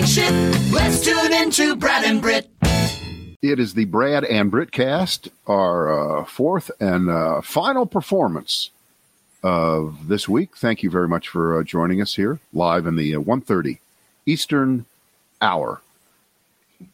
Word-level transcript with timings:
talking 0.00 0.06
shit. 0.06 0.72
Let's 0.72 1.04
tune 1.04 1.32
into 1.32 1.76
Brad 1.76 2.04
and 2.04 2.20
Britt. 2.20 2.48
It 3.42 3.58
is 3.58 3.74
the 3.74 3.86
Brad 3.86 4.24
and 4.24 4.50
Britt 4.50 4.70
cast, 4.70 5.28
our 5.46 6.20
uh, 6.20 6.24
fourth 6.24 6.70
and 6.80 7.08
uh, 7.10 7.40
final 7.40 7.86
performance 7.86 8.70
of 9.42 10.08
this 10.08 10.28
week. 10.28 10.56
Thank 10.56 10.82
you 10.82 10.90
very 10.90 11.08
much 11.08 11.28
for 11.28 11.58
uh, 11.58 11.62
joining 11.64 12.02
us 12.02 12.14
here 12.14 12.38
live 12.52 12.86
in 12.86 12.96
the 12.96 13.14
uh, 13.16 13.20
1.30 13.20 13.78
Eastern 14.26 14.84
hour. 15.40 15.80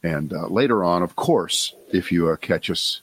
And 0.02 0.32
uh, 0.32 0.46
later 0.46 0.84
on, 0.84 1.02
of 1.02 1.16
course, 1.16 1.74
if 1.92 2.12
you 2.12 2.28
uh, 2.30 2.36
catch 2.36 2.70
us 2.70 3.00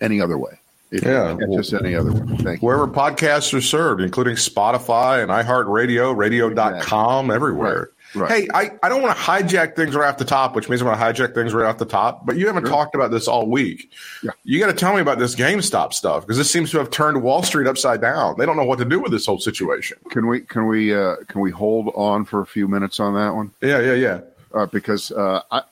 any 0.00 0.20
other 0.20 0.36
way. 0.36 0.58
If 0.90 1.02
Yeah. 1.02 1.32
you 1.32 1.38
catch 1.38 1.58
us 1.58 1.72
any 1.72 1.94
other 1.94 2.12
way. 2.12 2.36
Thank 2.36 2.62
you. 2.62 2.66
Wherever 2.66 2.86
podcasts 2.86 3.54
are 3.54 3.60
served, 3.62 4.02
including 4.02 4.36
Spotify 4.36 5.22
and 5.22 5.30
iHeartRadio, 5.30 6.14
radio.com, 6.14 7.30
everywhere. 7.30 7.90
Right. 8.14 8.30
Hey, 8.30 8.48
I, 8.54 8.70
I 8.82 8.88
don't 8.88 9.02
want 9.02 9.16
to 9.16 9.22
hijack 9.22 9.74
things 9.74 9.94
right 9.94 10.08
off 10.08 10.18
the 10.18 10.24
top, 10.24 10.54
which 10.54 10.68
means 10.68 10.80
I'm 10.80 10.86
going 10.86 10.98
to 10.98 11.04
hijack 11.04 11.34
things 11.34 11.52
right 11.52 11.66
off 11.66 11.78
the 11.78 11.84
top, 11.84 12.24
but 12.24 12.36
you 12.36 12.46
haven't 12.46 12.64
talked 12.64 12.94
about 12.94 13.10
this 13.10 13.26
all 13.26 13.46
week. 13.46 13.90
Yeah. 14.22 14.30
You 14.44 14.60
got 14.60 14.66
to 14.66 14.72
tell 14.72 14.94
me 14.94 15.00
about 15.00 15.18
this 15.18 15.34
GameStop 15.34 15.92
stuff 15.92 16.22
because 16.22 16.38
this 16.38 16.50
seems 16.50 16.70
to 16.70 16.78
have 16.78 16.90
turned 16.90 17.22
Wall 17.22 17.42
Street 17.42 17.66
upside 17.66 18.00
down. 18.00 18.36
They 18.38 18.46
don't 18.46 18.56
know 18.56 18.64
what 18.64 18.78
to 18.78 18.84
do 18.84 19.00
with 19.00 19.10
this 19.10 19.26
whole 19.26 19.40
situation. 19.40 19.98
Can 20.10 20.26
we 20.26 20.40
can 20.40 20.66
we 20.66 20.94
uh, 20.94 21.16
can 21.28 21.40
we 21.40 21.50
hold 21.50 21.92
on 21.94 22.24
for 22.24 22.40
a 22.40 22.46
few 22.46 22.68
minutes 22.68 23.00
on 23.00 23.14
that 23.14 23.34
one? 23.34 23.50
Yeah, 23.60 23.80
yeah, 23.80 23.94
yeah. 23.94 24.20
uh, 24.54 24.66
because 24.66 25.10
uh, 25.12 25.42
I, 25.50 25.62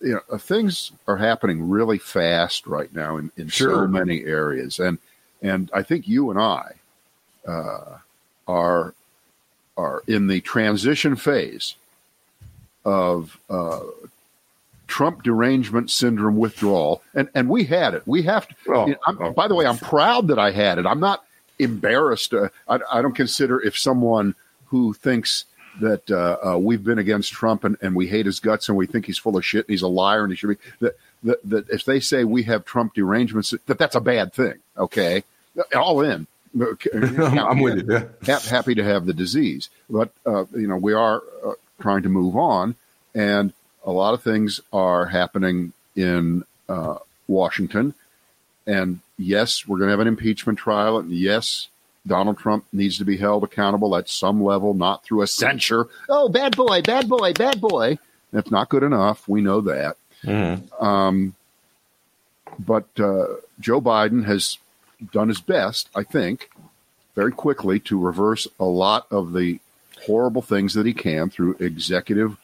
you 0.00 0.20
know, 0.30 0.38
things 0.38 0.92
are 1.08 1.16
happening 1.16 1.68
really 1.68 1.98
fast 1.98 2.66
right 2.66 2.92
now 2.94 3.16
in, 3.16 3.30
in 3.36 3.48
so 3.48 3.86
many 3.86 4.24
areas, 4.24 4.78
and 4.78 4.98
and 5.40 5.70
I 5.72 5.82
think 5.82 6.06
you 6.06 6.30
and 6.30 6.38
I 6.38 6.72
uh, 7.46 7.98
are 8.46 8.94
are 9.82 10.02
in 10.06 10.26
the 10.28 10.40
transition 10.40 11.16
phase 11.16 11.74
of 12.84 13.38
uh, 13.50 13.80
Trump 14.86 15.22
derangement 15.22 15.90
syndrome 15.90 16.36
withdrawal, 16.36 17.02
and 17.14 17.28
and 17.34 17.48
we 17.48 17.64
had 17.64 17.94
it. 17.94 18.02
We 18.06 18.22
have 18.22 18.46
to. 18.48 18.54
Oh, 18.68 18.86
you 18.86 18.92
know, 18.92 18.98
I'm- 19.06 19.18
oh. 19.20 19.32
By 19.32 19.48
the 19.48 19.54
way, 19.54 19.66
I'm 19.66 19.78
proud 19.78 20.28
that 20.28 20.38
I 20.38 20.50
had 20.50 20.78
it. 20.78 20.86
I'm 20.86 21.00
not 21.00 21.24
embarrassed. 21.58 22.34
Uh, 22.34 22.48
I, 22.68 22.78
I 22.92 23.02
don't 23.02 23.14
consider 23.14 23.60
if 23.60 23.76
someone 23.78 24.34
who 24.66 24.92
thinks 24.92 25.44
that 25.80 26.10
uh, 26.10 26.36
uh, 26.54 26.58
we've 26.58 26.84
been 26.84 26.98
against 26.98 27.32
Trump 27.32 27.64
and, 27.64 27.76
and 27.80 27.94
we 27.94 28.06
hate 28.06 28.26
his 28.26 28.40
guts 28.40 28.68
and 28.68 28.76
we 28.76 28.86
think 28.86 29.06
he's 29.06 29.16
full 29.18 29.36
of 29.38 29.44
shit 29.44 29.66
and 29.66 29.72
he's 29.72 29.80
a 29.82 29.88
liar 29.88 30.22
and 30.24 30.30
he 30.32 30.36
should 30.36 30.50
be 30.50 30.56
that 30.80 30.94
that, 31.22 31.38
that 31.48 31.70
if 31.70 31.84
they 31.86 31.98
say 32.00 32.24
we 32.24 32.42
have 32.42 32.64
Trump 32.66 32.94
derangements 32.94 33.54
that 33.66 33.78
that's 33.78 33.94
a 33.94 34.00
bad 34.00 34.32
thing. 34.34 34.54
Okay, 34.76 35.24
all 35.74 36.00
in. 36.02 36.26
I'm 36.94 37.60
with 37.60 37.88
you. 37.88 38.08
Yeah. 38.26 38.38
Ha- 38.38 38.48
happy 38.48 38.74
to 38.74 38.84
have 38.84 39.06
the 39.06 39.14
disease, 39.14 39.70
but 39.88 40.10
uh, 40.26 40.44
you 40.54 40.66
know 40.66 40.76
we 40.76 40.92
are 40.92 41.22
uh, 41.46 41.52
trying 41.80 42.02
to 42.02 42.08
move 42.08 42.36
on, 42.36 42.74
and 43.14 43.52
a 43.84 43.90
lot 43.90 44.14
of 44.14 44.22
things 44.22 44.60
are 44.72 45.06
happening 45.06 45.72
in 45.96 46.44
uh, 46.68 46.98
Washington. 47.26 47.94
And 48.66 49.00
yes, 49.18 49.66
we're 49.66 49.78
going 49.78 49.88
to 49.88 49.92
have 49.92 50.00
an 50.00 50.06
impeachment 50.08 50.58
trial, 50.58 50.98
and 50.98 51.10
yes, 51.10 51.68
Donald 52.06 52.38
Trump 52.38 52.64
needs 52.72 52.98
to 52.98 53.04
be 53.04 53.16
held 53.16 53.44
accountable 53.44 53.96
at 53.96 54.08
some 54.08 54.42
level, 54.42 54.74
not 54.74 55.04
through 55.04 55.22
a 55.22 55.26
censure. 55.26 55.88
Oh, 56.08 56.28
bad 56.28 56.56
boy, 56.56 56.82
bad 56.82 57.08
boy, 57.08 57.32
bad 57.32 57.60
boy. 57.60 57.98
That's 58.32 58.50
not 58.50 58.68
good 58.68 58.82
enough. 58.82 59.28
We 59.28 59.40
know 59.40 59.60
that. 59.62 59.96
Um, 60.78 61.34
but 62.58 62.86
uh, 62.98 63.26
Joe 63.60 63.80
Biden 63.80 64.24
has 64.24 64.58
done 65.10 65.28
his 65.28 65.40
best, 65.40 65.88
I 65.94 66.02
think, 66.02 66.50
very 67.14 67.32
quickly 67.32 67.80
to 67.80 67.98
reverse 67.98 68.46
a 68.60 68.64
lot 68.64 69.06
of 69.10 69.32
the 69.32 69.60
horrible 70.06 70.42
things 70.42 70.74
that 70.74 70.86
he 70.86 70.94
can 70.94 71.30
through 71.30 71.56
executive 71.60 72.36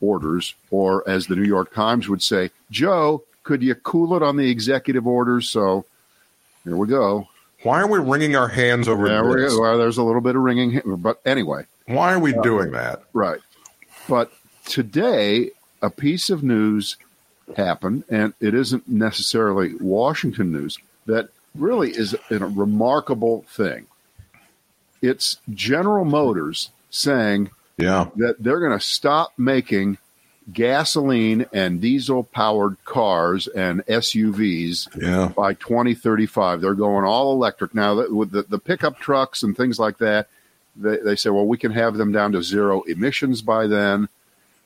orders, 0.00 0.54
or 0.70 1.08
as 1.08 1.26
the 1.26 1.36
New 1.36 1.46
York 1.46 1.74
Times 1.74 2.08
would 2.08 2.22
say, 2.22 2.50
Joe, 2.70 3.24
could 3.42 3.62
you 3.62 3.74
cool 3.74 4.14
it 4.14 4.22
on 4.22 4.36
the 4.36 4.50
executive 4.50 5.06
orders? 5.06 5.48
So 5.48 5.84
here 6.64 6.76
we 6.76 6.86
go. 6.86 7.28
Why 7.62 7.80
are 7.80 7.88
we 7.88 7.98
wringing 7.98 8.36
our 8.36 8.48
hands 8.48 8.86
over 8.86 9.08
There 9.08 9.24
we. 9.24 9.60
Well, 9.60 9.78
there's 9.78 9.98
a 9.98 10.02
little 10.02 10.20
bit 10.20 10.36
of 10.36 10.42
ringing, 10.42 10.80
but 10.84 11.20
anyway, 11.26 11.66
Why 11.86 12.12
are 12.12 12.18
we 12.20 12.34
uh, 12.34 12.42
doing 12.42 12.70
that? 12.72 13.02
Right. 13.12 13.40
But 14.08 14.32
today, 14.64 15.50
a 15.82 15.90
piece 15.90 16.30
of 16.30 16.44
news 16.44 16.96
happened, 17.56 18.04
and 18.08 18.32
it 18.40 18.54
isn't 18.54 18.88
necessarily 18.88 19.74
Washington 19.74 20.52
news, 20.52 20.78
that 21.06 21.30
really 21.58 21.90
is 21.90 22.14
a 22.30 22.38
remarkable 22.38 23.44
thing. 23.48 23.86
It's 25.02 25.38
General 25.52 26.04
Motors 26.04 26.70
saying 26.90 27.50
Yeah. 27.76 28.08
that 28.16 28.42
they're 28.42 28.60
going 28.60 28.78
to 28.78 28.84
stop 28.84 29.32
making 29.38 29.98
gasoline 30.52 31.44
and 31.52 31.80
diesel 31.80 32.24
powered 32.24 32.76
cars 32.84 33.46
and 33.48 33.84
SUVs 33.86 34.88
Yeah. 35.00 35.28
by 35.36 35.52
2035. 35.54 36.60
They're 36.60 36.74
going 36.74 37.04
all 37.04 37.32
electric 37.32 37.74
now. 37.74 37.94
With 38.08 38.30
the, 38.30 38.42
the 38.42 38.58
pickup 38.58 38.98
trucks 38.98 39.42
and 39.42 39.56
things 39.56 39.78
like 39.78 39.98
that, 39.98 40.28
they, 40.74 40.96
they 40.98 41.16
say, 41.16 41.30
well, 41.30 41.46
we 41.46 41.58
can 41.58 41.72
have 41.72 41.96
them 41.96 42.12
down 42.12 42.32
to 42.32 42.42
zero 42.42 42.82
emissions 42.82 43.42
by 43.42 43.66
then. 43.66 44.08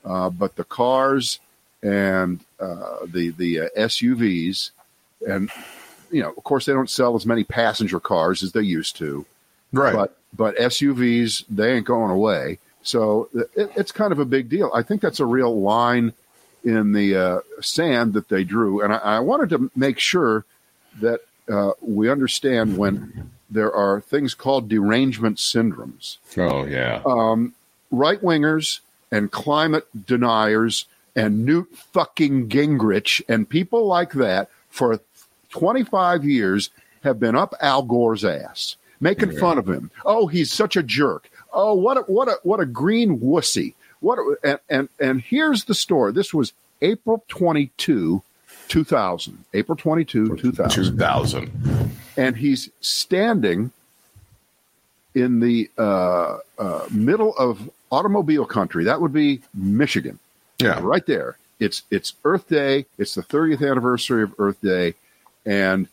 Uh, 0.05 0.31
but 0.31 0.57
the 0.57 0.65
cars 0.65 1.39
and 1.83 2.41
uh, 2.61 2.99
the 3.07 3.31
the 3.31 3.61
uh, 3.61 3.69
SUVs, 3.77 4.71
and 5.27 5.51
you 6.13 6.23
know, 6.23 6.31
of 6.31 6.45
course, 6.45 6.67
they 6.67 6.73
don't 6.73 6.91
sell 6.91 7.17
as 7.17 7.27
many 7.27 7.45
passenger 7.45 7.99
cars 7.99 8.43
as 8.43 8.53
they 8.53 8.63
used 8.63 8.97
to. 8.97 9.27
Right. 9.73 9.95
But 9.95 10.17
but 10.37 10.57
SUVs 10.57 11.45
they 11.49 11.75
ain't 11.75 11.87
going 11.87 12.11
away. 12.11 12.59
So 12.83 13.29
it, 13.35 13.73
it's 13.77 13.93
kind 13.93 14.13
of 14.13 14.19
a 14.19 14.25
big 14.25 14.49
deal. 14.49 14.71
I 14.75 14.83
think 14.83 15.01
that's 15.01 15.21
a 15.21 15.27
real 15.27 15.61
line 15.61 16.13
in 16.65 16.93
the 16.93 17.17
uh, 17.17 17.41
sand 17.61 18.13
that 18.13 18.29
they 18.29 18.45
drew, 18.45 18.83
and 18.83 18.93
I, 18.93 18.99
I 18.99 19.21
wanted 19.21 19.51
to 19.51 19.71
make 19.75 19.99
sure 19.99 20.45
that 21.01 21.21
uh, 21.51 21.73
we 21.81 22.11
understand 22.11 22.77
when 22.77 23.31
there 23.51 23.73
are 23.73 24.01
things 24.01 24.35
called 24.35 24.69
derangement 24.69 25.39
syndromes. 25.39 26.19
oh, 26.39 26.65
yeah. 26.65 27.03
Um, 27.05 27.55
right 27.91 28.21
wingers 28.21 28.81
and 29.11 29.31
climate 29.31 29.87
deniers 30.07 30.87
and 31.15 31.45
Newt 31.45 31.69
fucking 31.75 32.49
Gingrich 32.49 33.23
and 33.29 33.49
people 33.49 33.87
like 33.87 34.13
that 34.13 34.49
for 34.71 35.01
25 35.53 36.25
years 36.25 36.71
have 37.05 37.19
been 37.21 37.35
up 37.37 37.55
Al 37.61 37.83
Gore's 37.83 38.25
ass, 38.25 38.77
making 39.01 39.37
fun 39.39 39.59
of 39.59 39.69
him. 39.69 39.91
Oh, 40.05 40.27
he's 40.27 40.53
such 40.53 40.77
a 40.77 40.83
jerk. 40.83 41.31
Oh, 41.53 41.75
what 41.75 41.97
a, 41.97 42.01
what 42.03 42.29
a 42.29 42.37
what 42.43 42.61
a 42.61 42.67
green 42.67 43.21
wussy. 43.21 43.75
What 44.01 44.19
a, 44.19 44.37
and, 44.43 44.59
and 44.69 44.89
and 44.99 45.21
here's 45.21 45.65
the 45.65 45.75
story. 45.75 46.13
This 46.13 46.33
was 46.35 46.53
April 46.81 47.25
22, 47.29 48.23
2000. 48.69 49.45
April 49.55 49.77
22, 49.77 50.37
2000 50.37 50.97
2000. 50.97 51.91
and 52.17 52.37
he's 52.37 52.71
standing 52.81 53.71
in 55.15 55.41
the 55.41 55.71
uh, 55.79 56.39
uh, 56.59 56.87
middle 56.91 57.37
of 57.37 57.69
automobile 57.91 58.47
country. 58.47 58.85
That 58.85 59.01
would 59.01 59.13
be 59.13 59.43
Michigan, 59.55 60.19
Yeah. 60.59 60.81
right 60.83 61.05
there. 61.07 61.37
It's 61.61 61.83
it's 61.91 62.15
Earth 62.25 62.49
Day. 62.49 62.87
It's 62.99 63.15
the 63.15 63.23
30th 63.23 63.69
anniversary 63.69 64.23
of 64.23 64.35
Earth 64.39 64.61
Day, 64.63 64.95
and 65.45 65.89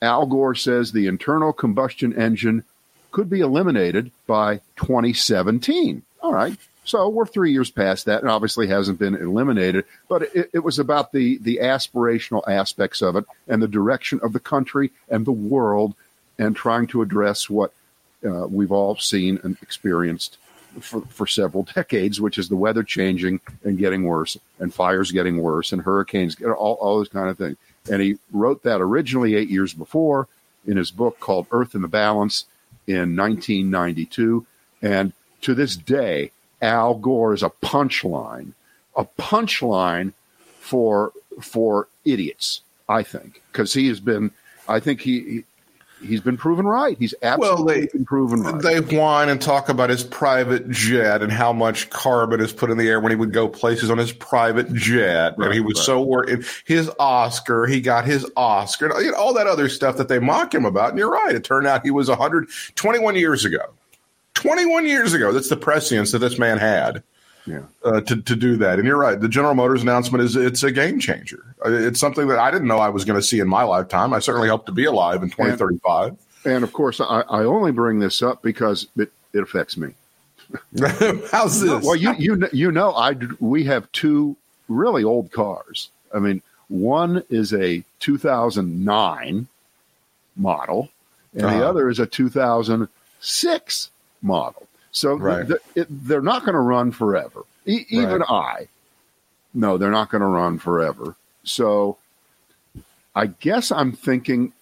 Al 0.00 0.26
Gore 0.26 0.54
says 0.54 0.92
the 0.92 1.06
internal 1.06 1.52
combustion 1.52 2.12
engine 2.12 2.64
could 3.12 3.30
be 3.30 3.40
eliminated 3.40 4.10
by 4.26 4.56
2017. 4.76 6.02
All 6.20 6.32
right. 6.32 6.56
So 6.84 7.08
we're 7.08 7.26
three 7.26 7.52
years 7.52 7.70
past 7.70 8.06
that, 8.06 8.22
and 8.22 8.30
obviously 8.30 8.66
hasn't 8.66 8.98
been 8.98 9.14
eliminated. 9.14 9.84
But 10.08 10.22
it, 10.34 10.50
it 10.52 10.58
was 10.60 10.80
about 10.80 11.12
the 11.12 11.38
the 11.38 11.58
aspirational 11.62 12.42
aspects 12.48 13.02
of 13.02 13.14
it, 13.14 13.24
and 13.46 13.62
the 13.62 13.68
direction 13.68 14.18
of 14.22 14.32
the 14.32 14.40
country 14.40 14.90
and 15.08 15.24
the 15.24 15.32
world, 15.32 15.94
and 16.38 16.56
trying 16.56 16.88
to 16.88 17.02
address 17.02 17.48
what 17.48 17.72
uh, 18.26 18.46
we've 18.48 18.72
all 18.72 18.96
seen 18.96 19.38
and 19.44 19.56
experienced 19.62 20.38
for, 20.80 21.02
for 21.02 21.26
several 21.26 21.62
decades, 21.74 22.20
which 22.20 22.38
is 22.38 22.48
the 22.48 22.56
weather 22.56 22.82
changing 22.82 23.40
and 23.62 23.78
getting 23.78 24.02
worse, 24.02 24.36
and 24.58 24.74
fires 24.74 25.12
getting 25.12 25.38
worse, 25.38 25.72
and 25.72 25.82
hurricanes, 25.82 26.40
all, 26.42 26.74
all 26.80 26.98
those 26.98 27.08
kind 27.08 27.28
of 27.28 27.38
things. 27.38 27.56
And 27.90 28.00
he 28.00 28.18
wrote 28.30 28.62
that 28.62 28.80
originally 28.80 29.34
eight 29.34 29.48
years 29.48 29.74
before 29.74 30.28
in 30.66 30.76
his 30.76 30.90
book 30.90 31.18
called 31.18 31.46
Earth 31.50 31.74
in 31.74 31.82
the 31.82 31.88
Balance 31.88 32.44
in 32.86 33.16
1992. 33.16 34.46
And 34.80 35.12
to 35.42 35.54
this 35.54 35.76
day, 35.76 36.30
Al 36.60 36.94
Gore 36.94 37.34
is 37.34 37.42
a 37.42 37.50
punchline, 37.50 38.52
a 38.96 39.04
punchline 39.04 40.12
for 40.60 41.12
for 41.40 41.88
idiots. 42.04 42.60
I 42.88 43.02
think 43.02 43.42
because 43.50 43.74
he 43.74 43.88
has 43.88 44.00
been. 44.00 44.30
I 44.68 44.80
think 44.80 45.00
he. 45.00 45.44
He 46.02 46.08
He's 46.08 46.20
been 46.20 46.36
proven 46.36 46.66
right. 46.66 46.96
He's 46.98 47.14
absolutely 47.22 47.80
they- 47.82 47.86
been 47.86 48.04
proven 48.04 48.42
right. 48.42 48.60
They 48.62 48.80
whine 48.80 49.28
and 49.28 49.40
talk 49.40 49.68
about 49.68 49.88
his 49.90 50.04
private 50.04 50.68
jet 50.70 51.22
and 51.22 51.32
how 51.32 51.52
much 51.52 51.88
carbon 51.90 52.40
is 52.40 52.52
put 52.52 52.70
in 52.70 52.78
the 52.78 52.88
air 52.88 53.00
when 53.00 53.10
he 53.10 53.16
would 53.16 53.32
go 53.32 53.48
places 53.48 53.90
on 53.90 53.98
his 53.98 54.12
private 54.12 54.72
jet. 54.74 55.36
and 55.38 55.52
he 55.54 55.60
was 55.60 55.78
right. 55.78 55.84
so 55.84 56.00
worried. 56.02 56.44
His 56.64 56.90
Oscar, 56.98 57.66
he 57.66 57.80
got 57.80 58.04
his 58.04 58.30
Oscar, 58.36 58.90
and, 58.90 59.04
you 59.04 59.12
know, 59.12 59.16
all 59.18 59.34
that 59.34 59.46
other 59.46 59.68
stuff 59.68 59.96
that 59.96 60.08
they 60.08 60.18
mock 60.18 60.54
him 60.54 60.64
about. 60.64 60.90
And 60.90 60.98
you're 60.98 61.10
right. 61.10 61.34
It 61.34 61.44
turned 61.44 61.66
out 61.66 61.82
he 61.84 61.90
was 61.90 62.08
121 62.08 63.16
years 63.16 63.44
ago. 63.44 63.62
21 64.34 64.86
years 64.86 65.14
ago. 65.14 65.32
That's 65.32 65.48
the 65.48 65.56
prescience 65.56 66.12
that 66.12 66.18
this 66.18 66.38
man 66.38 66.58
had. 66.58 67.02
Yeah. 67.46 67.62
uh, 67.84 68.00
to 68.02 68.22
to 68.22 68.36
do 68.36 68.56
that. 68.58 68.78
And 68.78 68.86
you're 68.86 68.96
right. 68.98 69.18
The 69.20 69.28
General 69.28 69.54
Motors 69.54 69.82
announcement 69.82 70.22
is 70.22 70.36
it's 70.36 70.62
a 70.62 70.70
game 70.70 71.00
changer. 71.00 71.44
Uh, 71.64 71.70
It's 71.72 71.98
something 71.98 72.28
that 72.28 72.38
I 72.38 72.50
didn't 72.52 72.68
know 72.68 72.78
I 72.78 72.88
was 72.88 73.04
going 73.04 73.18
to 73.18 73.26
see 73.26 73.40
in 73.40 73.48
my 73.48 73.64
lifetime. 73.64 74.12
I 74.14 74.20
certainly 74.20 74.48
hope 74.48 74.66
to 74.66 74.72
be 74.72 74.84
alive 74.84 75.22
in 75.22 75.30
2035. 75.30 76.16
And 76.44 76.62
of 76.64 76.72
course, 76.72 77.00
I, 77.00 77.22
I 77.28 77.44
only 77.44 77.72
bring 77.72 77.98
this 77.98 78.22
up 78.22 78.42
because 78.42 78.86
it, 78.96 79.10
it 79.32 79.40
affects 79.40 79.76
me. 79.76 79.94
How's 81.32 81.60
this? 81.60 81.84
Well, 81.84 81.96
you 81.96 82.14
you 82.18 82.48
you 82.52 82.70
know, 82.72 82.92
I 82.92 83.16
we 83.40 83.64
have 83.64 83.90
two 83.92 84.36
really 84.68 85.02
old 85.04 85.32
cars. 85.32 85.88
I 86.14 86.18
mean, 86.18 86.42
one 86.68 87.22
is 87.30 87.52
a 87.54 87.82
2009 88.00 89.46
model, 90.36 90.88
and 91.32 91.42
the 91.42 91.46
Uh-huh. 91.48 91.64
other 91.68 91.88
is 91.88 91.98
a 91.98 92.06
2006 92.06 93.90
model. 94.22 94.66
So 94.92 95.14
Right. 95.16 95.46
th- 95.46 95.60
it, 95.74 95.86
they're 96.06 96.20
not 96.22 96.42
going 96.44 96.54
to 96.54 96.60
run 96.60 96.92
forever. 96.92 97.42
E- 97.66 97.86
even 97.88 98.20
Right. 98.20 98.30
I, 98.30 98.68
no, 99.54 99.78
they're 99.78 99.90
not 99.90 100.10
going 100.10 100.20
to 100.20 100.26
run 100.26 100.58
forever. 100.58 101.16
So 101.44 101.96
I 103.14 103.26
guess 103.26 103.72
I'm 103.72 103.92
thinking 103.92 104.52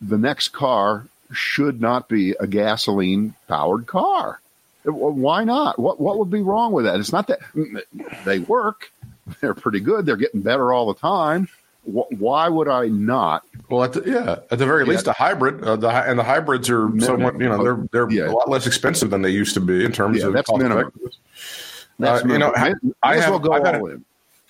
the 0.00 0.18
next 0.18 0.48
car 0.48 1.06
should 1.32 1.80
not 1.80 2.08
be 2.08 2.32
a 2.38 2.46
gasoline 2.46 3.34
powered 3.48 3.86
car. 3.86 4.40
Why 4.84 5.44
not? 5.44 5.78
What 5.78 6.00
what 6.00 6.18
would 6.18 6.30
be 6.30 6.40
wrong 6.40 6.72
with 6.72 6.86
that? 6.86 6.98
It's 6.98 7.12
not 7.12 7.26
that 7.26 7.40
mm, 7.54 7.82
they 8.24 8.38
work; 8.38 8.90
they're 9.40 9.52
pretty 9.54 9.80
good. 9.80 10.06
They're 10.06 10.16
getting 10.16 10.40
better 10.40 10.72
all 10.72 10.86
the 10.92 10.98
time. 10.98 11.48
Wh- 11.84 12.10
Why 12.20 12.48
would 12.48 12.68
I 12.68 12.88
not? 12.88 13.44
Well, 13.68 13.84
at 13.84 13.92
the, 13.92 14.02
yeah, 14.04 14.36
at 14.50 14.58
the 14.58 14.66
very 14.66 14.84
Yeah. 14.84 14.90
least, 14.90 15.06
a 15.06 15.12
hybrid. 15.12 15.62
Uh, 15.62 15.76
the, 15.76 15.88
and 15.88 16.18
the 16.18 16.24
hybrids 16.24 16.68
are 16.70 16.90
somewhat, 17.00 17.40
you 17.40 17.48
know, 17.48 17.62
they're 17.62 17.88
they're 17.92 18.10
Yeah. 18.10 18.30
a 18.30 18.32
lot 18.32 18.48
less 18.48 18.66
expensive 18.66 19.10
than 19.10 19.22
they 19.22 19.30
used 19.30 19.54
to 19.54 19.60
be 19.60 19.84
in 19.84 19.92
terms 19.92 20.18
Yeah, 20.18 20.26
of 20.28 20.32
that's 20.34 20.50
minimum. 20.52 20.92
That's 21.98 22.24
Uh, 22.24 22.28
you 22.28 22.38
know, 22.38 22.52
I 22.56 22.74
as 23.16 23.22
have- 23.24 23.30
well 23.30 23.38
go 23.38 23.52
I've 23.52 23.64
had 23.64 23.76
all 23.76 23.86
a- 23.88 23.90
in. 23.92 24.04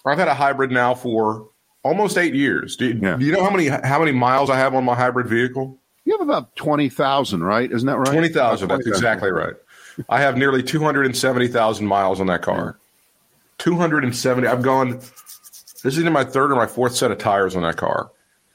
I've 0.07 0.19
had 0.19 0.29
a 0.29 0.35
hybrid 0.35 0.71
now 0.71 0.95
for 0.95 1.47
almost 1.83 2.17
eight 2.19 2.35
years. 2.35 2.77
Do 2.77 2.93
do 2.95 3.17
you 3.25 3.33
know 3.33 3.45
how 3.45 3.51
many 3.51 3.67
how 3.69 3.99
many 3.99 4.13
miles 4.13 4.49
I 4.51 4.57
have 4.57 4.75
on 4.75 4.85
my 4.85 4.95
hybrid 4.95 5.27
vehicle? 5.27 5.77
You 6.07 6.17
have 6.19 6.27
about 6.27 6.55
twenty 6.57 6.89
thousand, 6.89 7.43
right? 7.45 7.71
Isn't 7.71 7.87
that 7.87 7.99
right? 7.99 8.07
Twenty 8.13 8.29
thousand. 8.29 8.69
That's 8.69 8.85
20,000. 8.85 8.93
exactly 8.93 9.31
right. 9.31 9.55
I 10.09 10.21
have 10.21 10.37
nearly 10.39 10.63
two 10.63 10.81
hundred 10.83 11.05
and 11.07 11.17
seventy 11.17 11.47
thousand 11.49 11.87
miles 11.87 12.21
on 12.21 12.27
that 12.29 12.41
car. 12.43 12.79
Two 13.59 13.77
hundred 13.77 14.05
and 14.05 14.17
seventy. 14.17 14.49
I've 14.49 14.63
gone. 14.63 15.01
This 15.83 15.95
is 15.95 16.01
either 16.01 16.11
my 16.11 16.25
third 16.25 16.53
or 16.53 16.57
my 16.57 16.67
fourth 16.67 16.95
set 16.95 17.11
of 17.11 17.19
tires 17.19 17.57
on 17.57 17.63
that 17.63 17.77
car. 17.77 18.11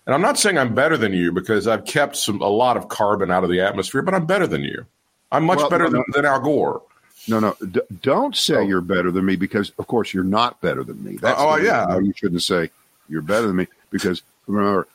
And 0.05 0.13
I'm 0.13 0.21
not 0.21 0.37
saying 0.37 0.57
I'm 0.57 0.75
better 0.75 0.97
than 0.97 1.13
you 1.13 1.31
because 1.31 1.67
I've 1.67 1.85
kept 1.85 2.15
some 2.15 2.41
a 2.41 2.47
lot 2.47 2.77
of 2.77 2.89
carbon 2.89 3.31
out 3.31 3.43
of 3.43 3.49
the 3.49 3.61
atmosphere, 3.61 4.03
but 4.03 4.13
I'm 4.13 4.25
better 4.27 4.45
than 4.45 4.61
you. 4.63 4.85
I'm 5.31 5.45
much 5.45 5.57
Well, 5.57 5.69
better 5.69 5.85
no, 5.85 5.91
than, 5.91 6.03
than 6.13 6.25
Al 6.25 6.39
Gore. 6.39 6.83
No, 7.27 7.39
no. 7.39 7.55
D- 7.71 7.81
don't 8.03 8.35
say 8.35 8.57
Oh. 8.57 8.61
you're 8.61 8.81
better 8.81 9.11
than 9.11 9.25
me 9.25 9.35
because, 9.35 9.71
of 9.79 9.87
course, 9.87 10.13
you're 10.13 10.23
not 10.23 10.61
better 10.61 10.83
than 10.83 11.03
me. 11.03 11.17
That's 11.17 11.39
Oh, 11.41 11.55
yeah. 11.55 11.97
You 11.97 12.13
shouldn't 12.15 12.43
say 12.43 12.69
you're 13.09 13.23
better 13.23 13.47
than 13.47 13.55
me 13.55 13.67
because 13.89 14.21
remember, 14.45 14.87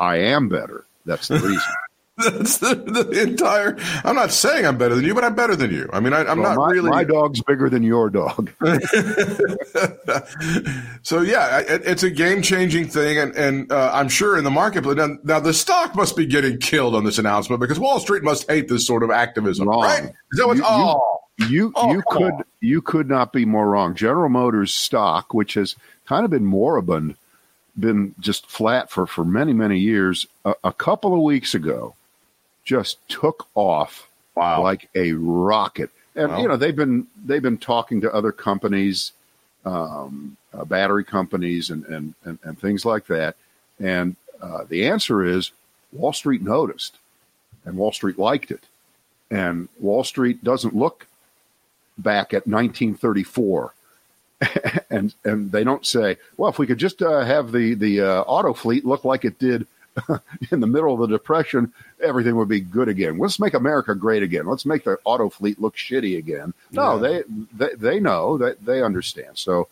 I 0.00 0.16
am 0.16 0.48
better. 0.48 0.84
That's 1.04 1.28
the 1.28 1.36
reason. 1.38 1.62
That's 2.24 2.58
the, 2.58 2.74
the 2.74 3.22
entire. 3.22 3.76
I'm 4.02 4.16
not 4.16 4.32
saying 4.32 4.64
I'm 4.64 4.78
better 4.78 4.94
than 4.94 5.04
you, 5.04 5.14
but 5.14 5.22
I'm 5.22 5.34
better 5.34 5.54
than 5.54 5.70
you. 5.70 5.86
I 5.92 6.00
mean, 6.00 6.14
I, 6.14 6.20
I'm 6.20 6.38
Well, 6.40 6.54
not 6.54 6.56
my, 6.56 6.70
really. 6.72 6.88
my 6.90 7.04
dog's 7.04 7.42
bigger 7.42 7.68
than 7.68 7.82
your 7.82 8.08
dog. 8.08 8.50
so 11.02 11.20
yeah, 11.20 11.58
it, 11.60 11.82
it's 11.84 12.02
a 12.02 12.10
game 12.10 12.42
changing 12.42 12.88
thing, 12.88 13.18
and 13.18 13.34
and 13.36 13.70
uh, 13.72 13.90
I'm 13.92 14.08
sure 14.08 14.36
in 14.38 14.44
the 14.44 14.50
marketplace 14.50 14.96
now, 14.96 15.16
now 15.24 15.40
the 15.40 15.52
stock 15.54 15.94
must 15.94 16.16
be 16.16 16.26
getting 16.26 16.58
killed 16.58 16.94
on 16.94 17.04
this 17.04 17.18
announcement 17.18 17.60
because 17.60 17.78
Wall 17.78 18.00
Street 18.00 18.22
must 18.22 18.48
hate 18.50 18.68
this 18.68 18.86
sort 18.86 19.02
of 19.02 19.10
activism, 19.10 19.68
Wrong. 19.68 19.82
right? 19.82 20.04
Is 20.04 20.38
that 20.38 20.46
what's 20.46 20.58
You- 20.60 20.64
you- 20.64 20.70
oh 20.70 21.20
You 21.48 21.72
Oh, 21.76 21.92
you 21.92 22.02
could 22.08 22.32
on. 22.32 22.44
you 22.60 22.80
could 22.82 23.08
not 23.10 23.32
be 23.32 23.44
more 23.44 23.68
wrong. 23.68 23.94
General 23.94 24.30
Motors 24.30 24.72
stock, 24.72 25.34
which 25.34 25.52
has 25.54 25.76
kind 26.06 26.24
of 26.24 26.30
been 26.30 26.46
moribund, 26.46 27.14
been 27.78 28.14
just 28.20 28.46
flat 28.46 28.90
for 28.90 29.06
for 29.06 29.22
many 29.24 29.52
many 29.52 29.78
years, 29.78 30.26
a, 30.46 30.54
a 30.64 30.72
couple 30.72 31.12
of 31.12 31.20
weeks 31.20 31.54
ago, 31.54 31.94
just 32.66 32.98
took 33.08 33.46
off 33.54 34.10
wow? 34.34 34.62
like 34.62 34.90
a 34.94 35.12
rocket. 35.12 35.88
And 36.14 36.32
Wow. 36.32 36.42
you 36.42 36.48
know 36.48 36.56
they've 36.56 36.76
been 36.76 37.06
they've 37.24 37.42
been 37.42 37.58
talking 37.58 38.02
to 38.02 38.12
other 38.12 38.32
companies, 38.32 39.12
um, 39.64 40.36
uh, 40.52 40.64
battery 40.64 41.04
companies, 41.04 41.70
and, 41.70 41.84
and 41.86 42.14
and 42.24 42.38
and 42.42 42.58
things 42.58 42.84
like 42.84 43.06
that. 43.06 43.36
And 43.78 44.16
uh, 44.42 44.64
the 44.68 44.86
answer 44.86 45.24
is 45.24 45.52
Wall 45.92 46.12
Street 46.12 46.42
noticed, 46.42 46.98
and 47.64 47.76
Wall 47.76 47.92
Street 47.92 48.18
liked 48.18 48.50
it, 48.50 48.64
and 49.30 49.68
Wall 49.78 50.04
Street 50.04 50.42
doesn't 50.44 50.74
look 50.74 51.06
back 51.98 52.34
at 52.34 52.46
1934. 52.46 53.72
and 54.90 55.14
and 55.24 55.52
they 55.52 55.64
don't 55.64 55.86
say, 55.86 56.16
well, 56.36 56.50
if 56.50 56.58
we 56.58 56.66
could 56.66 56.78
just 56.78 57.00
uh, 57.02 57.24
have 57.24 57.52
the 57.52 57.74
the 57.74 58.00
uh, 58.00 58.20
auto 58.22 58.52
fleet 58.52 58.84
look 58.84 59.04
like 59.04 59.24
it 59.24 59.38
did 59.38 59.66
in 60.50 60.60
the 60.60 60.66
middle 60.66 60.92
of 60.94 61.00
the 61.08 61.16
depression, 61.16 61.72
everything 62.02 62.36
would 62.36 62.48
be 62.48 62.60
good 62.60 62.88
again. 62.88 63.18
Let's 63.18 63.40
make 63.40 63.54
America 63.54 63.94
great 63.94 64.22
again. 64.22 64.46
Let's 64.46 64.66
make 64.66 64.84
the 64.84 64.98
auto 65.04 65.30
fleet 65.30 65.60
look 65.60 65.76
shitty 65.76 66.18
again. 66.18 66.52
No, 66.72 66.94
Yeah. 67.02 67.22
they, 67.56 67.68
they 67.68 67.74
they 67.76 68.00
know 68.00 68.36
that 68.38 68.64
they 68.64 68.82
understand. 68.82 69.38
So 69.38 69.68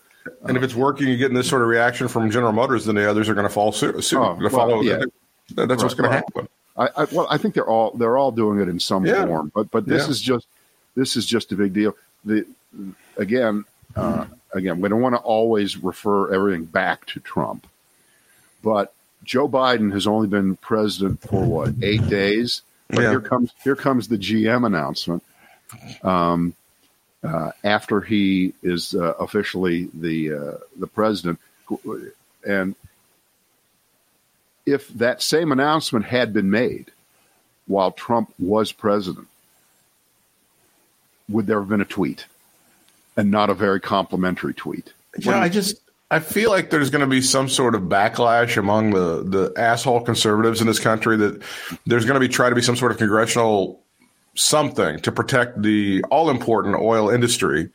and 0.47 0.57
if 0.57 0.63
it's 0.63 0.75
working, 0.75 1.09
you're 1.09 1.19
getting 1.19 1.37
this 1.37 1.49
sort 1.49 1.63
of 1.63 1.69
reaction 1.69 2.09
from 2.09 2.31
General 2.31 2.53
Motors, 2.53 2.87
then 2.87 2.95
the 2.95 3.09
others 3.09 3.29
are 3.29 3.35
going 3.35 3.47
to 3.47 3.53
fall 3.53 3.73
suit. 3.73 4.03
suit 4.03 4.19
Oh, 4.19 4.39
to 4.41 4.49
follow. 4.51 4.81
yeah. 4.81 5.03
That- 5.55 5.69
That's 5.69 5.83
what's 5.83 5.95
going 5.95 6.09
to 6.11 6.17
right. 6.17 6.25
happen. 6.35 6.49
I, 6.77 6.89
I 7.03 7.05
well, 7.13 7.27
I 7.31 7.37
think 7.39 7.55
they're 7.55 7.69
all 7.69 7.91
they're 7.93 8.17
all 8.17 8.33
doing 8.33 8.61
it 8.61 8.69
in 8.69 8.81
some 8.81 9.05
Yeah. 9.05 9.27
form. 9.27 9.53
But 9.55 9.71
but 9.71 9.85
this 9.87 10.05
Yeah. 10.07 10.11
is 10.11 10.21
just 10.21 10.47
this 10.97 11.17
is 11.17 11.27
just 11.27 11.53
a 11.53 11.57
big 11.57 11.73
deal. 11.75 11.95
The 12.25 12.47
again 13.19 13.65
uh, 13.95 14.25
again 14.55 14.81
we 14.81 14.89
don't 14.89 15.01
want 15.03 15.15
to 15.15 15.21
always 15.21 15.77
refer 15.77 16.33
everything 16.35 16.65
back 16.65 17.05
to 17.07 17.21
Trump, 17.21 17.67
but 18.63 18.93
Joe 19.25 19.49
Biden 19.49 19.93
has 19.93 20.07
only 20.07 20.29
been 20.29 20.57
president 20.57 21.21
for 21.23 21.45
what 21.45 21.75
eight 21.83 22.07
days. 22.09 22.63
But 22.89 23.03
Yeah. 23.03 23.11
here 23.11 23.21
comes 23.21 23.51
here 23.63 23.77
comes 23.77 24.09
the 24.09 24.19
GM 24.19 24.65
announcement. 24.67 25.23
Um, 26.03 26.55
uh, 27.23 27.53
after 27.65 28.01
he 28.03 28.53
is 28.63 28.95
uh, 28.95 29.15
officially 29.15 29.89
the 29.95 30.33
uh, 30.35 30.57
the 30.79 30.87
president, 30.87 31.41
and 32.47 32.75
if 34.67 34.89
that 34.89 35.23
same 35.23 35.51
announcement 35.51 36.05
had 36.05 36.33
been 36.33 36.51
made 36.51 36.91
while 37.67 37.91
Trump 37.93 38.33
was 38.39 38.73
president, 38.73 39.27
would 41.29 41.47
there 41.47 41.59
have 41.59 41.69
been 41.69 41.81
a 41.81 41.87
tweet 41.87 42.27
and 43.17 43.31
not 43.31 43.49
a 43.49 43.55
very 43.55 43.81
complimentary 43.81 44.53
tweet? 44.55 44.93
Yeah, 45.19 45.41
I 45.41 45.49
just 45.49 45.81
I 46.11 46.21
feel 46.21 46.51
like 46.51 46.71
there's 46.71 46.91
going 46.91 47.01
to 47.01 47.07
be 47.07 47.21
some 47.21 47.49
sort 47.49 47.75
of 47.75 47.83
backlash 47.83 48.57
among 48.57 48.91
the 48.91 49.25
the 49.25 49.53
asshole 49.61 50.03
conservatives 50.03 50.61
in 50.61 50.67
this 50.67 50.79
country 50.79 51.17
that 51.17 51.43
there's 51.87 52.05
going 52.05 52.15
to 52.15 52.21
be 52.21 52.29
try 52.29 52.49
to 52.49 52.55
be 52.55 52.63
some 52.63 52.77
sort 52.77 52.93
of 52.93 52.99
congressional 52.99 53.81
something 54.35 54.99
to 55.01 55.13
protect 55.13 55.61
the 55.63 56.05
all 56.11 56.31
important 56.31 56.77
oil 56.77 57.09
industry 57.09 57.71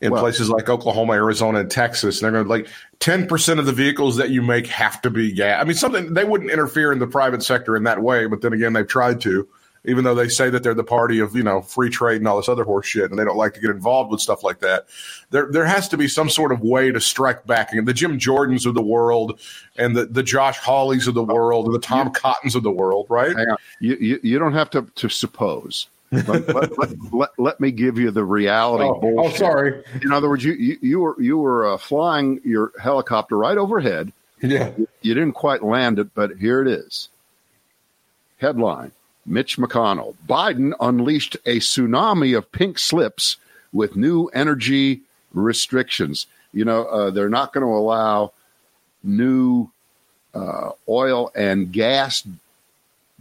in 0.00 0.12
Well- 0.12 0.22
places 0.22 0.48
like 0.48 0.68
Oklahoma, 0.68 1.14
Arizona, 1.14 1.60
and 1.60 1.70
Texas. 1.70 2.20
And 2.20 2.24
they're 2.24 2.42
going 2.42 2.44
to 2.44 2.50
like 2.50 2.68
10% 3.00 3.58
of 3.58 3.66
the 3.66 3.72
vehicles 3.72 4.16
that 4.16 4.30
you 4.30 4.42
make 4.42 4.66
have 4.68 5.00
to 5.02 5.10
be 5.10 5.32
gas. 5.32 5.60
I 5.60 5.64
mean, 5.64 5.74
something 5.74 6.14
they 6.14 6.24
wouldn't 6.24 6.50
interfere 6.50 6.92
in 6.92 6.98
the 6.98 7.06
private 7.06 7.42
sector 7.42 7.76
in 7.76 7.84
that 7.84 8.02
way, 8.02 8.26
but 8.26 8.40
then 8.40 8.52
again, 8.52 8.72
they've 8.72 8.86
tried 8.86 9.20
to. 9.22 9.48
Even 9.88 10.04
though 10.04 10.14
they 10.14 10.28
say 10.28 10.50
that 10.50 10.62
they're 10.62 10.74
the 10.74 10.84
party 10.84 11.18
of 11.18 11.34
you 11.34 11.42
know 11.42 11.62
free 11.62 11.88
trade 11.90 12.18
and 12.18 12.28
all 12.28 12.36
this 12.36 12.48
other 12.48 12.64
horse 12.64 12.86
shit, 12.86 13.10
and 13.10 13.18
they 13.18 13.24
don't 13.24 13.36
like 13.36 13.54
to 13.54 13.60
get 13.60 13.70
involved 13.70 14.10
with 14.10 14.20
stuff 14.20 14.44
like 14.44 14.60
that, 14.60 14.86
there 15.30 15.50
there 15.50 15.64
has 15.64 15.88
to 15.88 15.96
be 15.96 16.06
some 16.06 16.28
sort 16.28 16.52
of 16.52 16.60
way 16.60 16.92
to 16.92 17.00
strike 17.00 17.46
back. 17.46 17.72
And 17.72 17.88
the 17.88 17.94
Jim 17.94 18.18
Jordans 18.18 18.66
of 18.66 18.74
the 18.74 18.82
world, 18.82 19.40
and 19.76 19.96
the, 19.96 20.06
the 20.06 20.22
Josh 20.22 20.58
Hawleys 20.58 21.08
of 21.08 21.14
the 21.14 21.24
world, 21.24 21.66
and 21.66 21.74
the 21.74 21.80
Tom 21.80 22.10
Cottons 22.10 22.54
of 22.54 22.62
the 22.62 22.70
world, 22.70 23.06
right? 23.08 23.34
You, 23.80 23.96
you, 23.96 24.20
you 24.22 24.38
don't 24.38 24.52
have 24.52 24.70
to, 24.70 24.82
to 24.96 25.08
suppose. 25.08 25.88
Let, 26.10 26.28
let, 26.78 27.12
let, 27.12 27.30
let, 27.38 27.60
me 27.60 27.70
give 27.70 27.98
you 27.98 28.10
the 28.10 28.24
reality 28.24 28.84
Oh, 28.84 29.00
oh, 29.18 29.30
sorry. 29.30 29.82
In 30.02 30.12
other 30.12 30.28
words, 30.28 30.44
you, 30.44 30.52
you, 30.54 30.78
you 30.80 31.00
were, 31.00 31.20
you 31.20 31.38
were 31.38 31.74
uh, 31.74 31.78
flying 31.78 32.40
your 32.44 32.72
helicopter 32.80 33.36
right 33.36 33.58
overhead. 33.58 34.12
Yeah. 34.40 34.72
You 35.02 35.14
didn't 35.14 35.32
quite 35.32 35.62
land 35.62 35.98
it, 35.98 36.14
but 36.14 36.36
here 36.36 36.62
it 36.62 36.68
is. 36.68 37.08
Headline 38.38 38.92
Mitch 39.28 39.58
McConnell 39.58 40.14
Biden 40.28 40.72
unleashed 40.80 41.36
a 41.46 41.58
tsunami 41.58 42.36
of 42.36 42.50
pink 42.50 42.78
slips 42.78 43.36
with 43.72 43.96
new 43.96 44.26
energy 44.28 45.02
restrictions. 45.32 46.26
You 46.52 46.64
know, 46.64 46.84
uh, 46.84 47.10
they're 47.10 47.28
not 47.28 47.52
going 47.52 47.64
to 47.64 47.72
allow 47.72 48.32
new 49.04 49.70
uh, 50.34 50.70
oil 50.88 51.30
and 51.34 51.70
gas 51.70 52.26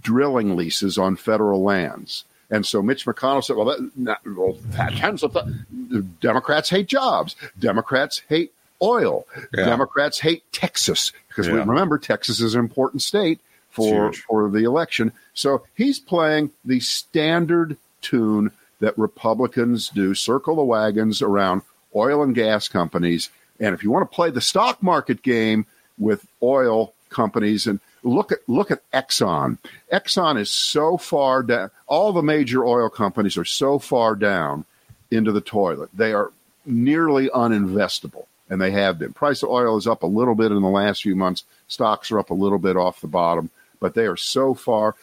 drilling 0.01 0.55
leases 0.55 0.97
on 0.97 1.15
federal 1.15 1.61
lands. 1.63 2.23
And 2.49 2.65
so 2.65 2.81
Mitch 2.81 3.05
McConnell 3.05 3.43
said, 3.43 3.57
well, 3.57 3.65
that, 3.65 3.91
not, 3.97 4.19
well 4.25 4.57
that 4.67 4.93
tends 4.93 5.21
to 5.21 5.29
th- 5.29 6.05
Democrats 6.21 6.69
hate 6.69 6.87
jobs. 6.87 7.35
Democrats 7.59 8.21
hate 8.29 8.53
oil. 8.81 9.25
Yeah. 9.53 9.65
Democrats 9.65 10.19
hate 10.19 10.43
Texas 10.53 11.11
because 11.27 11.49
we 11.49 11.59
remember 11.59 11.97
Texas 11.97 12.39
is 12.39 12.53
an 12.53 12.61
important 12.61 13.01
state 13.01 13.39
for, 13.77 14.05
huge. 14.05 14.23
for 14.23 14.49
the 14.49 14.63
election. 14.63 15.11
So 15.33 15.63
he's 15.75 15.99
playing 15.99 16.51
the 16.65 16.79
standard 16.79 17.77
tune 18.01 18.51
that 18.79 18.97
Republicans 18.97 19.89
do 19.89 20.13
circle 20.13 20.55
the 20.55 20.63
wagons 20.63 21.21
around 21.21 21.61
oil 21.95 22.21
and 22.23 22.35
gas 22.35 22.67
companies. 22.67 23.29
And 23.59 23.73
if 23.73 23.83
you 23.83 23.91
want 23.91 24.09
to 24.09 24.15
play 24.15 24.29
the 24.29 24.41
stock 24.41 24.83
market 24.83 25.23
game 25.23 25.65
with 25.97 26.27
oil 26.43 26.93
companies 27.09 27.67
and 27.67 27.79
look 28.03 28.31
at 28.31 28.39
look 28.47 28.71
at 28.71 28.89
Exxon. 28.91 29.57
Exxon 29.91 30.39
is 30.39 30.51
so 30.51 30.97
far 30.97 31.43
down. 31.43 31.71
All 31.87 32.13
the 32.13 32.21
major 32.21 32.65
oil 32.65 32.89
companies 32.89 33.37
are 33.37 33.45
so 33.45 33.79
far 33.79 34.15
down 34.15 34.65
into 35.11 35.31
the 35.31 35.41
toilet. 35.41 35.89
They 35.93 36.13
are 36.13 36.31
nearly 36.65 37.29
uninvestable, 37.29 38.25
and 38.49 38.61
they 38.61 38.71
have 38.71 38.99
been. 38.99 39.13
Price 39.13 39.43
of 39.43 39.49
oil 39.49 39.77
is 39.77 39.87
up 39.87 40.03
a 40.03 40.07
little 40.07 40.35
bit 40.35 40.51
in 40.51 40.61
the 40.61 40.69
last 40.69 41.03
few 41.03 41.15
months. 41.15 41.43
Stocks 41.67 42.11
are 42.11 42.19
up 42.19 42.29
a 42.29 42.35
little 42.35 42.59
bit 42.59 42.77
off 42.77 43.01
the 43.01 43.07
bottom, 43.07 43.49
but 43.79 43.93
they 43.93 44.05
are 44.05 44.17
so 44.17 44.53
far 44.53 44.95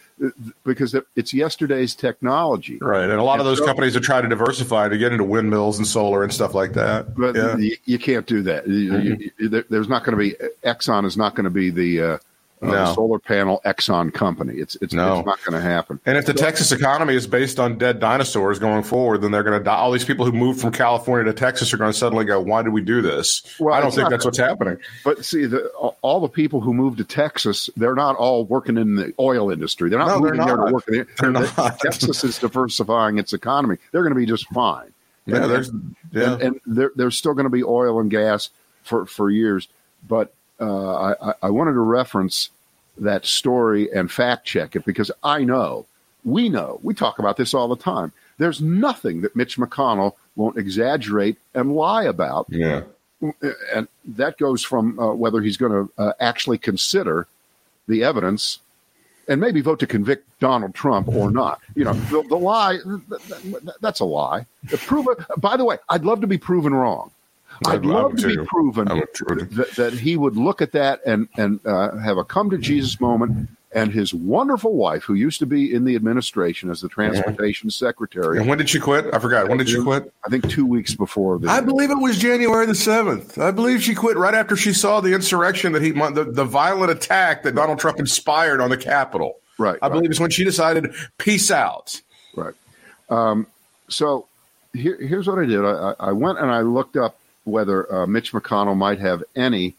because 0.65 0.97
it's 1.17 1.35
yesterday's 1.35 1.95
technology. 1.95 2.79
Right. 2.81 3.09
And 3.09 3.13
a 3.13 3.23
lot 3.23 3.35
and 3.35 3.41
of 3.41 3.47
those 3.47 3.59
so, 3.59 3.67
companies 3.67 3.97
are 3.97 4.01
trying 4.01 4.23
to 4.23 4.29
diversify 4.29 4.89
to 4.89 4.99
get 4.99 5.13
into 5.13 5.25
windmills 5.25 5.79
and 5.79 5.87
solar 5.87 6.23
and 6.23 6.33
stuff 6.33 6.55
like 6.55 6.73
that. 6.75 7.15
But 7.15 7.35
yeah. 7.37 7.57
you, 7.57 7.77
you, 7.85 7.99
can't 7.99 8.27
do 8.27 8.43
that. 8.43 8.67
Mm-hmm. 8.67 9.23
You, 9.39 9.65
there's 9.69 9.89
not 9.89 10.05
going 10.05 10.17
to 10.17 10.23
be, 10.23 10.35
Exxon 10.65 11.05
is 11.05 11.17
not 11.17 11.35
going 11.35 11.45
to 11.45 11.51
be 11.51 11.71
the, 11.71 12.03
uh, 12.03 12.05
uh, 12.05 12.19
no. 12.73 12.95
solar 12.95 13.19
panel 13.19 13.61
Exxon 13.65 14.13
company. 14.13 14.55
It's 14.55 14.77
it's, 14.77 14.93
no. 14.93 15.19
it's 15.19 15.27
not 15.27 15.43
going 15.45 15.61
to 15.61 15.67
happen. 15.67 16.01
And 16.07 16.17
if 16.17 16.27
the 16.27 16.37
so, 16.37 16.45
Texas 16.45 16.73
economy 16.73 17.15
is 17.15 17.27
based 17.27 17.59
on 17.59 17.79
dead 17.79 18.01
dinosaurs 18.01 18.59
going 18.59 18.83
forward, 18.83 19.23
then 19.23 19.31
they're 19.31 19.43
going 19.43 19.59
to 19.59 19.65
die. 19.65 19.77
All 19.77 19.93
these 19.93 20.05
people 20.05 20.25
who 20.25 20.33
moved 20.33 20.61
from 20.61 20.73
California 20.73 21.31
to 21.33 21.39
Texas 21.39 21.73
are 21.73 21.77
going 21.77 21.93
to 21.93 21.99
suddenly 21.99 22.25
go, 22.25 22.41
"Why 22.41 22.63
did 22.63 22.73
we 22.73 22.83
do 22.83 23.03
this?" 23.03 23.43
Well, 23.59 23.75
I 23.75 23.81
don't 23.81 23.95
think 23.95 24.11
that's 24.11 24.25
what's 24.25 24.39
happening. 24.39 24.79
But 25.05 25.25
see, 25.25 25.47
the, 25.47 25.67
all 26.03 26.21
the 26.21 26.29
people 26.29 26.61
who 26.61 26.75
moved 26.75 26.99
to 26.99 27.05
Texas, 27.05 27.71
they're 27.77 27.95
not 27.95 28.17
all 28.17 28.45
working 28.45 28.77
in 28.77 28.97
the 28.97 29.15
oil 29.19 29.51
industry. 29.51 29.91
They're 29.91 29.99
not 29.99 30.09
no, 30.09 30.21
moving 30.21 30.39
they're 30.39 30.47
not. 30.47 30.57
there 30.57 30.67
to 30.67 30.73
work. 30.73 30.85
They're, 30.87 31.07
they're 31.19 31.31
not. 31.31 31.79
Texas 31.81 32.25
is 32.25 32.39
diversifying 32.39 33.19
its 33.19 33.33
economy. 33.33 33.77
They're 33.93 34.03
going 34.03 34.15
to 34.15 34.21
be 34.21 34.27
just 34.27 34.47
fine. 34.49 34.93
Yeah, 35.27 35.43
and, 35.43 35.51
there's 35.51 35.71
yeah, 36.13 36.33
and, 36.35 36.43
and 36.43 36.61
there, 36.67 36.93
there's 36.95 37.17
still 37.17 37.35
going 37.35 37.45
to 37.45 37.51
be 37.51 37.65
oil 37.65 38.01
and 38.01 38.11
gas 38.11 38.51
for 38.83 39.07
for 39.07 39.31
years. 39.31 39.69
But 40.07 40.35
uh, 40.61 41.15
I, 41.21 41.35
I 41.43 41.51
wanted 41.51 41.73
to 41.73 41.81
reference 41.81 42.51
that 42.99 43.27
story 43.27 43.93
and 43.93 44.11
fact 44.11 44.47
check 44.47 44.77
it 44.77 44.85
because 44.85 45.11
I 45.23 45.45
know, 45.45 45.87
we 46.25 46.49
know, 46.49 46.81
we 46.83 46.95
talk 46.95 47.19
about 47.19 47.37
this 47.37 47.55
all 47.55 47.69
the 47.69 47.77
time. 47.77 48.13
There's 48.39 48.61
nothing 48.61 49.21
that 49.23 49.37
Mitch 49.37 49.57
McConnell 49.57 50.15
won't 50.37 50.59
exaggerate 50.59 51.39
and 51.55 51.75
lie 51.75 52.05
about. 52.05 52.47
Yeah. 52.49 52.83
And 53.75 53.89
that 54.05 54.39
goes 54.39 54.63
from 54.63 54.99
uh, 54.99 55.15
whether 55.15 55.41
he's 55.41 55.57
going 55.57 55.73
to 55.73 55.93
uh, 55.97 56.13
actually 56.21 56.59
consider 56.59 57.27
the 57.87 58.05
evidence 58.05 58.59
and 59.29 59.41
maybe 59.41 59.61
vote 59.61 59.79
to 59.81 59.87
convict 59.87 60.27
Donald 60.41 60.75
Trump 60.75 61.09
or 61.09 61.31
not. 61.31 61.61
You 61.75 61.85
know, 61.85 61.95
the, 61.95 62.23
the 62.29 62.37
lie, 62.37 62.79
that's 63.81 64.01
a 64.01 64.05
lie. 64.05 64.47
The 64.65 64.79
prove 64.79 65.07
it, 65.09 65.25
by 65.39 65.57
the 65.57 65.65
way, 65.65 65.79
I'd 65.89 66.05
love 66.05 66.21
to 66.21 66.27
be 66.27 66.39
proven 66.39 66.75
wrong. 66.75 67.11
I'd 67.67 67.85
love 67.85 68.17
to 68.17 68.27
be 68.27 68.45
proven 68.47 68.87
that, 68.87 69.71
that, 69.77 69.93
he 69.95 70.17
would 70.17 70.37
look 70.37 70.63
at 70.63 70.73
that 70.73 71.01
and 71.05 71.29
and 71.37 71.65
uh, 71.67 71.97
have 71.99 72.19
a 72.19 72.25
come 72.25 72.51
to 72.51 72.59
Jesus 72.59 73.01
moment. 73.01 73.49
And 73.77 73.91
his 73.91 74.15
wonderful 74.15 74.77
wife, 74.77 75.03
who 75.03 75.15
used 75.15 75.41
to 75.41 75.47
be 75.47 75.75
in 75.75 75.85
the 75.85 75.97
administration 75.97 76.71
as 76.71 76.81
the 76.81 76.89
transportation 76.89 77.71
secretary. 77.71 78.39
And 78.39 78.49
when 78.49 78.57
did 78.57 78.71
she 78.71 78.79
quit? 78.79 79.13
I 79.13 79.19
forgot. 79.19 79.49
When 79.49 79.59
did 79.59 79.69
she 79.69 79.83
quit? 79.83 80.13
I 80.25 80.31
think 80.31 80.49
two 80.49 80.65
weeks 80.65 80.95
before. 80.95 81.41
The, 81.41 81.49
I 81.49 81.61
believe 81.61 81.91
it 81.91 81.99
was 81.99 82.17
January 82.17 82.67
the 82.67 82.77
seventh. 82.77 83.37
I 83.37 83.51
believe 83.51 83.83
she 83.83 83.97
quit 83.97 84.17
right 84.17 84.33
after 84.33 84.55
she 84.55 84.73
saw 84.73 85.01
the 85.01 85.13
insurrection 85.13 85.73
that 85.73 85.83
he, 85.83 85.91
the, 85.91 86.23
the 86.23 86.45
violent 86.45 86.93
attack 86.93 87.43
that 87.43 87.57
Donald 87.57 87.81
Trump 87.81 87.99
inspired 87.99 88.61
on 88.61 88.71
the 88.71 88.77
Capitol. 88.77 89.41
Right. 89.59 89.79
I 89.83 89.89
believe 89.89 90.09
it's 90.09 90.21
when 90.21 90.31
she 90.31 90.45
decided 90.45 90.95
peace 91.19 91.51
out. 91.51 92.01
Right. 92.37 92.55
Um, 93.11 93.49
so 93.89 94.29
here, 94.73 94.97
here's 95.01 95.27
what 95.27 95.41
I 95.41 95.47
did. 95.47 95.65
I, 95.65 95.95
I 95.99 96.13
went 96.13 96.39
and 96.39 96.51
I 96.51 96.61
looked 96.61 96.97
up 96.97 97.19
whether 97.45 97.93
uh, 97.93 98.07
Mitch 98.07 98.33
McConnell 98.33 98.77
might 98.77 98.99
have 98.99 99.23
any 99.37 99.75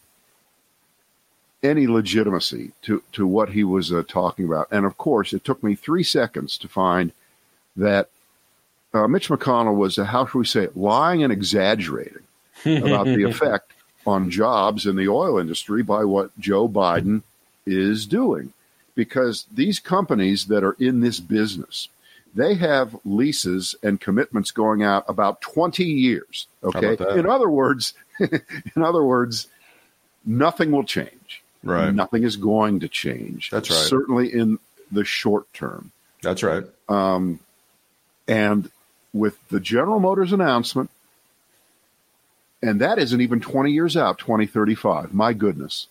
any 1.63 1.87
legitimacy 1.87 2.71
to 2.83 3.01
to 3.11 3.25
what 3.25 3.49
he 3.49 3.63
was 3.63 3.91
uh, 3.91 4.03
talking 4.07 4.45
about. 4.45 4.67
And 4.71 4.85
of 4.85 4.97
course, 4.97 5.33
it 5.33 5.43
took 5.43 5.63
me 5.63 5.75
three 5.75 6.03
seconds 6.03 6.57
to 6.59 6.67
find 6.67 7.11
that 7.75 8.09
uh, 8.93 9.07
Mitch 9.07 9.27
McConnell 9.27 9.75
was, 9.75 9.99
uh, 9.99 10.05
how 10.05 10.25
should 10.25 10.37
we 10.39 10.45
say, 10.45 10.63
it, 10.63 10.77
lying 10.77 11.23
and 11.23 11.33
exaggerating 11.33 12.23
about 12.65 13.05
the 13.05 13.23
effect 13.23 13.73
on 14.07 14.29
jobs 14.29 14.85
in 14.85 14.95
the 14.95 15.09
oil 15.09 15.37
industry 15.37 15.83
by 15.83 16.05
what 16.05 16.37
Joe 16.39 16.69
Biden 16.69 17.23
is 17.65 18.05
doing. 18.05 18.53
Because 18.93 19.45
these 19.53 19.79
companies 19.79 20.45
that 20.45 20.63
are 20.63 20.77
in 20.79 21.01
this 21.01 21.19
business, 21.19 21.89
they 22.35 22.55
have 22.55 22.95
leases 23.05 23.75
and 23.81 23.99
commitments 23.99 24.51
going 24.51 24.83
out 24.83 25.05
about 25.07 25.41
20 25.41 25.83
years. 25.83 26.47
Okay. 26.63 26.97
In 27.17 27.25
other 27.25 27.49
words, 27.49 27.93
in 28.19 28.83
other 28.83 29.03
words, 29.03 29.47
nothing 30.25 30.71
will 30.71 30.83
change. 30.83 31.41
Right. 31.63 31.93
Nothing 31.93 32.23
is 32.23 32.35
going 32.35 32.81
to 32.81 32.89
change. 32.89 33.49
That's 33.49 33.69
right. 33.69 33.77
Certainly 33.77 34.33
in 34.33 34.59
the 34.91 35.05
short 35.05 35.51
term. 35.53 35.91
That's 36.21 36.43
right. 36.43 36.65
Um, 36.89 37.39
and 38.27 38.69
with 39.13 39.37
the 39.47 39.59
General 39.59 39.99
Motors 39.99 40.33
announcement, 40.33 40.89
and 42.61 42.81
that 42.81 42.99
isn't 42.99 43.21
even 43.21 43.39
20 43.39 43.71
years 43.71 43.95
out, 43.95 44.19
2035. 44.19 45.13
My 45.13 45.33
goodness. 45.33 45.87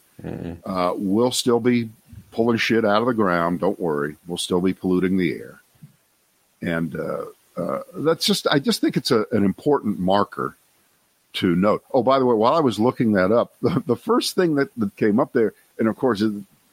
Uh, 0.64 0.92
we'll 0.96 1.32
still 1.32 1.58
be 1.58 1.90
pulling 2.30 2.58
shit 2.58 2.84
out 2.84 3.00
of 3.00 3.06
the 3.06 3.14
ground. 3.14 3.60
Don't 3.60 3.80
worry. 3.80 4.16
We'll 4.26 4.38
still 4.38 4.60
be 4.60 4.72
polluting 4.72 5.16
the 5.16 5.32
air 5.32 5.60
and 6.64 6.96
uh, 6.96 7.24
uh, 7.56 7.82
that's 7.96 8.26
just 8.26 8.46
I 8.50 8.58
just 8.58 8.80
think 8.80 8.96
it's 8.96 9.10
a, 9.10 9.26
an 9.32 9.44
important 9.44 9.98
marker 9.98 10.56
to 11.34 11.54
note. 11.54 11.84
Oh, 11.92 12.02
by 12.02 12.18
the 12.18 12.26
way, 12.26 12.34
while 12.34 12.54
I 12.54 12.60
was 12.60 12.78
looking 12.78 13.12
that 13.12 13.32
up, 13.32 13.54
the, 13.62 13.82
the 13.86 13.96
first 13.96 14.34
thing 14.34 14.54
that, 14.56 14.70
that 14.76 14.96
came 14.96 15.20
up 15.20 15.32
there, 15.32 15.52
and 15.78 15.88
of 15.88 15.96
course, 15.96 16.22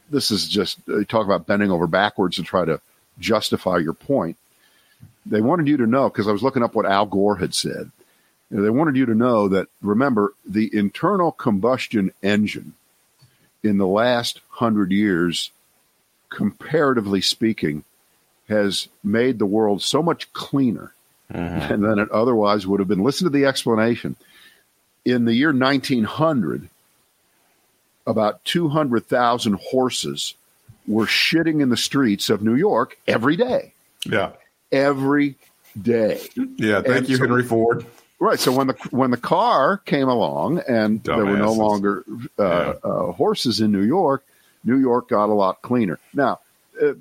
this 0.10 0.32
is 0.32 0.48
just 0.48 0.80
uh, 0.90 1.04
talk 1.08 1.26
about 1.26 1.48
bending 1.48 1.72
over 1.72 1.88
backwards 1.88 2.38
to 2.38 2.44
try 2.44 2.66
to 2.66 2.80
justify 3.20 3.78
your 3.78 3.94
point. 3.94 4.38
They 5.26 5.42
wanted 5.42 5.68
you 5.68 5.78
to 5.78 5.88
know 5.88 6.10
because 6.10 6.28
I 6.28 6.32
was 6.32 6.44
looking 6.44 6.64
up 6.64 6.74
what 6.74 6.86
Al 6.86 7.06
Gore 7.06 7.38
had 7.38 7.54
said. 7.54 7.92
You 8.50 8.58
know, 8.58 8.64
they 8.64 8.70
wanted 8.70 8.98
you 8.98 9.06
to 9.06 9.16
know 9.16 9.48
that 9.50 9.68
remember 9.82 10.34
the 10.46 10.70
internal 10.74 11.32
combustion 11.32 12.12
engine 12.22 12.74
in 13.64 13.78
the 13.78 13.88
last 13.88 14.42
hundred 14.50 14.92
years, 14.92 15.52
comparatively 16.30 17.22
speaking, 17.22 17.84
has 18.51 18.88
made 19.03 19.39
the 19.39 19.46
world 19.46 19.81
so 19.81 20.03
much 20.03 20.31
cleaner 20.34 20.93
mm-hmm. 21.31 21.81
than 21.84 22.00
it 22.00 22.12
otherwise 22.12 22.67
would 22.67 22.79
have 22.79 22.88
been. 22.88 23.03
Listen 23.03 23.25
to 23.25 23.38
the 23.38 23.46
explanation. 23.46 24.15
In 25.03 25.25
the 25.25 25.34
year 25.34 25.51
1900, 25.51 26.70
about 28.05 28.43
200,000 28.46 29.60
horses 29.60 30.36
were 30.88 31.05
shitting 31.05 31.62
in 31.62 31.70
the 31.70 31.77
streets 31.77 32.29
of 32.29 32.41
New 32.41 32.55
York 32.55 32.98
every 33.08 33.36
day. 33.36 33.74
Yeah. 34.05 34.31
Every 34.72 35.36
day. 35.79 36.22
Yeah. 36.36 36.81
Thank 36.81 36.88
and 36.88 37.10
you, 37.10 37.17
so, 37.17 37.24
Henry 37.24 37.43
Ford. 37.43 37.86
Right. 38.20 38.39
So 38.39 38.51
when 38.51 38.67
the 38.67 38.74
when 38.91 39.10
the 39.10 39.17
car 39.17 39.77
came 39.77 40.08
along 40.08 40.60
and 40.67 41.03
Dumbasses. 41.03 41.15
there 41.15 41.25
were 41.25 41.38
no 41.38 41.53
longer 41.53 42.03
uh, 42.38 42.43
yeah. 42.43 42.74
uh, 42.84 43.12
horses 43.13 43.62
in 43.62 43.72
New 43.72 43.81
York, 43.81 44.24
New 44.63 44.77
York 44.77 45.10
got 45.10 45.29
a 45.29 45.34
lot 45.34 45.62
cleaner. 45.63 45.98
Now, 46.13 46.39
uh, 46.79 46.93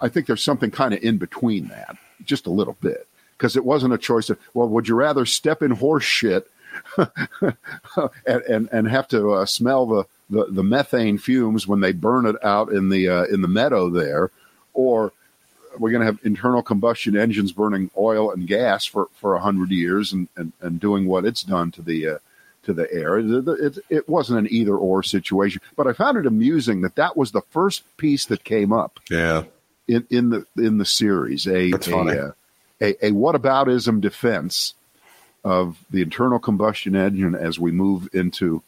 I 0.00 0.08
think 0.08 0.26
there's 0.26 0.42
something 0.42 0.70
kind 0.70 0.94
of 0.94 1.02
in 1.02 1.18
between 1.18 1.68
that, 1.68 1.96
just 2.24 2.46
a 2.46 2.50
little 2.50 2.76
bit, 2.80 3.06
because 3.36 3.56
it 3.56 3.64
wasn't 3.64 3.94
a 3.94 3.98
choice 3.98 4.30
of, 4.30 4.38
well, 4.54 4.68
would 4.68 4.88
you 4.88 4.94
rather 4.94 5.26
step 5.26 5.62
in 5.62 5.72
horse 5.72 6.04
shit 6.04 6.50
and, 6.96 8.42
and, 8.48 8.68
and 8.70 8.88
have 8.88 9.08
to 9.08 9.32
uh, 9.32 9.46
smell 9.46 9.86
the, 9.86 10.04
the, 10.30 10.46
the, 10.46 10.62
methane 10.62 11.18
fumes 11.18 11.66
when 11.66 11.80
they 11.80 11.92
burn 11.92 12.26
it 12.26 12.36
out 12.44 12.70
in 12.70 12.88
the 12.88 13.08
uh, 13.08 13.24
in 13.24 13.42
the 13.42 13.48
meadow 13.48 13.88
there, 13.88 14.30
or 14.74 15.12
we're 15.78 15.90
going 15.90 16.00
to 16.00 16.06
have 16.06 16.18
internal 16.24 16.62
combustion 16.62 17.16
engines 17.16 17.52
burning 17.52 17.90
oil 17.96 18.30
and 18.32 18.46
gas 18.46 18.84
for 18.84 19.08
for 19.14 19.34
a 19.34 19.40
hundred 19.40 19.70
years 19.70 20.12
and, 20.12 20.28
and, 20.36 20.52
and 20.60 20.80
doing 20.80 21.06
what 21.06 21.24
it's 21.24 21.42
done 21.42 21.70
to 21.70 21.82
the 21.82 22.08
uh, 22.08 22.18
to 22.64 22.72
the 22.72 22.92
air. 22.92 23.18
It, 23.18 23.48
it, 23.48 23.78
it, 23.88 24.08
wasn't 24.08 24.40
an 24.40 24.48
either 24.50 24.76
or 24.76 25.02
situation, 25.02 25.62
but 25.76 25.86
I 25.86 25.92
found 25.92 26.18
it 26.18 26.26
amusing 26.26 26.82
that 26.82 26.96
that 26.96 27.16
was 27.16 27.30
the 27.30 27.42
first 27.50 27.84
piece 27.96 28.26
that 28.26 28.44
came 28.44 28.72
up. 28.72 29.00
Yeah, 29.08 29.44
in, 29.88 30.06
in 30.10 30.30
the 30.30 30.46
in 30.56 30.78
the 30.78 30.84
series 30.84 31.46
a 31.46 31.72
a, 31.72 32.28
uh, 32.28 32.32
a, 32.80 33.06
a 33.06 33.10
whataboutism 33.12 34.00
defense 34.00 34.74
of 35.44 35.78
the 35.90 36.02
internal 36.02 36.38
combustion 36.38 36.96
engine 36.96 37.34
as 37.34 37.58
we 37.58 37.70
move 37.70 38.08
into 38.12 38.62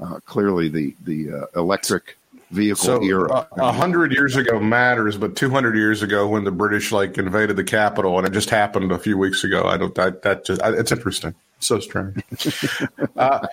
uh, 0.00 0.18
clearly 0.24 0.68
the 0.68 0.94
the 1.04 1.32
uh, 1.32 1.60
electric 1.60 2.16
vehicle 2.52 2.84
so, 2.84 3.02
era. 3.02 3.48
A 3.56 3.72
hundred 3.72 4.12
years 4.12 4.36
ago 4.36 4.60
matters, 4.60 5.16
but 5.16 5.36
two 5.36 5.50
hundred 5.50 5.76
years 5.76 6.02
ago, 6.02 6.28
when 6.28 6.44
the 6.44 6.52
British 6.52 6.92
like 6.92 7.18
invaded 7.18 7.56
the 7.56 7.64
capital, 7.64 8.18
and 8.18 8.26
it 8.26 8.32
just 8.32 8.50
happened 8.50 8.92
a 8.92 8.98
few 8.98 9.18
weeks 9.18 9.42
ago, 9.44 9.64
I 9.64 9.76
don't. 9.76 9.94
That 9.94 10.22
that 10.22 10.44
just 10.44 10.62
I, 10.62 10.70
it's 10.70 10.92
interesting 10.92 11.34
so 11.62 11.80
strange. 11.80 12.22
uh, 13.16 13.46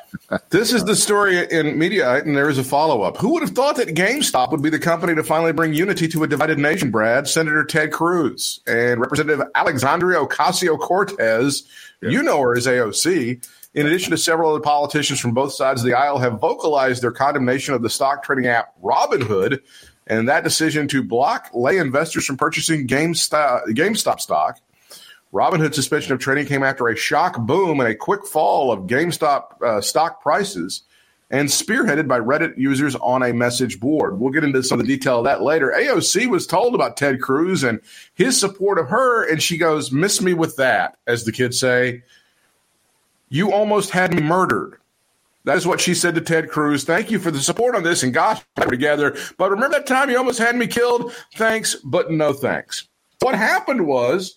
this 0.49 0.73
is 0.73 0.83
the 0.85 0.95
story 0.95 1.37
in 1.37 1.77
Mediaite, 1.77 2.25
and 2.25 2.35
there 2.35 2.49
is 2.49 2.57
a 2.57 2.63
follow 2.63 3.01
up. 3.01 3.17
Who 3.17 3.33
would 3.33 3.41
have 3.41 3.51
thought 3.51 3.77
that 3.77 3.89
GameStop 3.89 4.51
would 4.51 4.61
be 4.61 4.69
the 4.69 4.79
company 4.79 5.15
to 5.15 5.23
finally 5.23 5.53
bring 5.53 5.73
unity 5.73 6.07
to 6.09 6.23
a 6.23 6.27
divided 6.27 6.57
nation, 6.57 6.91
Brad? 6.91 7.27
Senator 7.27 7.63
Ted 7.63 7.91
Cruz 7.91 8.59
and 8.67 8.99
Representative 8.99 9.45
Alexandria 9.55 10.19
Ocasio 10.19 10.79
Cortez, 10.79 11.63
yeah. 12.01 12.09
you 12.09 12.23
know 12.23 12.39
her 12.41 12.57
as 12.57 12.65
AOC, 12.65 13.47
in 13.73 13.85
addition 13.85 14.11
to 14.11 14.17
several 14.17 14.51
other 14.51 14.61
politicians 14.61 15.19
from 15.19 15.33
both 15.33 15.53
sides 15.53 15.81
of 15.81 15.87
the 15.87 15.93
aisle, 15.93 16.17
have 16.17 16.39
vocalized 16.39 17.03
their 17.03 17.11
condemnation 17.11 17.73
of 17.73 17.81
the 17.81 17.89
stock 17.89 18.23
trading 18.23 18.47
app 18.47 18.73
Robinhood 18.81 19.59
and 20.07 20.27
that 20.27 20.43
decision 20.43 20.87
to 20.87 21.03
block 21.03 21.49
lay 21.53 21.77
investors 21.77 22.25
from 22.25 22.37
purchasing 22.37 22.87
GameStop, 22.87 23.67
GameStop 23.67 24.19
stock. 24.19 24.59
Robinhood 25.31 25.75
suspension 25.75 26.13
of 26.13 26.19
trading 26.19 26.47
came 26.47 26.63
after 26.63 26.87
a 26.87 26.95
shock 26.95 27.39
boom 27.41 27.79
and 27.79 27.87
a 27.87 27.95
quick 27.95 28.25
fall 28.25 28.71
of 28.71 28.87
GameStop 28.87 29.61
uh, 29.61 29.81
stock 29.81 30.21
prices 30.21 30.81
and 31.31 31.47
spearheaded 31.47 32.07
by 32.07 32.19
Reddit 32.19 32.57
users 32.57 32.95
on 32.95 33.21
a 33.21 33.33
message 33.33 33.79
board. 33.79 34.19
We'll 34.19 34.31
get 34.31 34.43
into 34.43 34.63
some 34.63 34.79
of 34.79 34.87
the 34.87 34.97
detail 34.97 35.19
of 35.19 35.25
that 35.25 35.43
later. 35.43 35.73
AOC 35.77 36.27
was 36.27 36.47
told 36.47 36.73
about 36.73 36.97
Ted 36.97 37.21
Cruz 37.21 37.63
and 37.63 37.79
his 38.15 38.39
support 38.39 38.79
of 38.79 38.89
her, 38.89 39.29
and 39.29 39.41
she 39.41 39.57
goes, 39.59 39.91
Miss 39.91 40.21
me 40.21 40.33
with 40.33 40.55
that, 40.55 40.97
as 41.05 41.25
the 41.25 41.31
kids 41.31 41.59
say. 41.59 42.01
You 43.29 43.51
almost 43.51 43.91
had 43.91 44.13
me 44.13 44.21
murdered. 44.21 44.77
That 45.45 45.57
is 45.57 45.65
what 45.65 45.79
she 45.79 45.93
said 45.93 46.15
to 46.15 46.21
Ted 46.21 46.49
Cruz. 46.49 46.83
Thank 46.83 47.09
you 47.11 47.17
for 47.19 47.31
the 47.31 47.39
support 47.39 47.75
on 47.75 47.83
this, 47.83 48.03
and 48.03 48.13
gosh, 48.13 48.41
we're 48.57 48.65
together. 48.65 49.15
But 49.37 49.51
remember 49.51 49.77
that 49.77 49.87
time 49.87 50.09
you 50.09 50.17
almost 50.17 50.39
had 50.39 50.55
me 50.55 50.67
killed? 50.67 51.13
Thanks, 51.35 51.75
but 51.75 52.11
no 52.11 52.33
thanks. 52.33 52.87
What 53.19 53.35
happened 53.35 53.87
was 53.87 54.35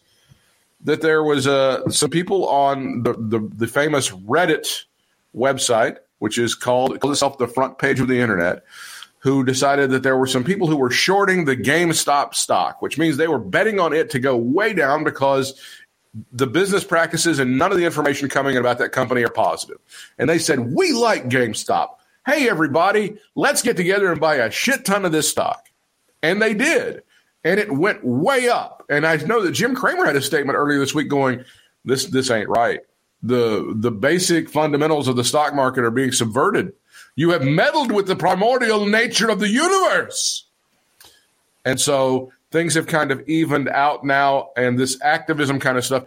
that 0.84 1.00
there 1.00 1.22
was 1.22 1.46
uh, 1.46 1.88
some 1.90 2.10
people 2.10 2.48
on 2.48 3.02
the, 3.02 3.14
the, 3.14 3.50
the 3.56 3.66
famous 3.66 4.10
Reddit 4.10 4.84
website 5.34 5.98
which 6.22 6.38
is 6.38 6.54
called 6.54 7.00
calls 7.00 7.14
itself 7.14 7.36
the 7.36 7.48
front 7.48 7.78
page 7.78 7.98
of 7.98 8.06
the 8.06 8.20
internet, 8.20 8.62
who 9.18 9.42
decided 9.42 9.90
that 9.90 10.04
there 10.04 10.16
were 10.16 10.28
some 10.28 10.44
people 10.44 10.68
who 10.68 10.76
were 10.76 10.88
shorting 10.88 11.46
the 11.46 11.56
GameStop 11.56 12.32
stock, 12.32 12.80
which 12.80 12.96
means 12.96 13.16
they 13.16 13.26
were 13.26 13.40
betting 13.40 13.80
on 13.80 13.92
it 13.92 14.08
to 14.10 14.20
go 14.20 14.36
way 14.36 14.72
down 14.72 15.02
because 15.02 15.60
the 16.32 16.46
business 16.46 16.84
practices 16.84 17.38
and 17.38 17.58
none 17.58 17.72
of 17.72 17.78
the 17.78 17.84
information 17.84 18.28
coming 18.28 18.54
in 18.54 18.60
about 18.60 18.78
that 18.78 18.92
company 18.92 19.24
are 19.24 19.30
positive. 19.30 19.78
And 20.18 20.28
they 20.28 20.38
said, 20.38 20.60
We 20.60 20.92
like 20.92 21.28
GameStop. 21.28 21.96
Hey, 22.26 22.48
everybody, 22.48 23.16
let's 23.34 23.62
get 23.62 23.76
together 23.76 24.12
and 24.12 24.20
buy 24.20 24.36
a 24.36 24.50
shit 24.50 24.84
ton 24.84 25.04
of 25.04 25.12
this 25.12 25.28
stock. 25.28 25.68
And 26.22 26.40
they 26.40 26.54
did. 26.54 27.02
And 27.44 27.58
it 27.58 27.72
went 27.72 28.04
way 28.04 28.48
up. 28.48 28.84
And 28.88 29.04
I 29.04 29.16
know 29.16 29.42
that 29.42 29.52
Jim 29.52 29.74
Cramer 29.74 30.06
had 30.06 30.14
a 30.14 30.22
statement 30.22 30.56
earlier 30.56 30.78
this 30.78 30.94
week 30.94 31.08
going, 31.08 31.44
This 31.84 32.06
this 32.06 32.30
ain't 32.30 32.48
right 32.48 32.80
the 33.22 33.72
the 33.76 33.90
basic 33.90 34.48
fundamentals 34.48 35.08
of 35.08 35.16
the 35.16 35.24
stock 35.24 35.54
market 35.54 35.84
are 35.84 35.90
being 35.90 36.12
subverted. 36.12 36.72
You 37.14 37.30
have 37.30 37.42
meddled 37.42 37.92
with 37.92 38.06
the 38.06 38.16
primordial 38.16 38.86
nature 38.86 39.30
of 39.30 39.38
the 39.38 39.48
universe. 39.48 40.44
And 41.64 41.80
so 41.80 42.32
things 42.52 42.74
have 42.74 42.86
kind 42.86 43.10
of 43.10 43.28
evened 43.28 43.68
out 43.68 44.04
now, 44.04 44.50
and 44.56 44.78
this 44.78 44.98
activism 45.02 45.58
kind 45.58 45.76
of 45.76 45.84
stuff. 45.84 46.04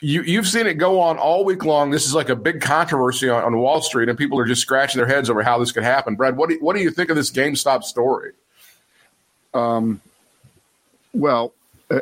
You, 0.00 0.22
you've 0.22 0.46
seen 0.46 0.66
it 0.66 0.74
go 0.74 1.00
on 1.00 1.16
all 1.16 1.44
week 1.44 1.64
long. 1.64 1.90
This 1.90 2.04
is 2.04 2.14
like 2.14 2.28
a 2.28 2.36
big 2.36 2.60
controversy 2.60 3.28
on, 3.30 3.42
on 3.42 3.56
Wall 3.56 3.80
Street, 3.80 4.08
and 4.08 4.18
people 4.18 4.38
are 4.38 4.44
just 4.44 4.60
scratching 4.60 4.98
their 4.98 5.08
heads 5.08 5.30
over 5.30 5.42
how 5.42 5.58
this 5.58 5.72
could 5.72 5.84
happen. 5.84 6.16
Brad, 6.16 6.36
what 6.36 6.48
do 6.48 6.56
you, 6.56 6.60
what 6.60 6.76
do 6.76 6.82
you 6.82 6.90
think 6.90 7.08
of 7.08 7.16
this 7.16 7.30
GameStop 7.30 7.84
story? 7.84 8.32
Um, 9.54 10.00
well, 11.14 11.54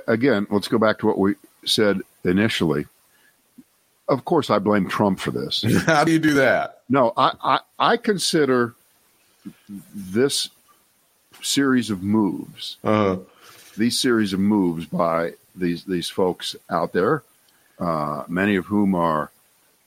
again, 0.09 0.47
let's 0.51 0.69
go 0.69 0.79
back 0.79 0.99
to 1.01 1.07
what 1.07 1.19
we 1.19 1.35
said 1.65 2.01
initially 2.25 2.87
of 4.09 4.25
course, 4.25 4.51
I 4.51 4.59
blame 4.59 4.89
Trump 4.89 5.19
for 5.19 5.31
this. 5.31 5.65
How 5.87 6.05
do 6.05 6.13
you 6.13 6.19
do 6.19 6.35
that? 6.35 6.83
No, 6.89 7.13
I, 7.17 7.33
I, 7.43 7.61
I 7.79 7.97
consider 7.97 8.75
this 9.95 10.51
series 11.41 11.91
of 11.91 12.03
moves, 12.03 12.77
uh-huh. 12.85 13.19
These 13.77 13.99
series 13.99 14.33
of 14.33 14.41
moves 14.41 14.87
by 14.87 15.33
these 15.55 15.85
these 15.85 16.09
folks 16.09 16.57
out 16.71 16.93
there, 16.93 17.23
uh, 17.79 18.25
many 18.29 18.57
of 18.57 18.67
whom 18.67 18.95
are 18.95 19.31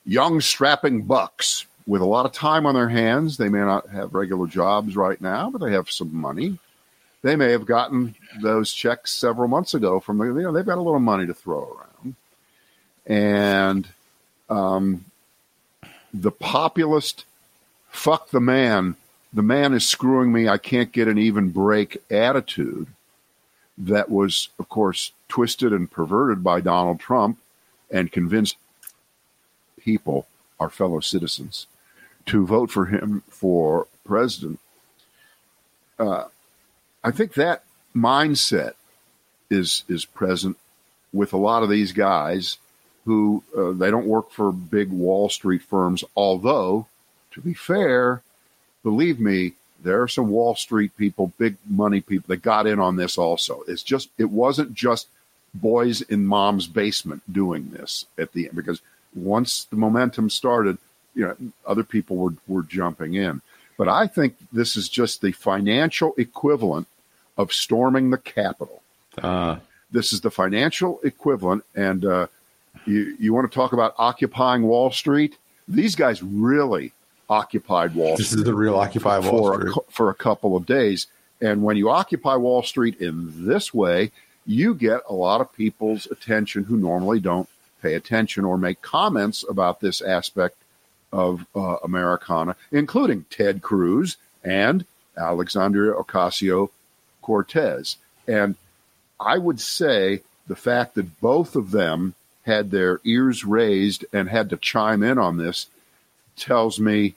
young, 0.04 0.40
strapping 0.40 1.02
bucks 1.02 1.66
with 1.86 2.02
a 2.02 2.06
lot 2.06 2.26
of 2.26 2.32
time 2.32 2.66
on 2.66 2.74
their 2.74 2.88
hands. 2.88 3.36
They 3.36 3.48
may 3.48 3.60
not 3.60 3.88
have 3.90 4.14
regular 4.14 4.46
jobs 4.46 4.96
right 4.96 5.20
now, 5.20 5.50
but 5.50 5.60
they 5.60 5.72
have 5.72 5.90
some 5.90 6.14
money. 6.14 6.58
They 7.22 7.36
may 7.36 7.50
have 7.52 7.66
gotten 7.66 8.14
those 8.40 8.72
checks 8.72 9.12
several 9.12 9.48
months 9.48 9.74
ago 9.74 10.00
from 10.00 10.20
you 10.20 10.42
know 10.42 10.52
they've 10.52 10.64
got 10.64 10.78
a 10.78 10.82
little 10.82 11.00
money 11.00 11.26
to 11.26 11.34
throw 11.34 11.78
around, 11.78 12.14
and 13.06 13.88
um, 14.48 15.04
the 16.14 16.30
populist 16.30 17.24
fuck 17.90 18.30
the 18.30 18.40
man, 18.40 18.94
the 19.32 19.42
man 19.42 19.72
is 19.72 19.88
screwing 19.88 20.32
me, 20.32 20.48
I 20.48 20.58
can't 20.58 20.92
get 20.92 21.08
an 21.08 21.18
even 21.18 21.50
break 21.50 21.96
attitude 22.10 22.86
that 23.78 24.10
was, 24.10 24.48
of 24.58 24.68
course, 24.68 25.12
twisted 25.28 25.72
and 25.72 25.90
perverted 25.90 26.42
by 26.42 26.60
Donald 26.60 27.00
Trump 27.00 27.38
and 27.90 28.10
convinced 28.10 28.56
people, 29.80 30.26
our 30.58 30.70
fellow 30.70 31.00
citizens, 31.00 31.66
to 32.26 32.46
vote 32.46 32.70
for 32.70 32.86
him 32.86 33.22
for 33.28 33.86
president. 34.04 34.58
Uh, 35.98 36.24
I 37.04 37.10
think 37.10 37.34
that 37.34 37.62
mindset 37.94 38.72
is 39.48 39.84
is 39.88 40.04
present 40.04 40.56
with 41.12 41.32
a 41.32 41.38
lot 41.38 41.62
of 41.62 41.70
these 41.70 41.92
guys 41.92 42.58
who 43.04 43.42
uh, 43.56 43.70
they 43.70 43.90
don't 43.90 44.06
work 44.06 44.30
for 44.30 44.50
big 44.50 44.90
Wall 44.90 45.28
Street 45.28 45.62
firms. 45.62 46.02
Although, 46.16 46.86
to 47.32 47.40
be 47.40 47.54
fair, 47.54 48.22
believe 48.82 49.20
me, 49.20 49.52
there 49.82 50.02
are 50.02 50.08
some 50.08 50.28
Wall 50.28 50.54
Street 50.54 50.96
people, 50.96 51.32
big 51.38 51.56
money 51.68 52.00
people 52.00 52.26
that 52.28 52.42
got 52.42 52.66
in 52.66 52.80
on 52.80 52.96
this 52.96 53.18
also. 53.18 53.62
It's 53.68 53.82
just 53.82 54.08
it 54.18 54.30
wasn't 54.30 54.74
just 54.74 55.08
boys 55.54 56.02
in 56.02 56.26
mom's 56.26 56.66
basement 56.66 57.22
doing 57.32 57.70
this 57.70 58.06
at 58.18 58.32
the 58.32 58.46
end 58.46 58.56
because 58.56 58.80
once 59.14 59.64
the 59.64 59.76
momentum 59.76 60.28
started, 60.28 60.78
you 61.14 61.26
know, 61.26 61.36
other 61.66 61.84
people 61.84 62.16
were 62.16 62.34
were 62.46 62.62
jumping 62.62 63.14
in. 63.14 63.42
But 63.78 63.88
I 63.88 64.06
think 64.06 64.36
this 64.52 64.76
is 64.76 64.88
just 64.88 65.20
the 65.20 65.32
financial 65.32 66.14
equivalent 66.16 66.86
of 67.36 67.52
storming 67.52 68.10
the 68.10 68.18
Capitol. 68.18 68.82
Uh. 69.18 69.56
This 69.90 70.12
is 70.12 70.20
the 70.20 70.30
financial 70.30 70.98
equivalent, 71.04 71.64
and 71.74 72.04
uh, 72.04 72.26
you, 72.86 73.16
you 73.20 73.32
want 73.32 73.50
to 73.50 73.54
talk 73.54 73.72
about 73.72 73.94
occupying 73.98 74.62
Wall 74.62 74.90
Street? 74.90 75.36
These 75.68 75.94
guys 75.94 76.22
really 76.22 76.92
occupied 77.28 77.94
Wall 77.94 78.16
this 78.16 78.28
Street. 78.28 78.36
This 78.36 78.40
is 78.40 78.44
the 78.44 78.54
real 78.54 78.76
Occupy 78.76 79.18
Wall 79.18 79.30
for 79.30 79.60
Street. 79.60 79.76
A, 79.76 79.92
for 79.92 80.10
a 80.10 80.14
couple 80.14 80.56
of 80.56 80.66
days. 80.66 81.06
And 81.40 81.62
when 81.62 81.76
you 81.76 81.90
occupy 81.90 82.36
Wall 82.36 82.62
Street 82.62 83.00
in 83.00 83.46
this 83.46 83.74
way, 83.74 84.10
you 84.46 84.74
get 84.74 85.00
a 85.08 85.14
lot 85.14 85.40
of 85.40 85.52
people's 85.52 86.06
attention 86.06 86.64
who 86.64 86.76
normally 86.76 87.20
don't 87.20 87.48
pay 87.82 87.94
attention 87.94 88.44
or 88.44 88.56
make 88.56 88.80
comments 88.80 89.44
about 89.48 89.80
this 89.80 90.00
aspect 90.00 90.56
of 91.12 91.46
uh, 91.54 91.76
Americana, 91.84 92.56
including 92.72 93.24
Ted 93.30 93.62
Cruz 93.62 94.16
and 94.42 94.84
Alexandria 95.16 95.92
Ocasio 95.94 96.70
Cortez. 97.22 97.96
And 98.26 98.54
I 99.20 99.38
would 99.38 99.60
say 99.60 100.22
the 100.46 100.56
fact 100.56 100.94
that 100.94 101.20
both 101.20 101.56
of 101.56 101.70
them 101.70 102.14
had 102.44 102.70
their 102.70 103.00
ears 103.04 103.44
raised 103.44 104.04
and 104.12 104.28
had 104.28 104.50
to 104.50 104.56
chime 104.56 105.02
in 105.02 105.18
on 105.18 105.36
this 105.36 105.66
tells 106.36 106.78
me 106.78 107.14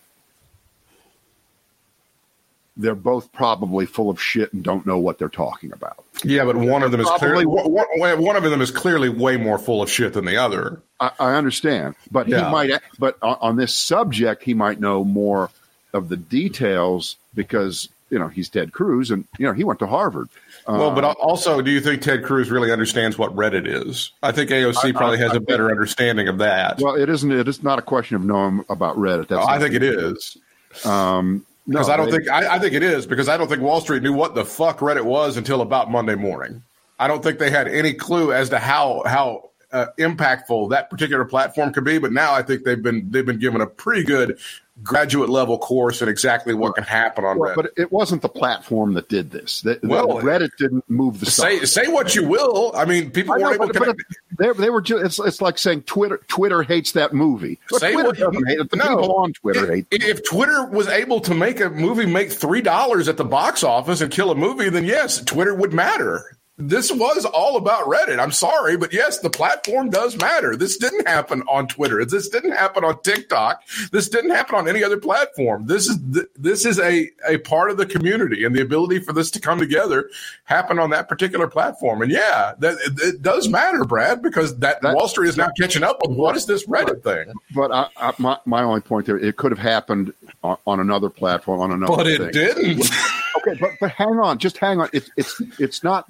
they're 2.79 2.95
both 2.95 3.31
probably 3.33 3.85
full 3.85 4.09
of 4.09 4.21
shit 4.21 4.51
and 4.53 4.63
don't 4.63 4.85
know 4.85 4.97
what 4.97 5.19
they're 5.19 5.27
talking 5.27 5.73
about. 5.73 6.03
Yeah, 6.23 6.45
but 6.45 6.55
one 6.55 6.81
of 6.81 6.91
them 6.91 7.01
is 7.01 7.09
clearly 7.17 7.45
one, 7.45 8.35
of 8.35 8.43
them 8.43 8.61
is 8.61 8.71
clearly 8.71 9.09
way 9.09 9.37
more 9.37 9.59
full 9.59 9.81
of 9.81 9.91
shit 9.91 10.13
than 10.13 10.25
the 10.25 10.37
other. 10.37 10.81
I, 10.99 11.11
I 11.19 11.33
understand, 11.35 11.95
but 12.09 12.27
yeah. 12.27 12.45
he 12.45 12.51
might. 12.51 12.81
But 12.97 13.17
on, 13.21 13.37
on 13.41 13.55
this 13.57 13.75
subject, 13.75 14.43
he 14.43 14.53
might 14.53 14.79
know 14.79 15.03
more 15.03 15.49
of 15.93 16.09
the 16.09 16.17
details 16.17 17.17
because 17.35 17.89
you 18.09 18.17
know 18.17 18.29
he's 18.29 18.49
Ted 18.49 18.71
Cruz, 18.71 19.11
and 19.11 19.27
you 19.37 19.45
know 19.45 19.53
he 19.53 19.65
went 19.65 19.79
to 19.79 19.87
Harvard. 19.87 20.29
Well, 20.77 20.91
but 20.91 21.03
uh, 21.03 21.13
also, 21.19 21.61
do 21.61 21.71
you 21.71 21.81
think 21.81 22.01
Ted 22.01 22.23
Cruz 22.23 22.51
really 22.51 22.71
understands 22.71 23.17
what 23.17 23.35
Reddit 23.35 23.67
is? 23.67 24.11
I 24.21 24.31
think 24.31 24.49
AOC 24.49 24.93
probably 24.93 25.17
I, 25.17 25.21
I, 25.21 25.27
has 25.27 25.35
a 25.35 25.39
better 25.39 25.71
understanding 25.71 26.27
of 26.27 26.37
that. 26.39 26.79
Well, 26.79 26.95
it 26.95 27.09
isn't. 27.09 27.31
It 27.31 27.47
is 27.47 27.63
not 27.63 27.79
a 27.79 27.81
question 27.81 28.15
of 28.15 28.23
knowing 28.23 28.63
about 28.69 28.95
Reddit. 28.97 29.29
That's 29.29 29.47
I 29.47 29.57
think 29.57 29.73
it 29.73 29.83
is. 29.83 30.37
Um, 30.85 31.45
because 31.67 31.87
no, 31.87 31.93
I 31.93 31.97
don't 31.97 32.11
think 32.11 32.27
I, 32.29 32.55
I, 32.55 32.59
think 32.59 32.73
it 32.73 32.83
is 32.83 33.05
because 33.05 33.29
I 33.29 33.37
don't 33.37 33.47
think 33.47 33.61
Wall 33.61 33.79
Street 33.79 34.01
knew 34.01 34.13
what 34.13 34.33
the 34.33 34.43
fuck 34.43 34.79
Reddit 34.79 35.03
was 35.03 35.37
until 35.37 35.61
about 35.61 35.91
Monday 35.91 36.15
morning. 36.15 36.63
I 36.99 37.07
don't 37.07 37.23
think 37.23 37.37
they 37.39 37.51
had 37.51 37.67
any 37.67 37.93
clue 37.93 38.33
as 38.33 38.49
to 38.49 38.59
how 38.59 39.03
how 39.05 39.49
uh, 39.71 39.87
impactful 39.97 40.69
that 40.71 40.89
particular 40.89 41.25
platform 41.25 41.71
could 41.71 41.83
be. 41.83 41.99
But 41.99 42.11
now 42.11 42.33
I 42.33 42.41
think 42.41 42.63
they've 42.63 42.81
been 42.81 43.09
they've 43.11 43.25
been 43.25 43.39
given 43.39 43.61
a 43.61 43.67
pretty 43.67 44.03
good 44.03 44.39
graduate 44.83 45.29
level 45.29 45.57
course 45.57 46.01
and 46.01 46.09
exactly 46.09 46.53
what 46.53 46.75
can 46.75 46.83
happen 46.83 47.25
on 47.25 47.37
well, 47.37 47.51
Reddit. 47.51 47.55
But 47.55 47.71
it 47.77 47.91
wasn't 47.91 48.21
the 48.21 48.29
platform 48.29 48.93
that 48.93 49.09
did 49.09 49.31
this. 49.31 49.61
The, 49.61 49.79
well, 49.83 50.07
Reddit 50.07 50.51
didn't 50.57 50.89
move 50.89 51.19
the 51.19 51.25
say 51.25 51.65
say 51.65 51.87
what 51.87 52.15
you 52.15 52.27
will. 52.27 52.71
I 52.75 52.85
mean, 52.85 53.11
people 53.11 53.33
I 53.33 53.37
know, 53.37 53.47
were 53.49 53.53
able 53.55 53.67
but, 53.67 53.73
to. 53.73 53.95
They, 54.37 54.51
they 54.53 54.69
were 54.69 54.81
just. 54.81 55.03
It's, 55.03 55.19
it's 55.19 55.41
like 55.41 55.57
saying 55.57 55.83
Twitter 55.83 56.19
Twitter 56.27 56.63
hates 56.63 56.93
that 56.93 57.13
movie. 57.13 57.59
But 57.69 57.81
say 57.81 57.93
Twitter 57.93 58.09
what 58.09 58.17
you, 58.33 58.43
hate 58.45 58.59
it. 58.59 58.69
The 58.69 58.77
no, 58.77 58.97
people 58.97 59.15
on 59.15 59.33
Twitter 59.33 59.63
if, 59.63 59.69
hate. 59.69 60.03
If 60.03 60.23
Twitter 60.23 60.65
was 60.65 60.87
able 60.87 61.19
to 61.21 61.33
make 61.33 61.59
a 61.59 61.69
movie 61.69 62.05
make 62.05 62.31
three 62.31 62.61
dollars 62.61 63.07
at 63.07 63.17
the 63.17 63.25
box 63.25 63.63
office 63.63 64.01
and 64.01 64.11
kill 64.11 64.31
a 64.31 64.35
movie, 64.35 64.69
then 64.69 64.85
yes, 64.85 65.23
Twitter 65.23 65.53
would 65.53 65.73
matter. 65.73 66.38
This 66.59 66.91
was 66.91 67.23
all 67.23 67.55
about 67.55 67.85
Reddit. 67.85 68.19
I'm 68.19 68.33
sorry, 68.33 68.75
but 68.75 68.91
yes, 68.91 69.19
the 69.19 69.29
platform 69.29 69.89
does 69.89 70.17
matter. 70.17 70.57
This 70.57 70.75
didn't 70.75 71.07
happen 71.07 71.41
on 71.43 71.67
Twitter. 71.67 72.03
This 72.03 72.27
didn't 72.27 72.51
happen 72.51 72.83
on 72.83 73.01
TikTok. 73.01 73.63
This 73.93 74.09
didn't 74.09 74.31
happen 74.31 74.55
on 74.55 74.67
any 74.67 74.83
other 74.83 74.97
platform. 74.97 75.67
This 75.67 75.87
is 75.87 75.97
this 76.35 76.65
is 76.65 76.77
a 76.77 77.09
a 77.27 77.37
part 77.39 77.71
of 77.71 77.77
the 77.77 77.85
community, 77.85 78.43
and 78.43 78.53
the 78.53 78.61
ability 78.61 78.99
for 78.99 79.13
this 79.13 79.31
to 79.31 79.39
come 79.39 79.57
together 79.57 80.09
happened 80.43 80.81
on 80.81 80.89
that 80.89 81.07
particular 81.07 81.47
platform. 81.47 82.01
And 82.01 82.11
yeah, 82.11 82.53
that 82.59 82.77
it, 82.85 82.99
it 83.01 83.21
does 83.21 83.47
matter, 83.47 83.85
Brad, 83.85 84.21
because 84.21 84.57
that, 84.59 84.81
that, 84.81 84.95
Wall 84.95 85.07
Street 85.07 85.29
is 85.29 85.37
now 85.37 85.51
catching 85.57 85.83
up 85.83 85.99
with 86.05 86.17
what 86.17 86.35
is 86.35 86.45
this 86.45 86.67
Reddit 86.67 87.03
thing. 87.03 87.31
But 87.55 87.71
I, 87.71 87.87
I, 87.95 88.13
my 88.17 88.37
my 88.43 88.63
only 88.63 88.81
point 88.81 89.05
there, 89.05 89.17
it 89.17 89.37
could 89.37 89.51
have 89.53 89.59
happened 89.59 90.13
on, 90.43 90.57
on 90.67 90.81
another 90.81 91.09
platform 91.09 91.61
on 91.61 91.71
another. 91.71 91.95
But 91.95 92.07
it 92.07 92.19
thing. 92.19 92.31
didn't. 92.31 92.91
okay, 93.47 93.57
but 93.59 93.71
but 93.79 93.91
hang 93.91 94.19
on, 94.19 94.37
just 94.37 94.57
hang 94.57 94.79
on. 94.79 94.89
It's 94.93 95.09
it's 95.17 95.41
it's 95.59 95.83
not 95.83 96.09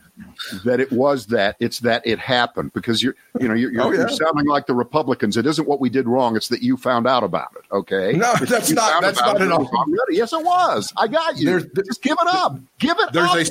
that 0.65 0.79
it 0.79 0.91
was 0.91 1.27
that; 1.27 1.55
it's 1.59 1.79
that 1.79 2.05
it 2.05 2.19
happened 2.19 2.73
because 2.73 3.01
you're 3.01 3.15
you 3.39 3.47
know 3.47 3.53
you're, 3.53 3.71
you're, 3.71 3.83
oh, 3.83 3.91
yeah. 3.91 3.99
you're, 3.99 4.09
sounding 4.09 4.47
like 4.47 4.67
the 4.67 4.73
Republicans. 4.73 5.37
It 5.37 5.45
isn't 5.45 5.67
what 5.67 5.79
we 5.79 5.89
did 5.89 6.07
wrong; 6.07 6.35
it's 6.35 6.47
that 6.49 6.61
you 6.61 6.77
found 6.77 7.07
out 7.07 7.23
about 7.23 7.49
it. 7.55 7.63
Okay, 7.71 8.13
no, 8.13 8.33
that's 8.41 8.71
not 8.71 9.01
that's 9.01 9.19
not 9.19 9.41
at 9.41 9.51
all. 9.51 9.69
Yes, 10.09 10.33
it 10.33 10.43
was. 10.43 10.93
I 10.97 11.07
got 11.07 11.37
you. 11.37 11.45
There's, 11.45 11.65
just 11.85 12.01
give 12.01 12.17
it 12.21 12.27
up. 12.27 12.59
Give 12.79 12.97
it. 12.99 13.13
There's 13.13 13.29
up. 13.29 13.37
a 13.37 13.45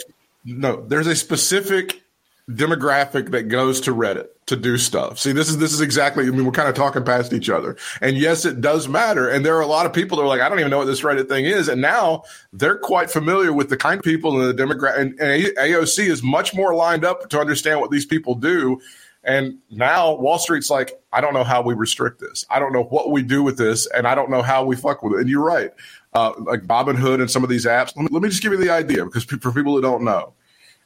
no. 0.44 0.84
There's 0.86 1.06
a 1.06 1.16
specific 1.16 2.02
demographic 2.50 3.30
that 3.30 3.44
goes 3.44 3.80
to 3.82 3.94
Reddit 3.94 4.28
to 4.48 4.56
do 4.56 4.78
stuff. 4.78 5.18
See, 5.18 5.32
this 5.32 5.48
is 5.48 5.58
this 5.58 5.72
is 5.72 5.80
exactly. 5.80 6.26
I 6.26 6.30
mean, 6.30 6.44
we're 6.44 6.52
kind 6.52 6.68
of 6.68 6.74
talking 6.74 7.04
past 7.04 7.32
each 7.32 7.48
other. 7.48 7.76
And 8.00 8.16
yes, 8.16 8.44
it 8.44 8.60
does 8.60 8.88
matter. 8.88 9.28
And 9.28 9.44
there 9.44 9.56
are 9.56 9.60
a 9.60 9.66
lot 9.66 9.86
of 9.86 9.92
people 9.92 10.16
that 10.16 10.24
are 10.24 10.28
like, 10.28 10.40
I 10.40 10.48
don't 10.48 10.58
even 10.58 10.70
know 10.70 10.78
what 10.78 10.86
this 10.86 11.02
Reddit 11.02 11.28
thing 11.28 11.44
is. 11.44 11.68
And 11.68 11.80
now 11.80 12.24
they're 12.52 12.78
quite 12.78 13.10
familiar 13.10 13.52
with 13.52 13.68
the 13.68 13.76
kind 13.76 13.98
of 13.98 14.04
people 14.04 14.40
in 14.40 14.48
the 14.48 14.62
demographic. 14.62 15.00
And, 15.00 15.20
and 15.20 15.56
AOC 15.56 16.08
is 16.08 16.22
much 16.22 16.54
more 16.54 16.74
lined 16.74 17.04
up 17.04 17.28
to 17.30 17.40
understand 17.40 17.80
what 17.80 17.90
these 17.90 18.06
people 18.06 18.34
do. 18.34 18.80
And 19.24 19.58
now 19.70 20.14
Wall 20.14 20.38
Street's 20.38 20.70
like, 20.70 20.92
I 21.12 21.20
don't 21.20 21.34
know 21.34 21.44
how 21.44 21.60
we 21.60 21.74
restrict 21.74 22.20
this. 22.20 22.46
I 22.48 22.58
don't 22.58 22.72
know 22.72 22.84
what 22.84 23.10
we 23.10 23.22
do 23.22 23.42
with 23.42 23.58
this, 23.58 23.86
and 23.86 24.06
I 24.06 24.14
don't 24.14 24.30
know 24.30 24.42
how 24.42 24.64
we 24.64 24.76
fuck 24.76 25.02
with 25.02 25.14
it. 25.14 25.20
And 25.20 25.28
you're 25.28 25.44
right. 25.44 25.70
Uh, 26.14 26.32
like 26.38 26.62
Robinhood 26.62 26.88
and 26.90 26.98
Hood 26.98 27.20
and 27.20 27.30
some 27.30 27.44
of 27.44 27.50
these 27.50 27.66
apps. 27.66 27.94
Let 27.94 28.04
me, 28.04 28.08
let 28.10 28.22
me 28.22 28.30
just 28.30 28.42
give 28.42 28.52
you 28.52 28.58
the 28.58 28.70
idea 28.70 29.04
because 29.04 29.24
for 29.24 29.52
people 29.52 29.74
who 29.74 29.82
don't 29.82 30.02
know 30.02 30.32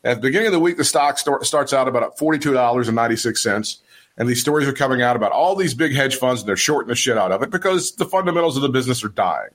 at 0.05 0.17
the 0.17 0.21
beginning 0.21 0.49
of 0.49 0.53
the 0.53 0.61
week, 0.61 0.77
the 0.77 0.85
stock 0.85 1.19
start, 1.19 1.47
starts 1.47 1.73
out 1.73 1.88
about 1.88 2.19
$42.96. 2.19 3.79
And 4.19 4.29
these 4.29 4.41
stories 4.41 4.69
are 4.69 4.73
coming 4.73 5.01
out 5.01 5.17
about 5.17 5.33
all 5.33 5.57
these 5.57 5.75
big 5.75 5.95
hedge 5.95 6.17
funds 6.17 6.43
and 6.43 6.49
they're 6.49 6.57
shorting 6.57 6.88
the 6.88 6.95
shit 6.95 7.17
out 7.17 7.33
of 7.33 7.43
it 7.43 7.51
because 7.51 7.93
the 7.93 8.05
fundamentals 8.05 8.57
of 8.57 8.62
the 8.62 8.69
business 8.69 9.03
are 9.03 9.09
dying. 9.09 9.51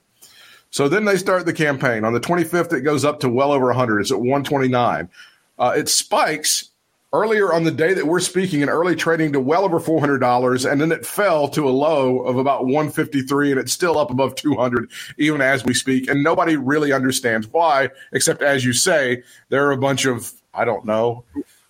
So 0.72 0.90
then 0.90 1.06
they 1.06 1.18
start 1.18 1.46
the 1.46 1.54
campaign. 1.54 2.04
On 2.04 2.14
the 2.14 2.20
25th, 2.20 2.74
it 2.74 2.82
goes 2.82 3.06
up 3.06 3.20
to 3.22 3.30
well 3.30 3.52
over 3.52 3.68
100. 3.68 4.02
It's 4.02 4.12
at 4.12 4.18
129. 4.18 5.10
Uh, 5.60 5.74
it 5.78 5.90
spikes 5.90 6.70
earlier 7.14 7.54
on 7.54 7.64
the 7.64 7.72
day 7.72 7.94
that 7.94 8.06
we're 8.06 8.20
speaking 8.20 8.62
in 8.62 8.70
early 8.70 8.96
trading 8.96 9.32
to 9.34 9.40
well 9.40 9.64
over 9.64 9.80
$400 9.80 10.70
and 10.70 10.82
then 10.82 10.92
it 10.92 11.06
fell 11.06 11.48
to 11.50 11.68
a 11.68 11.72
low 11.72 12.20
of 12.20 12.38
about 12.38 12.66
153 12.66 13.52
and 13.52 13.60
it's 13.60 13.72
still 13.72 13.98
up 13.98 14.12
above 14.12 14.36
200 14.36 14.90
even 15.18 15.42
as 15.42 15.64
we 15.64 15.74
speak. 15.74 16.10
And 16.10 16.24
nobody 16.24 16.58
really 16.58 16.92
understands 16.92 17.48
why 17.48 17.90
except 18.12 18.42
as 18.42 18.66
you 18.66 18.74
say 18.74 19.24
there 19.50 19.66
are 19.68 19.72
a 19.72 19.78
bunch 19.78 20.06
of 20.06 20.34
I 20.54 20.66
don't 20.66 20.86
know 20.86 21.24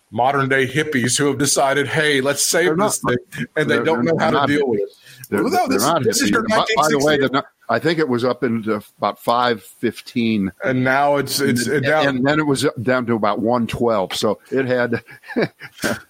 modern 0.09 0.49
day 0.49 0.65
hippies 0.65 1.17
who 1.17 1.27
have 1.27 1.37
decided 1.37 1.85
hey 1.85 2.21
let's 2.21 2.41
save 2.41 2.77
this 2.77 3.01
thing 3.01 3.17
and 3.57 3.69
they 3.69 3.83
don't 3.83 4.05
know 4.05 4.17
how 4.17 4.31
to 4.31 4.47
deal 4.47 4.67
with 4.67 4.79
it. 4.79 4.89
They're, 5.29 5.43
well, 5.43 5.51
no, 5.51 5.67
this, 5.67 5.83
this 6.05 6.21
is 6.21 6.29
your 6.29 6.43
by, 6.47 6.65
by 6.77 6.87
the 6.89 6.99
way, 6.99 7.17
they're 7.17 7.29
not, 7.29 7.47
I 7.69 7.79
think 7.79 7.99
it 7.99 8.07
was 8.07 8.23
up 8.23 8.43
into 8.43 8.81
about 8.97 9.19
five 9.19 9.61
fifteen, 9.61 10.51
and 10.63 10.83
now 10.83 11.17
it's 11.17 11.41
it's 11.41 11.67
and, 11.67 11.83
down, 11.83 12.07
and 12.07 12.25
then 12.25 12.39
it 12.39 12.45
was 12.45 12.65
down 12.81 13.05
to 13.07 13.13
about 13.13 13.39
one 13.39 13.67
twelve. 13.67 14.13
So 14.15 14.39
it 14.51 14.65
had 14.65 15.03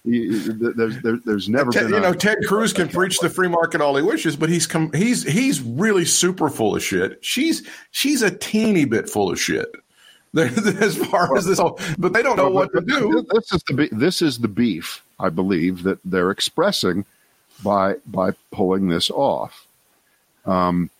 there's 0.04 1.02
there, 1.02 1.18
there's 1.24 1.48
never 1.48 1.72
Ted, 1.72 1.86
been 1.86 1.94
you 1.94 2.00
know 2.00 2.14
Ted 2.14 2.38
Cruz 2.46 2.72
can 2.72 2.88
preach 2.88 3.18
the 3.18 3.28
free 3.28 3.48
market 3.48 3.80
all 3.80 3.96
he 3.96 4.02
wishes, 4.02 4.36
but 4.36 4.48
he's 4.48 4.66
come 4.68 4.92
he's 4.92 5.24
he's 5.24 5.60
really 5.60 6.04
super 6.04 6.48
full 6.48 6.76
of 6.76 6.82
shit. 6.82 7.18
She's 7.22 7.68
she's 7.90 8.22
a 8.22 8.30
teeny 8.30 8.84
bit 8.84 9.10
full 9.10 9.30
of 9.30 9.40
shit. 9.40 9.74
as 10.36 10.96
far 10.96 11.36
as 11.36 11.46
this, 11.46 11.58
whole, 11.58 11.80
but 11.98 12.12
they 12.12 12.22
don't 12.22 12.36
know 12.36 12.50
what 12.50 12.70
to 12.72 12.82
do. 12.82 13.26
This 13.32 13.50
is 13.50 13.62
the 13.64 13.88
this 13.90 14.22
is 14.22 14.38
the 14.38 14.46
beef, 14.46 15.02
I 15.18 15.30
believe, 15.30 15.82
that 15.84 15.98
they're 16.04 16.30
expressing 16.30 17.06
by 17.64 17.96
by 18.06 18.32
pulling 18.52 18.88
this 18.88 19.10
off. 19.10 19.66
Um, 20.44 20.90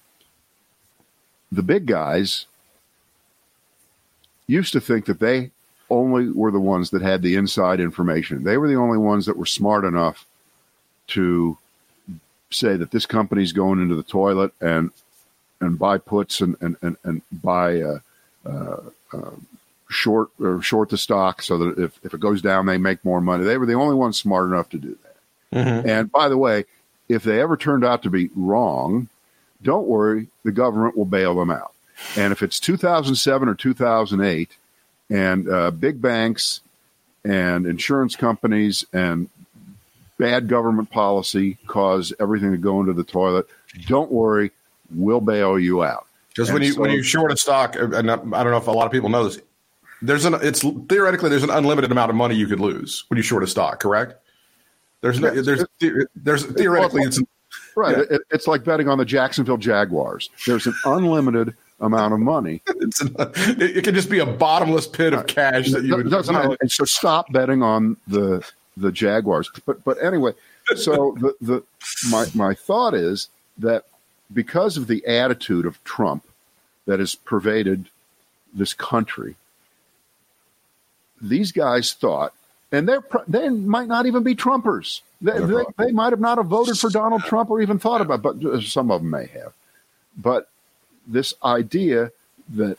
the 1.51 1.63
big 1.63 1.87
guys 1.87 2.47
used 4.47 4.73
to 4.73 4.81
think 4.81 5.07
that 5.07 5.21
they 5.21 5.51
only 5.91 6.31
were 6.31 6.51
the 6.51 6.61
ones 6.61 6.91
that 6.91 7.03
had 7.03 7.23
the 7.23 7.37
inside 7.37 7.81
information. 7.81 8.45
They 8.45 8.59
were 8.59 8.69
the 8.69 8.77
only 8.77 8.99
ones 8.99 9.27
that 9.27 9.37
were 9.37 9.47
smart 9.47 9.85
enough 9.85 10.27
to 11.09 11.57
say 12.51 12.77
that 12.77 12.91
this 12.91 13.07
company's 13.07 13.53
going 13.53 13.81
into 13.81 13.95
the 13.95 14.03
toilet 14.03 14.53
and 14.61 14.91
and 15.61 15.79
buy 15.79 15.99
puts 15.99 16.41
and 16.41 16.57
and 16.61 16.77
and, 16.83 16.97
and 17.05 17.23
buy 17.31 17.81
uh, 17.81 17.99
uh, 18.47 18.81
uh, 19.13 19.31
short 19.91 20.29
or 20.41 20.63
short 20.63 20.91
the 20.91 20.99
stock 20.99 21.43
so 21.43 21.59
that 21.59 21.79
if, 21.79 21.99
if 22.05 22.15
it 22.15 22.21
goes 22.21 22.43
down 22.43 22.67
they 22.67 22.79
make 22.79 23.05
more 23.05 23.21
money. 23.21 23.45
They 23.45 23.59
were 23.59 23.67
the 23.67 23.75
only 23.75 23.95
ones 23.95 24.19
smart 24.19 24.49
enough 24.49 24.69
to 24.71 24.79
do 24.79 24.97
that. 25.03 25.59
Mm-hmm. 25.59 25.89
And 25.89 26.13
by 26.13 26.29
the 26.29 26.39
way, 26.39 26.65
if 27.09 27.23
they 27.23 27.41
ever 27.41 27.57
turned 27.57 27.85
out 27.85 28.03
to 28.03 28.11
be 28.11 28.31
wrong, 28.37 29.09
don't 29.63 29.87
worry, 29.87 30.29
the 30.45 30.53
government 30.53 30.97
will 30.97 31.05
bail 31.05 31.35
them 31.35 31.51
out. 31.51 31.73
And 32.17 32.33
if 32.33 32.43
it's 32.43 32.61
2007 32.61 33.49
or 33.49 33.55
2008, 33.55 34.57
and 35.11 35.49
uh, 35.49 35.71
big 35.71 36.01
banks 36.01 36.61
and 37.25 37.67
insurance 37.67 38.15
companies 38.15 38.85
and 38.93 39.29
bad 40.19 40.49
government 40.49 40.91
policy 40.91 41.57
cause 41.67 42.13
everything 42.21 42.53
to 42.53 42.59
go 42.59 42.81
into 42.81 42.93
the 42.93 43.05
toilet, 43.05 43.47
don't 43.87 44.13
worry, 44.13 44.51
we'll 44.95 45.21
bail 45.21 45.59
you 45.59 45.83
out. 45.83 46.07
Because 46.29 46.53
when 46.53 46.63
you 46.63 46.73
so, 46.73 46.81
when 46.83 46.91
you 46.91 47.03
short 47.03 47.33
a 47.33 47.37
stock, 47.37 47.75
and 47.77 47.95
I 48.11 48.17
don't 48.17 48.31
know 48.31 48.57
if 48.57 48.67
a 48.67 48.71
lot 48.71 48.87
of 48.87 48.93
people 48.93 49.09
know 49.09 49.25
this, 49.25 49.41
there's 50.01 50.25
an 50.25 50.35
it's 50.35 50.63
theoretically 50.89 51.31
there's 51.31 51.43
an 51.43 51.51
unlimited 51.51 51.91
amount 51.91 52.11
of 52.11 52.17
money 52.17 52.37
you 52.37 52.47
could 52.47 52.61
lose 52.61 53.05
when 53.09 53.17
you 53.17 53.23
short 53.23 53.43
a 53.43 53.47
stock. 53.47 53.81
Correct? 53.81 54.15
There's 55.01 55.19
no, 55.19 55.31
there's 55.31 55.65
there's 56.15 56.47
theoretically 56.47 57.03
it's 57.03 57.21
right. 57.79 57.97
Yeah. 57.97 58.17
It, 58.17 58.23
it's 58.31 58.47
like 58.47 58.65
betting 58.65 58.89
on 58.89 58.99
the 58.99 59.05
Jacksonville 59.05 59.57
Jaguars. 59.57 60.31
There's 60.47 60.67
an 60.67 60.75
unlimited 60.85 61.55
amount 61.81 62.15
of 62.15 62.21
money. 62.21 62.63
It's 62.81 63.01
an, 63.01 63.15
it, 63.19 63.85
can 63.85 63.95
just 63.95 64.09
be 64.09 64.19
a 64.19 64.27
bottomless 64.27 64.87
pit 64.87 65.13
of 65.13 65.27
cash 65.27 65.71
that 65.73 65.85
you 65.85 65.97
would. 65.97 66.13
and 66.61 66.71
so 66.71 66.85
stop 66.85 67.31
betting 67.33 67.63
on 67.63 67.97
the 68.07 68.47
the 68.77 68.93
Jaguars. 68.93 69.51
But 69.67 69.85
but 69.85 70.03
anyway, 70.03 70.33
so 70.77 71.17
the 71.21 71.35
the 71.41 71.63
my 72.11 72.27
my 72.35 72.55
thought 72.55 72.95
is 72.95 73.29
that 73.59 73.85
because 74.33 74.77
of 74.77 74.87
the 74.87 75.07
attitude 75.07 75.67
of 75.67 75.83
Trump 75.85 76.25
that 76.87 76.99
has 76.99 77.15
pervaded 77.15 77.91
this 78.55 78.75
country, 78.75 79.37
these 81.21 81.53
guys 81.53 81.93
thought 81.93 82.33
and 82.73 82.89
they're 82.89 83.03
they 83.27 83.49
might 83.49 83.89
not 83.89 84.07
even 84.07 84.23
be 84.23 84.35
Trumpers. 84.35 85.01
They, 85.21 85.39
they, 85.39 85.65
they, 85.77 85.93
might 85.93 86.13
have 86.13 86.21
not 86.21 86.39
have 86.39 86.47
voted 86.47 86.79
for 86.79 86.91
Donald 86.91 87.25
Trump 87.25 87.51
or 87.51 87.61
even 87.61 87.79
thought 87.79 88.01
about, 88.01 88.23
but 88.23 88.63
some 88.63 88.91
of 88.91 89.01
them 89.03 89.11
may 89.11 89.27
have. 89.27 89.53
But 90.17 90.49
this 91.07 91.35
idea 91.43 92.13
that 92.51 92.79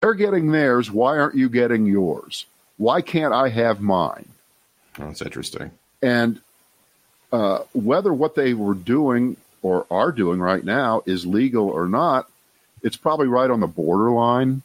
they're 0.00 0.14
getting 0.14 0.50
theirs, 0.50 0.90
why 0.90 1.18
aren't 1.18 1.34
you 1.34 1.48
getting 1.48 1.86
yours? 1.86 2.46
Why 2.78 3.00
can't 3.00 3.34
I 3.34 3.48
have 3.48 3.80
mine? 3.80 4.28
That's 4.98 5.20
interesting. 5.20 5.70
And 6.02 6.40
uh, 7.32 7.60
whether 7.72 8.12
what 8.12 8.34
they 8.34 8.54
were 8.54 8.74
doing 8.74 9.36
or 9.62 9.86
are 9.90 10.12
doing 10.12 10.40
right 10.40 10.64
now 10.64 11.02
is 11.06 11.26
legal 11.26 11.68
or 11.68 11.88
not, 11.88 12.30
it's 12.82 12.96
probably 12.96 13.26
right 13.26 13.50
on 13.50 13.60
the 13.60 13.66
borderline. 13.66 14.62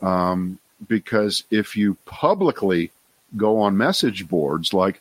Um, 0.00 0.58
because 0.88 1.44
if 1.50 1.76
you 1.76 1.96
publicly 2.06 2.90
go 3.36 3.60
on 3.60 3.76
message 3.76 4.28
boards 4.28 4.72
like, 4.72 5.00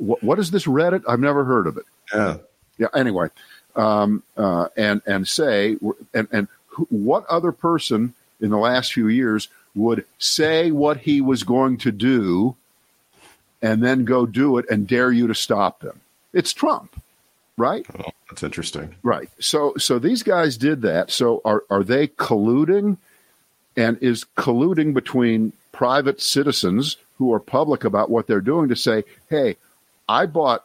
what, 0.00 0.22
what 0.22 0.38
is 0.38 0.50
this 0.50 0.66
Reddit? 0.66 1.02
I've 1.06 1.20
never 1.20 1.44
heard 1.44 1.66
of 1.66 1.76
it. 1.76 1.84
Yeah. 2.12 2.36
Yeah. 2.78 2.88
Anyway, 2.94 3.28
um, 3.76 4.22
uh, 4.36 4.68
and 4.76 5.02
and 5.06 5.28
say 5.28 5.76
and 6.14 6.26
and 6.32 6.48
what 6.88 7.26
other 7.26 7.52
person 7.52 8.14
in 8.40 8.50
the 8.50 8.58
last 8.58 8.92
few 8.92 9.08
years 9.08 9.48
would 9.74 10.04
say 10.18 10.70
what 10.70 10.96
he 10.96 11.20
was 11.20 11.42
going 11.42 11.76
to 11.78 11.92
do, 11.92 12.56
and 13.60 13.82
then 13.82 14.04
go 14.04 14.26
do 14.26 14.58
it 14.58 14.68
and 14.70 14.88
dare 14.88 15.12
you 15.12 15.26
to 15.26 15.34
stop 15.34 15.80
them? 15.80 16.00
It's 16.32 16.52
Trump, 16.52 17.00
right? 17.56 17.86
Oh, 17.98 18.10
that's 18.30 18.42
interesting. 18.42 18.94
Right. 19.02 19.28
So 19.38 19.74
so 19.76 19.98
these 19.98 20.22
guys 20.22 20.56
did 20.56 20.82
that. 20.82 21.10
So 21.10 21.42
are 21.44 21.64
are 21.70 21.84
they 21.84 22.08
colluding? 22.08 22.96
And 23.76 23.98
is 24.02 24.26
colluding 24.36 24.94
between 24.94 25.52
private 25.70 26.20
citizens 26.20 26.96
who 27.18 27.32
are 27.32 27.38
public 27.38 27.84
about 27.84 28.10
what 28.10 28.26
they're 28.26 28.40
doing 28.40 28.68
to 28.68 28.76
say, 28.76 29.04
hey, 29.30 29.56
I 30.10 30.26
bought 30.26 30.64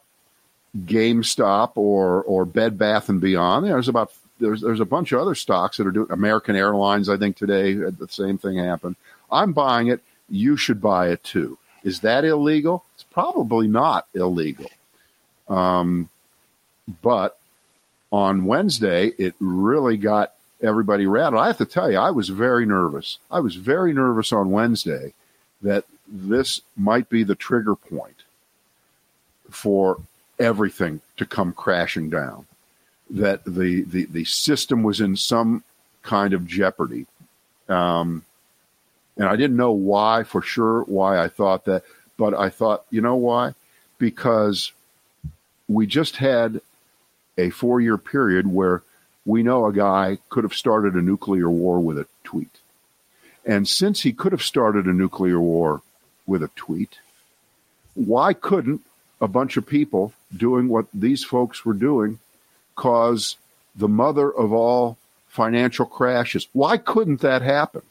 GameStop 0.76 1.74
or 1.76 2.24
or 2.24 2.46
Bed 2.46 2.80
Bath 2.80 3.10
and 3.10 3.22
Beyond. 3.22 3.68
There's 3.68 3.88
about 3.88 4.12
there's 4.40 4.62
there's 4.62 4.80
a 4.80 4.86
bunch 4.86 5.12
of 5.12 5.22
other 5.22 5.36
stocks 5.36 5.78
that 5.78 5.86
are 5.86 5.92
doing 5.92 6.12
American 6.12 6.56
Airlines. 6.56 7.10
I 7.10 7.18
think 7.18 7.38
today 7.38 7.74
the 7.74 8.08
same 8.10 8.40
thing 8.40 8.58
happened. 8.58 8.96
I'm 9.32 9.54
buying 9.54 9.88
it. 9.88 10.02
You 10.30 10.58
should 10.58 10.82
buy 10.82 11.10
it 11.10 11.24
too. 11.24 11.60
Is 11.84 12.00
that 12.00 12.26
illegal? 12.26 12.86
It's 12.96 13.04
probably 13.04 13.68
not 13.68 14.08
illegal. 14.16 14.72
Um, 15.48 16.10
but 17.04 17.38
on 18.12 18.46
Wednesday, 18.46 19.12
it 19.20 19.36
really 19.40 19.98
got 19.98 20.34
everybody 20.60 21.06
rattled. 21.06 21.42
I 21.44 21.48
have 21.48 21.60
to 21.60 21.66
tell 21.66 21.92
you, 21.92 22.00
I 22.00 22.10
was 22.10 22.30
very 22.30 22.66
nervous. 22.66 23.20
I 23.30 23.42
was 23.42 23.56
very 23.56 23.94
nervous 23.94 24.34
on 24.34 24.50
Wednesday 24.50 25.14
that 25.62 25.86
this 26.08 26.62
might 26.76 27.10
be 27.10 27.24
the 27.24 27.36
trigger 27.36 27.76
point 27.76 28.25
for 29.56 30.00
everything 30.40 31.02
to 31.18 31.26
come 31.26 31.54
crashing 31.54 32.10
down. 32.10 32.46
That 33.10 33.44
the 33.46 33.84
the, 33.84 34.06
the 34.06 34.26
system 34.26 34.84
was 34.84 35.02
in 35.02 35.16
some 35.16 35.64
kind 36.02 36.34
of 36.34 36.48
jeopardy. 36.48 37.06
Um, 37.70 38.24
and 39.18 39.28
I 39.28 39.36
didn't 39.36 39.58
know 39.58 39.72
why 39.72 40.24
for 40.24 40.42
sure 40.42 40.82
why 40.84 41.24
I 41.24 41.28
thought 41.30 41.66
that, 41.66 41.84
but 42.18 42.34
I 42.34 42.50
thought, 42.50 42.86
you 42.90 43.02
know 43.02 43.16
why? 43.16 43.54
Because 43.98 44.72
we 45.68 45.88
just 45.88 46.18
had 46.18 46.62
a 47.38 47.50
four 47.50 47.82
year 47.82 47.98
period 47.98 48.48
where 48.48 48.82
we 49.26 49.42
know 49.42 49.66
a 49.66 49.74
guy 49.74 50.18
could 50.30 50.44
have 50.44 50.54
started 50.54 50.94
a 50.94 51.02
nuclear 51.02 51.50
war 51.50 51.80
with 51.80 51.98
a 51.98 52.08
tweet. 52.24 52.60
And 53.46 53.68
since 53.68 54.02
he 54.02 54.14
could 54.14 54.32
have 54.32 54.42
started 54.44 54.86
a 54.86 54.94
nuclear 54.94 55.40
war 55.40 55.82
with 56.26 56.44
a 56.44 56.50
tweet, 56.56 57.00
why 57.94 58.34
couldn't 58.34 58.82
a 59.26 59.28
bunch 59.28 59.58
of 59.58 59.66
people 59.66 60.14
doing 60.38 60.70
what 60.70 60.86
these 60.94 61.24
folks 61.24 61.66
were 61.66 61.74
doing 61.74 62.20
cause 62.76 63.38
the 63.76 63.88
mother 63.88 64.30
of 64.32 64.54
all 64.54 64.98
financial 65.28 65.88
crashes? 65.88 66.48
Why 66.54 66.78
couldn't 66.78 67.22
that 67.22 67.42
happen? 67.42 67.82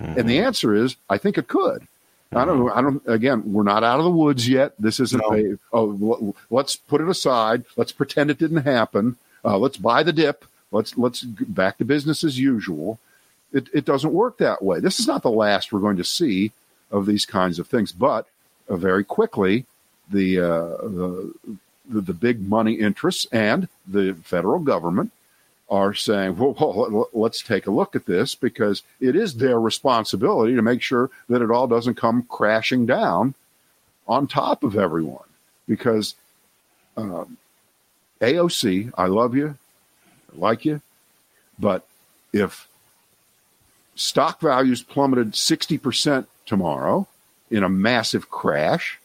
Mm-hmm. 0.00 0.20
And 0.20 0.28
the 0.28 0.38
answer 0.38 0.74
is, 0.74 0.94
I 1.10 1.18
think 1.18 1.38
it 1.38 1.48
could. 1.48 1.82
Mm-hmm. 1.82 2.38
I 2.38 2.44
don't 2.44 2.58
know. 2.60 2.72
I 2.72 2.82
don't. 2.82 3.02
Again, 3.08 3.52
we're 3.52 3.64
not 3.64 3.82
out 3.82 3.98
of 3.98 4.04
the 4.04 4.10
woods 4.12 4.48
yet. 4.48 4.74
This 4.78 5.00
isn't 5.00 5.22
no. 5.28 5.36
a. 5.36 5.58
Oh, 5.72 6.34
let's 6.50 6.76
put 6.76 7.00
it 7.00 7.08
aside. 7.08 7.64
Let's 7.76 7.92
pretend 7.92 8.30
it 8.30 8.38
didn't 8.38 8.62
happen. 8.62 9.16
Uh, 9.44 9.58
let's 9.58 9.76
buy 9.76 10.04
the 10.04 10.12
dip. 10.12 10.44
Let's 10.70 10.96
let's 10.96 11.22
back 11.22 11.78
to 11.78 11.84
business 11.84 12.22
as 12.22 12.38
usual. 12.38 13.00
It, 13.52 13.68
it 13.72 13.84
doesn't 13.84 14.12
work 14.12 14.38
that 14.38 14.62
way. 14.62 14.78
This 14.78 15.00
is 15.00 15.06
not 15.06 15.22
the 15.22 15.30
last 15.30 15.72
we're 15.72 15.80
going 15.80 15.96
to 15.96 16.04
see 16.04 16.52
of 16.92 17.06
these 17.06 17.24
kinds 17.24 17.58
of 17.58 17.66
things. 17.66 17.90
But 17.90 18.26
uh, 18.68 18.76
very 18.76 19.04
quickly, 19.04 19.64
the, 20.10 20.40
uh, 20.40 20.76
the 20.88 21.34
the 21.88 22.00
the 22.00 22.14
big 22.14 22.40
money 22.40 22.74
interests 22.74 23.26
and 23.32 23.68
the 23.86 24.14
federal 24.24 24.58
government 24.58 25.12
are 25.68 25.94
saying, 25.94 26.36
well, 26.36 26.54
well, 26.58 27.08
let's 27.12 27.42
take 27.42 27.66
a 27.66 27.72
look 27.72 27.96
at 27.96 28.06
this 28.06 28.34
because 28.34 28.82
it 29.00 29.16
is 29.16 29.34
their 29.34 29.60
responsibility 29.60 30.54
to 30.54 30.62
make 30.62 30.80
sure 30.80 31.10
that 31.28 31.42
it 31.42 31.50
all 31.50 31.66
doesn't 31.66 31.96
come 31.96 32.22
crashing 32.24 32.86
down 32.86 33.34
on 34.06 34.26
top 34.26 34.62
of 34.62 34.76
everyone. 34.76 35.24
Because 35.66 36.14
um, 36.96 37.36
AOC, 38.20 38.92
I 38.96 39.06
love 39.06 39.34
you, 39.34 39.56
I 40.32 40.38
like 40.38 40.64
you, 40.64 40.80
but 41.58 41.86
if 42.32 42.68
stock 43.96 44.40
values 44.40 44.82
plummeted 44.82 45.32
60% 45.32 46.26
tomorrow 46.44 47.08
in 47.50 47.64
a 47.64 47.68
massive 47.68 48.30
crash, 48.30 49.00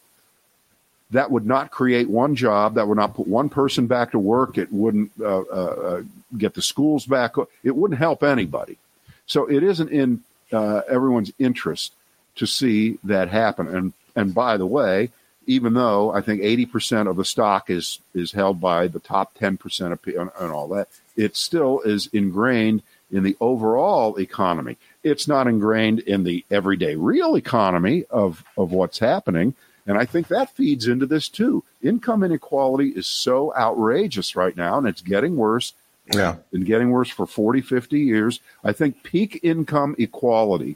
that 1.12 1.30
would 1.30 1.46
not 1.46 1.72
create 1.72 2.10
one 2.10 2.36
job. 2.36 2.76
That 2.76 2.88
would 2.88 2.98
not 2.98 3.16
put 3.16 3.28
one 3.28 3.50
person 3.50 3.88
back 3.88 4.12
to 4.12 4.20
work. 4.20 4.58
It 4.58 4.72
wouldn't 4.72 5.12
uh, 5.20 5.42
uh, 5.42 5.44
uh 5.44 6.02
get 6.38 6.54
the 6.54 6.62
schools 6.62 7.06
back. 7.06 7.36
It 7.64 7.76
wouldn't 7.76 8.00
help 8.00 8.24
anybody. 8.24 8.78
So 9.26 9.46
it 9.46 9.64
isn't 9.64 9.90
in 9.90 10.24
uh, 10.52 10.82
everyone's 10.90 11.32
interest 11.38 11.94
to 12.36 12.46
see 12.46 12.98
that 13.04 13.30
happen. 13.30 13.68
And 13.68 13.94
and 14.16 14.34
by 14.34 14.58
the 14.58 14.66
way, 14.66 15.10
even 15.48 15.74
though 15.74 16.12
I 16.12 16.22
think 16.22 16.42
eighty 16.42 16.66
percent 16.66 17.10
of 17.10 17.18
the 17.18 17.26
stock 17.26 17.70
is 17.70 18.00
is 18.14 18.32
held 18.32 18.62
by 18.62 18.88
the 18.88 19.00
top 19.00 19.34
ten 19.34 19.58
percent 19.58 19.94
of 19.94 20.00
and, 20.06 20.32
and 20.40 20.52
all 20.52 20.70
that, 20.70 20.88
it 21.16 21.36
still 21.36 21.82
is 21.82 22.08
ingrained 22.14 22.84
in 23.12 23.24
the 23.24 23.36
overall 23.42 24.18
economy. 24.18 24.78
It's 25.04 25.28
not 25.28 25.48
ingrained 25.48 26.00
in 26.00 26.24
the 26.24 26.46
everyday 26.50 26.96
real 26.96 27.36
economy 27.36 28.06
of 28.10 28.44
of 28.58 28.72
what's 28.72 29.00
happening 29.00 29.56
and 29.86 29.98
I 29.98 30.06
think 30.06 30.28
that 30.28 30.56
feeds 30.56 30.88
into 30.88 31.06
this 31.06 31.28
too. 31.28 31.64
Income 31.82 32.24
inequality 32.24 32.90
is 32.90 33.08
so 33.08 33.54
outrageous 33.56 34.36
right 34.36 34.56
now, 34.56 34.78
and 34.78 34.88
it's 34.88 35.02
getting 35.02 35.36
worse. 35.36 35.74
Yeah. 36.14 36.38
And 36.52 36.66
getting 36.66 36.90
worse 36.90 37.10
for 37.10 37.26
40, 37.26 37.62
50 37.62 38.00
years. 38.00 38.40
I 38.64 38.74
think 38.74 39.04
peak 39.04 39.40
income 39.44 39.96
equality 39.98 40.76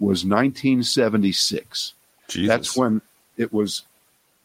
was 0.00 0.24
1976. 0.24 1.92
Jesus. 2.28 2.48
That's 2.48 2.76
when 2.76 3.00
it 3.36 3.52
was 3.52 3.82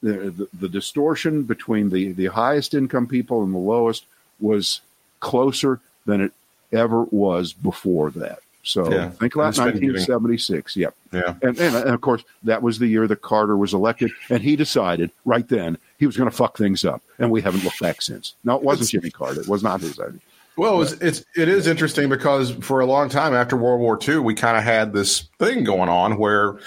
the, 0.04 0.12
the, 0.12 0.48
the 0.54 0.70
distortion 0.70 1.44
between 1.44 1.90
the, 1.90 2.12
the 2.12 2.28
highest 2.28 2.74
income 2.74 3.08
people 3.08 3.44
and 3.44 3.54
the 3.54 3.60
lowest 3.60 4.06
was 4.40 4.82
closer 5.20 5.80
than 6.06 6.22
it 6.22 6.34
ever 6.72 7.04
was 7.04 7.54
before 7.54 8.12
that. 8.12 8.40
So 8.64 8.92
yeah. 8.92 9.10
think 9.10 9.36
about 9.36 9.58
1976. 9.58 10.76
Yep. 10.76 10.96
Yeah. 11.12 11.36
And, 11.42 11.60
and, 11.60 11.76
and, 11.76 11.90
of 11.90 12.02
course, 12.02 12.24
that 12.44 12.62
was 12.62 12.80
the 12.80 12.88
year 12.88 13.08
that 13.08 13.22
Carter 13.22 13.58
was 13.58 13.74
elected, 13.74 14.12
and 14.30 14.42
he 14.44 14.56
decided 14.56 15.12
right 15.26 15.48
then 15.48 15.78
he 15.98 16.06
was 16.06 16.16
going 16.16 16.30
to 16.30 16.36
fuck 16.36 16.58
things 16.58 16.86
up, 16.86 17.02
and 17.20 17.32
we 17.32 17.42
haven't 17.42 17.64
looked 17.64 17.80
back 17.80 18.02
since. 18.02 18.36
No, 18.44 18.56
it 18.56 18.64
wasn't 18.64 18.84
it's, 18.84 18.92
Jimmy 18.92 19.10
Carter. 19.10 19.42
It 19.42 19.48
was 19.48 19.64
not 19.64 19.82
his 19.82 20.00
idea. 20.00 20.20
Well, 20.58 20.82
it's, 20.82 20.94
it's 20.94 21.26
it 21.36 21.48
is 21.48 21.66
interesting 21.66 22.10
because 22.10 22.52
for 22.52 22.82
a 22.82 22.86
long 22.86 23.10
time 23.10 23.34
after 23.34 23.56
World 23.56 23.80
War 23.80 23.98
II, 24.06 24.20
we 24.20 24.36
kind 24.36 24.58
of 24.58 24.64
had 24.64 24.94
this 24.94 25.30
thing 25.40 25.64
going 25.64 25.90
on 25.90 26.18
where 26.18 26.60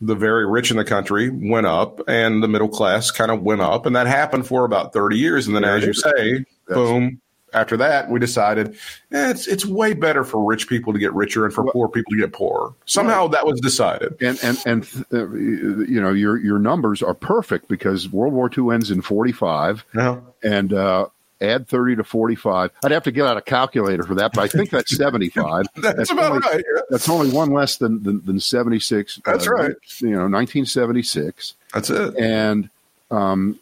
the 0.00 0.14
very 0.14 0.46
rich 0.46 0.70
in 0.70 0.76
the 0.76 0.84
country 0.84 1.30
went 1.30 1.66
up 1.66 2.00
and 2.08 2.42
the 2.42 2.48
middle 2.48 2.68
class 2.68 3.10
kind 3.10 3.30
of 3.30 3.42
went 3.42 3.60
up, 3.60 3.86
and 3.86 3.96
that 3.96 4.06
happened 4.06 4.46
for 4.46 4.64
about 4.64 4.92
thirty 4.92 5.16
years, 5.16 5.46
and 5.46 5.56
then, 5.56 5.64
as 5.64 5.84
you 5.84 5.94
say, 5.94 6.44
boom, 6.66 7.20
after 7.52 7.76
that, 7.78 8.10
we 8.10 8.20
decided 8.20 8.76
eh, 9.12 9.30
it's 9.30 9.46
it's 9.46 9.64
way 9.64 9.94
better 9.94 10.24
for 10.24 10.44
rich 10.44 10.68
people 10.68 10.92
to 10.92 10.98
get 10.98 11.12
richer 11.14 11.44
and 11.44 11.54
for 11.54 11.64
well, 11.64 11.72
poor 11.72 11.88
people 11.88 12.12
to 12.12 12.18
get 12.18 12.32
poorer. 12.32 12.72
Somehow 12.86 13.22
right. 13.22 13.32
that 13.32 13.46
was 13.46 13.60
decided. 13.60 14.20
And 14.20 14.38
and 14.42 14.58
and 14.66 15.06
uh, 15.12 15.30
you 15.32 16.00
know 16.00 16.12
your 16.12 16.38
your 16.38 16.58
numbers 16.58 17.02
are 17.02 17.14
perfect 17.14 17.68
because 17.68 18.08
World 18.08 18.32
War 18.32 18.50
II 18.56 18.74
ends 18.74 18.90
in 18.90 19.02
forty 19.02 19.32
five, 19.32 19.84
uh-huh. 19.94 20.20
and 20.42 20.72
uh, 20.72 21.06
add 21.40 21.68
thirty 21.68 21.96
to 21.96 22.04
forty 22.04 22.34
five. 22.34 22.70
I'd 22.84 22.92
have 22.92 23.04
to 23.04 23.12
get 23.12 23.26
out 23.26 23.36
a 23.36 23.42
calculator 23.42 24.02
for 24.02 24.14
that, 24.16 24.32
but 24.34 24.42
I 24.42 24.48
think 24.48 24.70
that's 24.70 24.94
seventy 24.96 25.30
five. 25.30 25.66
that's, 25.76 25.96
that's, 25.96 26.10
about 26.10 26.32
only, 26.32 26.46
right. 26.46 26.64
Yeah. 26.74 26.82
That's 26.90 27.08
only 27.08 27.30
one 27.30 27.50
less 27.50 27.76
than 27.76 28.02
than, 28.02 28.24
than 28.24 28.40
seventy 28.40 28.80
six. 28.80 29.20
That's 29.24 29.46
uh, 29.46 29.52
right. 29.52 29.74
You 30.00 30.10
know, 30.10 30.28
nineteen 30.28 30.66
seventy 30.66 31.02
six. 31.02 31.54
That's 31.72 31.90
it. 31.90 32.16
And 32.16 32.70
um, 33.10 33.58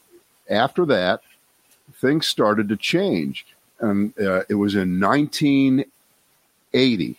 after 0.48 0.86
that, 0.86 1.22
things 2.00 2.26
started 2.26 2.68
to 2.68 2.76
change 2.76 3.46
and 3.80 4.12
uh, 4.18 4.42
it 4.48 4.54
was 4.54 4.74
in 4.74 5.00
1980. 5.00 7.18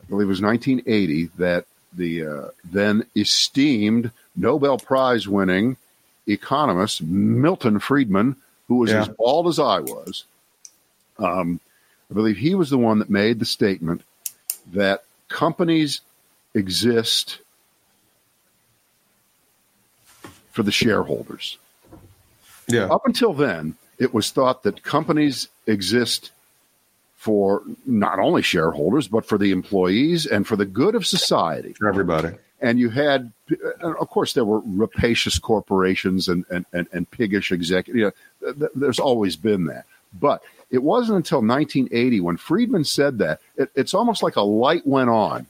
I 0.00 0.04
believe 0.08 0.26
it 0.26 0.28
was 0.28 0.42
1980 0.42 1.30
that 1.38 1.64
the 1.92 2.26
uh, 2.26 2.48
then 2.64 3.04
esteemed 3.16 4.10
Nobel 4.36 4.78
Prize 4.78 5.28
winning 5.28 5.76
economist 6.26 7.02
Milton 7.02 7.78
Friedman, 7.78 8.36
who 8.68 8.76
was 8.76 8.90
yeah. 8.90 9.02
as 9.02 9.08
bald 9.08 9.48
as 9.48 9.58
I 9.58 9.80
was, 9.80 10.24
um, 11.18 11.60
I 12.10 12.14
believe 12.14 12.36
he 12.36 12.54
was 12.54 12.70
the 12.70 12.78
one 12.78 12.98
that 12.98 13.10
made 13.10 13.38
the 13.38 13.46
statement 13.46 14.02
that 14.72 15.04
companies 15.28 16.00
exist 16.54 17.40
for 20.50 20.62
the 20.62 20.72
shareholders. 20.72 21.58
Yeah. 22.68 22.84
Up 22.84 23.06
until 23.06 23.32
then, 23.32 23.76
it 24.02 24.12
was 24.12 24.32
thought 24.32 24.64
that 24.64 24.82
companies 24.82 25.48
exist 25.68 26.32
for 27.14 27.62
not 27.86 28.18
only 28.18 28.42
shareholders, 28.42 29.06
but 29.06 29.24
for 29.24 29.38
the 29.38 29.52
employees 29.52 30.26
and 30.26 30.44
for 30.44 30.56
the 30.56 30.66
good 30.66 30.96
of 30.96 31.06
society. 31.06 31.72
For 31.74 31.88
everybody. 31.88 32.30
And 32.60 32.80
you 32.80 32.90
had, 32.90 33.32
of 33.80 34.08
course, 34.10 34.32
there 34.32 34.44
were 34.44 34.60
rapacious 34.66 35.38
corporations 35.38 36.26
and, 36.26 36.44
and, 36.50 36.66
and, 36.72 36.88
and 36.92 37.08
piggish 37.12 37.52
executives. 37.52 37.96
You 37.96 38.12
know, 38.50 38.68
there's 38.74 38.98
always 38.98 39.36
been 39.36 39.66
that. 39.66 39.84
But 40.12 40.42
it 40.70 40.82
wasn't 40.82 41.18
until 41.18 41.38
1980 41.38 42.20
when 42.20 42.36
Friedman 42.36 42.84
said 42.84 43.18
that, 43.18 43.40
it, 43.56 43.70
it's 43.76 43.94
almost 43.94 44.22
like 44.24 44.34
a 44.34 44.42
light 44.42 44.84
went 44.84 45.10
on 45.10 45.46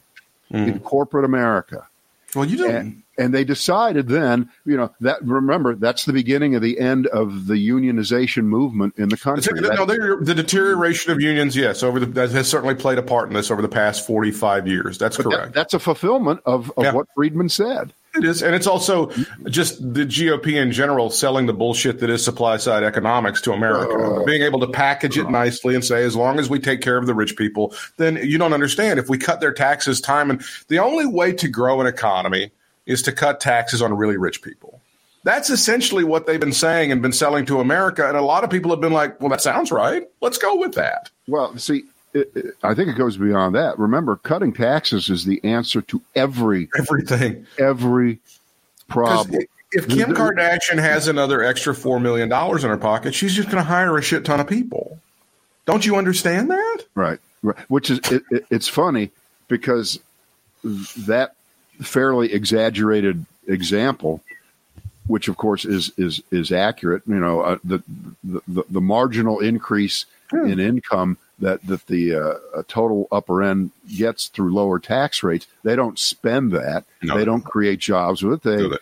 mm. 0.51 0.67
in 0.67 0.79
corporate 0.79 1.25
America. 1.25 1.87
Well, 2.35 2.45
you 2.45 2.57
don't. 2.57 2.75
And, 2.75 3.02
and 3.17 3.33
they 3.33 3.43
decided 3.43 4.07
then, 4.07 4.49
you 4.65 4.77
know, 4.77 4.93
that 5.01 5.23
remember 5.23 5.75
that's 5.75 6.05
the 6.05 6.13
beginning 6.13 6.55
of 6.55 6.61
the 6.61 6.79
end 6.79 7.07
of 7.07 7.47
the 7.47 7.55
unionization 7.55 8.43
movement 8.45 8.95
in 8.97 9.09
the 9.09 9.17
country. 9.17 9.59
No, 9.61 9.85
the 9.85 10.33
deterioration 10.35 11.11
of 11.11 11.21
unions, 11.21 11.55
yes, 11.55 11.83
over 11.83 11.99
the 11.99 12.05
that 12.07 12.31
has 12.31 12.47
certainly 12.47 12.75
played 12.75 12.97
a 12.97 13.03
part 13.03 13.27
in 13.27 13.33
this 13.33 13.51
over 13.51 13.61
the 13.61 13.69
past 13.69 14.05
forty 14.05 14.31
five 14.31 14.67
years. 14.67 14.97
That's 14.97 15.17
correct. 15.17 15.45
That, 15.45 15.53
that's 15.53 15.73
a 15.73 15.79
fulfillment 15.79 16.41
of, 16.45 16.71
of 16.77 16.83
yeah. 16.83 16.93
what 16.93 17.07
Friedman 17.15 17.49
said. 17.49 17.93
It 18.15 18.25
is, 18.25 18.43
and 18.43 18.53
it's 18.53 18.67
also 18.67 19.09
just 19.45 19.81
the 19.81 20.05
GOP 20.05 20.53
in 20.53 20.71
general 20.71 21.09
selling 21.09 21.47
the 21.47 21.53
bullshit 21.53 21.99
that 21.99 22.11
is 22.11 22.23
supply 22.23 22.57
side 22.57 22.83
economics 22.83 23.41
to 23.41 23.53
America, 23.53 23.95
uh, 23.95 24.23
being 24.23 24.43
able 24.43 24.59
to 24.59 24.67
package 24.67 25.17
it 25.17 25.31
nicely 25.31 25.73
and 25.73 25.83
say, 25.83 26.03
as 26.03 26.15
long 26.15 26.37
as 26.37 26.47
we 26.47 26.59
take 26.59 26.81
care 26.81 26.97
of 26.97 27.07
the 27.07 27.15
rich 27.15 27.35
people, 27.35 27.73
then 27.97 28.17
you 28.17 28.37
don't 28.37 28.53
understand. 28.53 28.99
If 28.99 29.09
we 29.09 29.17
cut 29.17 29.41
their 29.41 29.51
taxes, 29.51 29.99
time 29.99 30.29
and 30.29 30.43
the 30.67 30.77
only 30.77 31.07
way 31.07 31.31
to 31.33 31.47
grow 31.47 31.81
an 31.81 31.87
economy 31.87 32.51
is 32.85 33.01
to 33.03 33.11
cut 33.11 33.39
taxes 33.39 33.81
on 33.81 33.95
really 33.95 34.17
rich 34.17 34.41
people. 34.41 34.79
That's 35.23 35.49
essentially 35.49 36.03
what 36.03 36.27
they've 36.27 36.39
been 36.39 36.51
saying 36.51 36.91
and 36.91 37.01
been 37.01 37.13
selling 37.13 37.45
to 37.45 37.61
America. 37.61 38.07
And 38.07 38.17
a 38.17 38.21
lot 38.21 38.43
of 38.43 38.49
people 38.49 38.71
have 38.71 38.81
been 38.81 38.91
like, 38.91 39.19
well, 39.21 39.29
that 39.29 39.41
sounds 39.41 39.71
right. 39.71 40.07
Let's 40.21 40.37
go 40.37 40.55
with 40.57 40.73
that. 40.73 41.09
Well, 41.27 41.57
see, 41.57 41.83
it, 42.13 42.29
it, 42.35 42.45
I 42.61 42.73
think 42.73 42.89
it 42.89 42.97
goes 42.97 43.15
beyond 43.17 43.55
that. 43.55 43.79
Remember, 43.79 44.17
cutting 44.17 44.51
taxes 44.51 45.09
is 45.09 45.23
the 45.23 45.41
answer 45.45 45.81
to 45.83 46.01
every 46.15 46.69
everything, 46.77 47.47
every 47.57 48.19
problem. 48.89 49.43
If 49.71 49.87
Kim 49.87 50.13
Kardashian 50.13 50.77
has 50.77 51.07
another 51.07 51.41
extra 51.41 51.73
$4 51.73 51.99
million 51.99 52.31
in 52.31 52.69
her 52.69 52.77
pocket, 52.77 53.15
she's 53.15 53.33
just 53.33 53.49
going 53.49 53.63
to 53.63 53.67
hire 53.67 53.97
a 53.97 54.03
shit 54.03 54.23
ton 54.23 54.39
of 54.39 54.47
people. 54.47 54.99
Don't 55.65 55.83
you 55.83 55.95
understand 55.95 56.51
that? 56.51 56.79
Right. 56.93 57.19
right. 57.41 57.57
Which 57.69 57.89
is, 57.89 57.99
it, 58.11 58.21
it, 58.29 58.45
it's 58.51 58.67
funny 58.67 59.09
because 59.47 59.99
that 60.63 61.35
fairly 61.81 62.33
exaggerated 62.33 63.25
example, 63.47 64.21
which 65.07 65.27
of 65.27 65.37
course 65.37 65.65
is 65.65 65.91
is 65.97 66.21
is 66.31 66.51
accurate. 66.51 67.03
You 67.07 67.19
know, 67.19 67.41
uh, 67.41 67.57
the, 67.63 67.83
the 68.23 68.63
the 68.69 68.81
marginal 68.81 69.39
increase 69.39 70.05
hmm. 70.29 70.47
in 70.47 70.59
income 70.59 71.17
that 71.39 71.65
that 71.67 71.87
the 71.87 72.15
uh, 72.15 72.63
total 72.67 73.07
upper 73.11 73.43
end 73.43 73.71
gets 73.95 74.27
through 74.27 74.53
lower 74.53 74.79
tax 74.79 75.23
rates, 75.23 75.47
they 75.63 75.75
don't 75.75 75.99
spend 75.99 76.51
that. 76.51 76.85
No, 77.01 77.17
they 77.17 77.25
don't 77.25 77.43
create 77.43 77.79
jobs 77.79 78.23
with 78.23 78.45
it. 78.45 78.57
They, 78.57 78.67
no, 78.67 78.77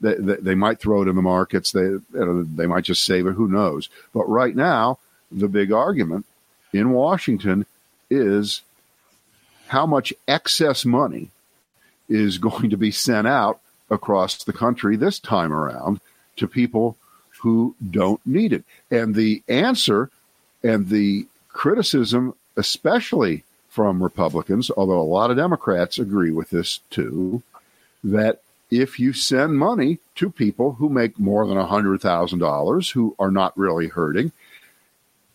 they, 0.00 0.14
they, 0.14 0.36
they, 0.36 0.54
might 0.54 0.78
throw 0.78 1.02
it 1.02 1.08
in 1.08 1.16
the 1.16 1.22
markets. 1.22 1.72
They 1.72 1.80
you 1.80 2.02
know, 2.12 2.42
they 2.42 2.66
might 2.66 2.84
just 2.84 3.04
save 3.04 3.26
it. 3.26 3.32
Who 3.32 3.48
knows? 3.48 3.88
But 4.12 4.28
right 4.28 4.54
now, 4.54 4.98
the 5.32 5.48
big 5.48 5.72
argument 5.72 6.26
in 6.72 6.90
Washington 6.90 7.66
is 8.10 8.62
how 9.68 9.86
much 9.86 10.12
excess 10.28 10.84
money 10.84 11.30
is 12.08 12.38
going 12.38 12.70
to 12.70 12.76
be 12.76 12.90
sent 12.90 13.26
out 13.26 13.60
across 13.90 14.44
the 14.44 14.52
country 14.52 14.96
this 14.96 15.18
time 15.18 15.52
around 15.52 16.00
to 16.36 16.46
people 16.48 16.96
who 17.40 17.74
don't 17.90 18.20
need 18.26 18.52
it. 18.52 18.64
And 18.90 19.14
the 19.14 19.42
answer 19.48 20.10
and 20.62 20.88
the 20.88 21.26
criticism, 21.48 22.34
especially 22.56 23.44
from 23.68 24.02
Republicans, 24.02 24.70
although 24.76 25.00
a 25.00 25.02
lot 25.02 25.30
of 25.30 25.36
Democrats 25.36 25.98
agree 25.98 26.30
with 26.30 26.50
this 26.50 26.80
too, 26.90 27.42
that 28.02 28.40
if 28.70 28.98
you 28.98 29.12
send 29.12 29.58
money 29.58 29.98
to 30.16 30.30
people 30.30 30.72
who 30.72 30.88
make 30.88 31.18
more 31.18 31.46
than 31.46 31.56
$100,000 31.56 32.92
who 32.92 33.14
are 33.18 33.30
not 33.30 33.56
really 33.56 33.88
hurting, 33.88 34.32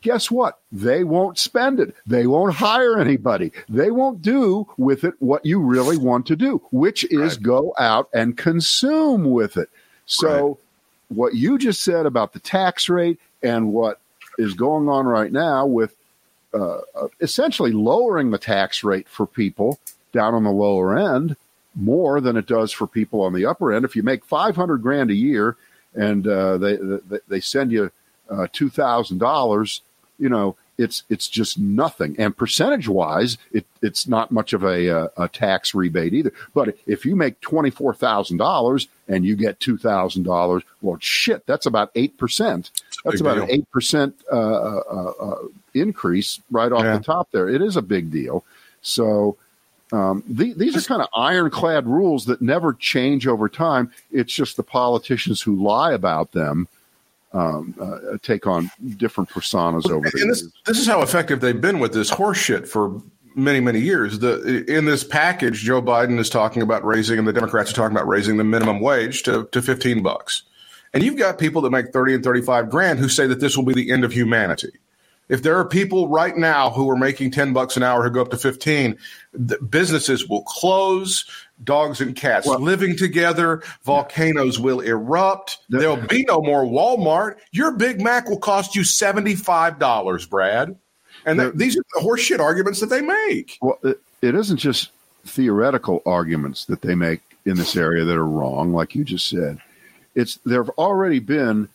guess 0.02 0.30
what? 0.30 0.60
They 0.72 1.04
won't 1.04 1.38
spend 1.38 1.80
it. 1.80 1.96
They 2.06 2.28
won't 2.28 2.54
hire 2.54 3.00
anybody. 3.00 3.52
They 3.70 3.92
won't 3.92 4.22
do 4.22 4.68
with 4.78 5.04
it 5.04 5.14
what 5.20 5.46
you 5.46 5.60
really 5.60 5.98
want 5.98 6.26
to 6.28 6.36
do, 6.36 6.62
which 6.72 7.04
is 7.12 7.36
right. 7.36 7.44
go 7.44 7.74
out 7.78 8.10
and 8.14 8.38
consume 8.38 9.26
with 9.32 9.58
it. 9.58 9.70
So, 10.06 10.48
right. 10.48 10.58
what 11.10 11.36
you 11.36 11.58
just 11.58 11.84
said 11.84 12.06
about 12.06 12.34
the 12.34 12.40
tax 12.40 12.90
rate 12.90 13.20
and 13.42 13.72
what 13.72 14.00
is 14.38 14.54
going 14.54 14.90
on 14.90 15.06
right 15.06 15.32
now 15.32 15.66
with 15.66 15.96
uh, 16.54 16.80
uh 16.96 17.08
essentially 17.22 17.72
lowering 17.72 18.32
the 18.32 18.38
tax 18.38 18.84
rate 18.84 19.08
for 19.08 19.26
people 19.26 19.80
down 20.12 20.34
on 20.34 20.44
the 20.44 20.52
lower 20.52 20.98
end 20.98 21.36
more 21.76 22.20
than 22.20 22.36
it 22.36 22.48
does 22.48 22.72
for 22.72 22.88
people 22.88 23.22
on 23.22 23.34
the 23.34 23.46
upper 23.46 23.72
end. 23.72 23.86
If 23.86 23.96
you 23.96 24.04
make 24.04 24.26
500 24.26 24.78
grand 24.82 25.10
a 25.10 25.16
year 25.16 25.56
and 25.94 26.28
uh, 26.28 26.58
they, 26.58 26.78
they, 26.78 27.20
they 27.28 27.40
send 27.40 27.72
you 27.72 27.92
uh, 28.30 28.48
$2,000, 28.54 29.82
you 30.22 30.30
know, 30.30 30.56
it's 30.78 31.04
it's 31.10 31.28
just 31.28 31.58
nothing. 31.58 32.16
And 32.18 32.38
percentage 32.38 32.88
wise, 32.88 33.38
it, 33.52 33.66
it's 33.82 34.08
not 34.08 34.32
much 34.32 34.54
of 34.54 34.64
a, 34.64 34.88
a, 34.88 35.10
a 35.18 35.28
tax 35.28 35.74
rebate 35.74 36.14
either. 36.14 36.32
But 36.54 36.78
if 36.86 37.06
you 37.06 37.16
make 37.16 37.42
twenty 37.42 37.72
four 37.72 37.94
thousand 37.94 38.38
dollars 38.38 38.88
and 39.08 39.26
you 39.26 39.36
get 39.36 39.60
two 39.60 39.78
thousand 39.78 40.24
dollars, 40.24 40.64
well, 40.82 40.98
shit, 41.02 41.46
that's 41.48 41.66
about 41.66 41.92
eight 41.96 42.18
percent. 42.18 42.72
That's 43.04 43.20
about 43.20 43.36
deal. 43.36 43.44
an 43.44 43.52
eight 43.52 43.72
percent 43.72 44.16
uh, 44.32 44.36
uh, 44.36 45.14
uh, 45.20 45.36
increase 45.74 46.40
right 46.52 46.72
off 46.72 46.84
yeah. 46.84 46.98
the 46.98 47.04
top 47.04 47.30
there. 47.32 47.50
It 47.50 47.62
is 47.62 47.76
a 47.76 47.82
big 47.82 48.12
deal. 48.12 48.46
So. 48.82 49.38
Um, 49.94 50.24
the, 50.26 50.54
these 50.54 50.78
are 50.78 50.88
kind 50.88 51.02
of 51.02 51.10
ironclad 51.14 51.86
rules 51.86 52.24
that 52.28 52.42
never 52.42 52.72
change 52.72 53.28
over 53.28 53.50
time. 53.50 53.92
It's 54.10 54.34
just 54.34 54.56
the 54.56 54.64
politicians 54.64 55.42
who 55.42 55.62
lie 55.62 55.92
about 55.92 56.32
them 56.32 56.70
um, 57.34 57.76
uh, 57.80 58.18
take 58.22 58.46
on 58.46 58.70
different 58.98 59.30
personas 59.30 59.90
over 59.90 60.10
the 60.10 60.22
and 60.22 60.32
this, 60.32 60.42
years. 60.42 60.54
This 60.66 60.80
is 60.80 60.88
how 60.88 61.02
effective 61.02 61.40
they've 61.40 61.60
been 61.60 61.80
with 61.80 61.94
this 61.94 62.12
horseshit 62.12 62.68
for 62.68 63.02
many, 63.36 63.60
many 63.60 63.80
years. 63.80 64.20
The 64.20 64.66
in 64.68 64.86
this 64.86 65.04
package, 65.04 65.60
Joe 65.60 65.82
Biden 65.82 66.20
is 66.20 66.30
talking 66.30 66.62
about 66.62 66.84
raising, 66.84 67.18
and 67.18 67.28
the 67.28 67.34
Democrats 67.34 67.72
are 67.72 67.76
talking 67.76 67.96
about 67.96 68.08
raising 68.08 68.38
the 68.38 68.44
minimum 68.44 68.80
wage 68.80 69.24
to, 69.24 69.48
to 69.52 69.62
fifteen 69.62 70.04
bucks. 70.04 70.44
And 70.94 71.04
you've 71.04 71.18
got 71.18 71.38
people 71.38 71.62
that 71.62 71.72
make 71.72 71.94
thirty 71.94 72.14
and 72.14 72.24
thirty-five 72.24 72.70
grand 72.70 73.00
who 73.00 73.08
say 73.10 73.28
that 73.28 73.40
this 73.40 73.56
will 73.56 73.66
be 73.66 73.74
the 73.74 73.92
end 73.92 74.04
of 74.04 74.12
humanity. 74.12 74.72
If 75.32 75.44
there 75.44 75.58
are 75.58 75.66
people 75.66 76.10
right 76.10 76.36
now 76.36 76.72
who 76.72 76.90
are 76.90 76.98
making 76.98 77.32
10 77.32 77.54
bucks 77.54 77.78
an 77.78 77.84
hour 77.84 78.04
who 78.04 78.10
go 78.10 78.22
up 78.22 78.32
to 78.32 78.38
15, 78.38 78.98
businesses 79.70 80.28
will 80.28 80.44
close, 80.44 81.24
dogs 81.64 82.02
and 82.02 82.16
cats 82.16 82.48
well, 82.48 82.60
living 82.60 82.96
together, 82.96 83.64
volcanoes 83.84 84.60
will 84.60 84.80
erupt. 84.80 85.60
There'll 85.70 85.98
be 85.98 86.24
no 86.24 86.42
more 86.42 86.64
Walmart. 86.64 87.38
Your 87.52 87.72
Big 87.72 88.02
Mac 88.02 88.30
will 88.30 88.40
cost 88.40 88.76
you 88.76 88.82
$75, 88.82 90.30
Brad. 90.30 90.76
And 91.26 91.40
the, 91.40 91.52
these 91.52 91.78
are 91.78 91.84
the 91.94 92.02
horseshit 92.02 92.40
arguments 92.40 92.80
that 92.80 92.88
they 92.88 93.02
make. 93.02 93.58
Well, 93.62 93.80
it, 93.84 94.00
it 94.22 94.36
isn't 94.36 94.58
just 94.58 94.92
theoretical 95.26 96.02
arguments 96.06 96.66
that 96.66 96.82
they 96.82 96.96
make 96.96 97.22
in 97.46 97.56
this 97.58 97.76
area 97.76 98.06
that 98.06 98.16
are 98.16 98.26
wrong, 98.26 98.74
like 98.74 98.96
you 98.96 99.04
just 99.04 99.28
said. 99.28 99.60
It's 100.16 100.36
there 100.46 100.64
have 100.64 100.72
already 100.78 101.20
been 101.20 101.70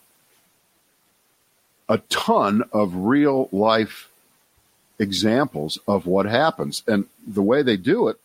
a 1.88 1.98
ton 1.98 2.62
of 2.72 2.94
real 2.94 3.48
life 3.52 4.08
examples 4.98 5.78
of 5.86 6.06
what 6.06 6.26
happens. 6.26 6.82
And 6.86 7.06
the 7.26 7.42
way 7.42 7.62
they 7.62 7.76
do 7.76 8.08
it 8.08 8.18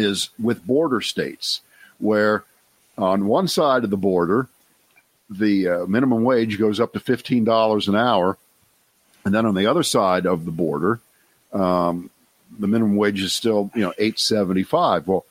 is 0.00 0.30
with 0.38 0.66
border 0.66 1.00
states, 1.00 1.60
where 1.98 2.44
on 2.96 3.26
one 3.26 3.48
side 3.48 3.84
of 3.84 3.90
the 3.90 3.96
border, 3.96 4.48
the 5.30 5.68
uh, 5.68 5.86
minimum 5.86 6.24
wage 6.24 6.58
goes 6.58 6.80
up 6.80 6.92
to 6.92 7.00
$15 7.00 7.88
an 7.88 7.96
hour. 7.96 8.36
And 9.24 9.34
then 9.34 9.46
on 9.46 9.54
the 9.54 9.66
other 9.66 9.82
side 9.82 10.26
of 10.26 10.44
the 10.44 10.50
border, 10.50 11.00
um, 11.52 12.10
the 12.58 12.66
minimum 12.66 12.96
wage 12.96 13.22
is 13.22 13.32
still, 13.32 13.70
you 13.74 13.82
know, 13.82 13.92
875. 13.98 15.06
Well, 15.06 15.24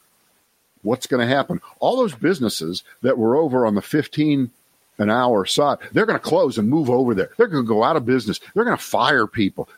what's 0.83 1.07
going 1.07 1.27
to 1.27 1.33
happen? 1.33 1.61
All 1.79 1.97
those 1.97 2.13
businesses 2.13 2.83
that 3.01 3.17
were 3.17 3.35
over 3.35 3.65
on 3.65 3.75
the 3.75 3.81
15 3.81 4.51
an 4.99 5.09
hour 5.09 5.45
side, 5.45 5.77
they're 5.91 6.05
going 6.05 6.19
to 6.19 6.23
close 6.23 6.57
and 6.57 6.69
move 6.69 6.89
over 6.89 7.13
there. 7.13 7.29
They're 7.37 7.47
going 7.47 7.63
to 7.63 7.67
go 7.67 7.83
out 7.83 7.95
of 7.95 8.05
business. 8.05 8.39
They're 8.53 8.63
going 8.63 8.77
to 8.77 8.83
fire 8.83 9.27
people, 9.27 9.69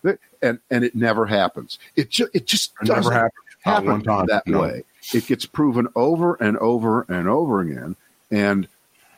and 0.42 0.60
and 0.72 0.84
it 0.84 0.96
never 0.96 1.26
happens. 1.26 1.78
It 1.96 2.10
just 2.10 2.34
it 2.34 2.46
just 2.48 2.74
it 2.82 2.86
doesn't 2.86 3.12
happen, 3.12 3.32
happen 3.62 4.04
that 4.28 4.44
no. 4.46 4.62
way. 4.62 4.84
It 5.14 5.28
gets 5.28 5.46
proven 5.46 5.88
over 5.96 6.36
and 6.36 6.58
over 6.58 7.06
and 7.10 7.28
over 7.28 7.62
again. 7.62 7.96
And 8.32 8.68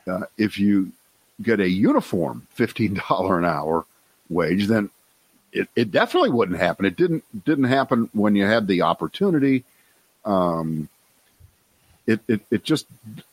uh, 0.06 0.26
if 0.38 0.58
you 0.58 0.92
get 1.40 1.60
a 1.60 1.68
uniform 1.68 2.46
fifteen 2.50 2.94
dollar 3.08 3.38
an 3.38 3.44
hour 3.44 3.84
wage, 4.30 4.68
then 4.68 4.90
it, 5.52 5.68
it 5.76 5.90
definitely 5.90 6.30
wouldn't 6.30 6.58
happen. 6.58 6.86
It 6.86 6.96
didn't 6.96 7.24
didn't 7.44 7.64
happen 7.64 8.08
when 8.12 8.36
you 8.36 8.46
had 8.46 8.66
the 8.66 8.82
opportunity. 8.82 9.64
Um, 10.24 10.88
it, 12.06 12.20
it 12.28 12.40
it 12.50 12.64
just 12.64 12.86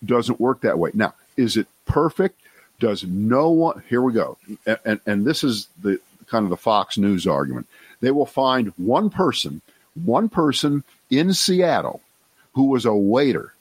doesn't 0.04 0.40
work 0.40 0.62
that 0.62 0.80
way. 0.80 0.92
Now, 0.94 1.14
is 1.38 1.56
it 1.56 1.68
perfect? 1.86 2.40
Does 2.80 3.04
no 3.04 3.50
one? 3.50 3.84
Here 3.90 4.02
we 4.02 4.14
go, 4.14 4.38
and, 4.66 4.80
and, 4.86 5.00
and 5.06 5.26
this 5.26 5.44
is 5.44 5.68
the 5.82 6.00
kind 6.28 6.44
of 6.44 6.50
the 6.50 6.58
Fox 6.58 6.98
News 6.98 7.28
argument. 7.28 7.68
They 8.02 8.12
will 8.12 8.26
find 8.26 8.74
one 8.78 9.10
person, 9.10 9.62
one 10.04 10.30
person 10.30 10.84
in 11.10 11.34
Seattle, 11.34 12.02
who 12.54 12.66
was 12.66 12.86
a 12.86 12.94
waiter, 12.94 13.54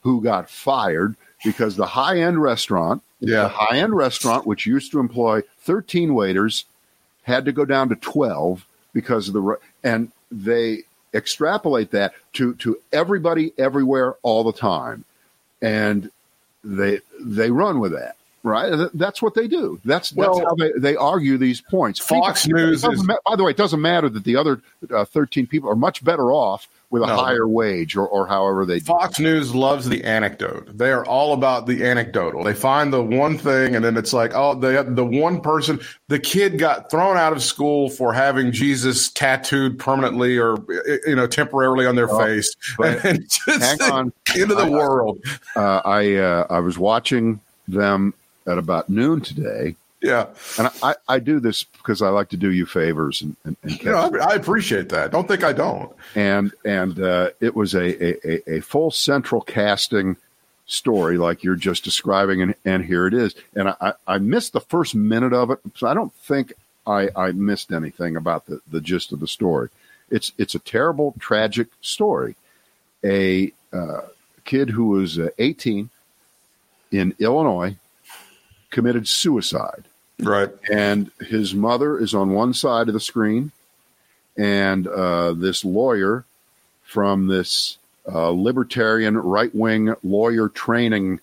who 0.00 0.22
got 0.22 0.50
fired 0.50 1.16
because 1.44 1.76
the 1.76 1.86
high 1.86 2.18
end 2.18 2.40
restaurant, 2.42 3.02
yeah. 3.20 3.42
the 3.42 3.48
high 3.48 3.78
end 3.78 3.94
restaurant, 3.94 4.46
which 4.46 4.66
used 4.66 4.92
to 4.92 5.00
employ 5.00 5.42
13 5.60 6.14
waiters, 6.14 6.64
had 7.22 7.44
to 7.44 7.52
go 7.52 7.64
down 7.64 7.88
to 7.88 7.96
12 7.96 8.66
because 8.92 9.28
of 9.28 9.34
the 9.34 9.58
and 9.84 10.10
they 10.30 10.82
extrapolate 11.14 11.90
that 11.90 12.14
to 12.32 12.54
to 12.54 12.78
everybody 12.92 13.52
everywhere 13.58 14.14
all 14.22 14.44
the 14.44 14.52
time 14.52 15.04
and 15.62 16.10
they 16.64 17.00
they 17.20 17.50
run 17.50 17.80
with 17.80 17.92
that 17.92 18.16
right? 18.46 18.88
That's 18.94 19.20
what 19.20 19.34
they 19.34 19.48
do. 19.48 19.80
That's 19.84 20.10
that's 20.10 20.28
well, 20.28 20.44
how 20.44 20.54
they, 20.54 20.70
they 20.76 20.96
argue 20.96 21.36
these 21.36 21.60
points. 21.60 21.98
Fox 21.98 22.46
News 22.46 22.84
is, 22.84 23.04
by 23.04 23.36
the 23.36 23.42
way, 23.42 23.50
it 23.50 23.56
doesn't 23.56 23.80
matter 23.80 24.08
that 24.08 24.22
the 24.22 24.36
other 24.36 24.62
uh, 24.94 25.04
thirteen 25.04 25.46
people 25.46 25.68
are 25.68 25.76
much 25.76 26.04
better 26.04 26.32
off 26.32 26.68
with 26.90 27.02
a 27.02 27.06
No. 27.06 27.16
higher 27.16 27.48
wage 27.48 27.96
or, 27.96 28.06
or 28.06 28.26
however 28.26 28.64
they 28.64 28.78
do. 28.78 28.84
Fox 28.84 29.18
News 29.18 29.54
loves 29.54 29.88
the 29.88 30.04
anecdote. 30.04 30.76
They 30.78 30.92
are 30.92 31.04
all 31.04 31.32
about 31.32 31.66
the 31.66 31.84
anecdotal. 31.84 32.44
They 32.44 32.54
find 32.54 32.92
the 32.92 33.02
one 33.02 33.36
thing, 33.38 33.74
and 33.74 33.84
then 33.84 33.96
it's 33.96 34.12
like, 34.12 34.32
oh, 34.34 34.54
the 34.54 34.84
the 34.88 35.04
one 35.04 35.40
person, 35.40 35.80
the 36.08 36.18
kid 36.20 36.58
got 36.58 36.90
thrown 36.90 37.16
out 37.16 37.32
of 37.32 37.42
school 37.42 37.90
for 37.90 38.12
having 38.12 38.52
Jesus 38.52 39.08
tattooed 39.10 39.78
permanently 39.78 40.38
or 40.38 40.56
you 41.06 41.16
know 41.16 41.26
temporarily 41.26 41.86
on 41.86 41.96
their 41.96 42.10
Oh, 42.10 42.18
face. 42.18 42.54
And 42.78 43.28
just 43.28 43.80
hang 43.80 43.90
on. 43.90 44.12
into 44.36 44.54
the 44.54 44.66
I- 44.66 44.70
world. 44.70 45.18
Uh, 45.56 45.80
I 45.84 46.14
uh, 46.14 46.46
I 46.50 46.60
was 46.60 46.78
watching 46.78 47.40
them 47.68 48.14
at 48.46 48.58
about 48.58 48.88
noon 48.88 49.20
today, 49.20 49.74
Yeah, 50.02 50.26
and 50.58 50.68
I, 50.82 50.94
I 51.08 51.18
do 51.18 51.40
this 51.40 51.64
because 51.64 52.02
I 52.02 52.10
like 52.10 52.28
to 52.28 52.36
do 52.36 52.52
you 52.52 52.66
favors 52.66 53.22
and 53.22 53.36
and, 53.44 53.56
and 53.62 53.82
you 53.82 53.90
know, 53.90 54.10
I, 54.20 54.32
I 54.32 54.34
appreciate 54.34 54.90
that. 54.90 55.10
Don't 55.10 55.26
think 55.26 55.42
I 55.42 55.52
don't. 55.52 55.92
and 56.14 56.52
and 56.64 57.00
uh, 57.00 57.30
it 57.40 57.56
was 57.56 57.74
a, 57.74 58.04
a, 58.04 58.16
a, 58.24 58.56
a 58.56 58.60
full 58.60 58.90
central 58.90 59.40
casting 59.40 60.16
story 60.66 61.16
like 61.16 61.44
you're 61.44 61.54
just 61.54 61.84
describing 61.84 62.42
and, 62.42 62.54
and 62.64 62.84
here 62.84 63.06
it 63.06 63.14
is 63.14 63.36
and 63.54 63.68
I, 63.68 63.92
I 64.06 64.18
missed 64.18 64.52
the 64.52 64.60
first 64.60 64.96
minute 64.96 65.32
of 65.32 65.52
it 65.52 65.60
so 65.76 65.86
I 65.86 65.94
don't 65.94 66.12
think 66.12 66.52
I, 66.84 67.08
I 67.14 67.30
missed 67.30 67.72
anything 67.72 68.16
about 68.16 68.46
the, 68.46 68.60
the 68.68 68.80
gist 68.80 69.12
of 69.12 69.20
the 69.20 69.28
story 69.28 69.68
it's 70.10 70.32
it's 70.38 70.56
a 70.56 70.58
terrible 70.58 71.14
tragic 71.20 71.68
story 71.80 72.34
a 73.04 73.52
uh, 73.72 74.00
kid 74.44 74.70
who 74.70 74.88
was 74.88 75.20
uh, 75.20 75.28
18 75.38 75.88
in 76.90 77.14
Illinois 77.20 77.76
committed 78.70 79.06
suicide 79.08 79.84
Right. 80.18 80.50
and 80.72 81.10
his 81.20 81.54
mother 81.54 81.98
is 81.98 82.14
on 82.14 82.30
one 82.30 82.54
side 82.54 82.88
of 82.88 82.94
the 82.94 83.00
screen, 83.00 83.52
and 84.36 84.86
uh, 84.86 85.32
this 85.34 85.64
lawyer 85.64 86.24
from 86.84 87.26
this 87.26 87.76
uh, 88.10 88.30
libertarian 88.30 89.16
right 89.18 89.54
wing 89.54 89.94
lawyer 90.02 90.48
training 90.48 91.20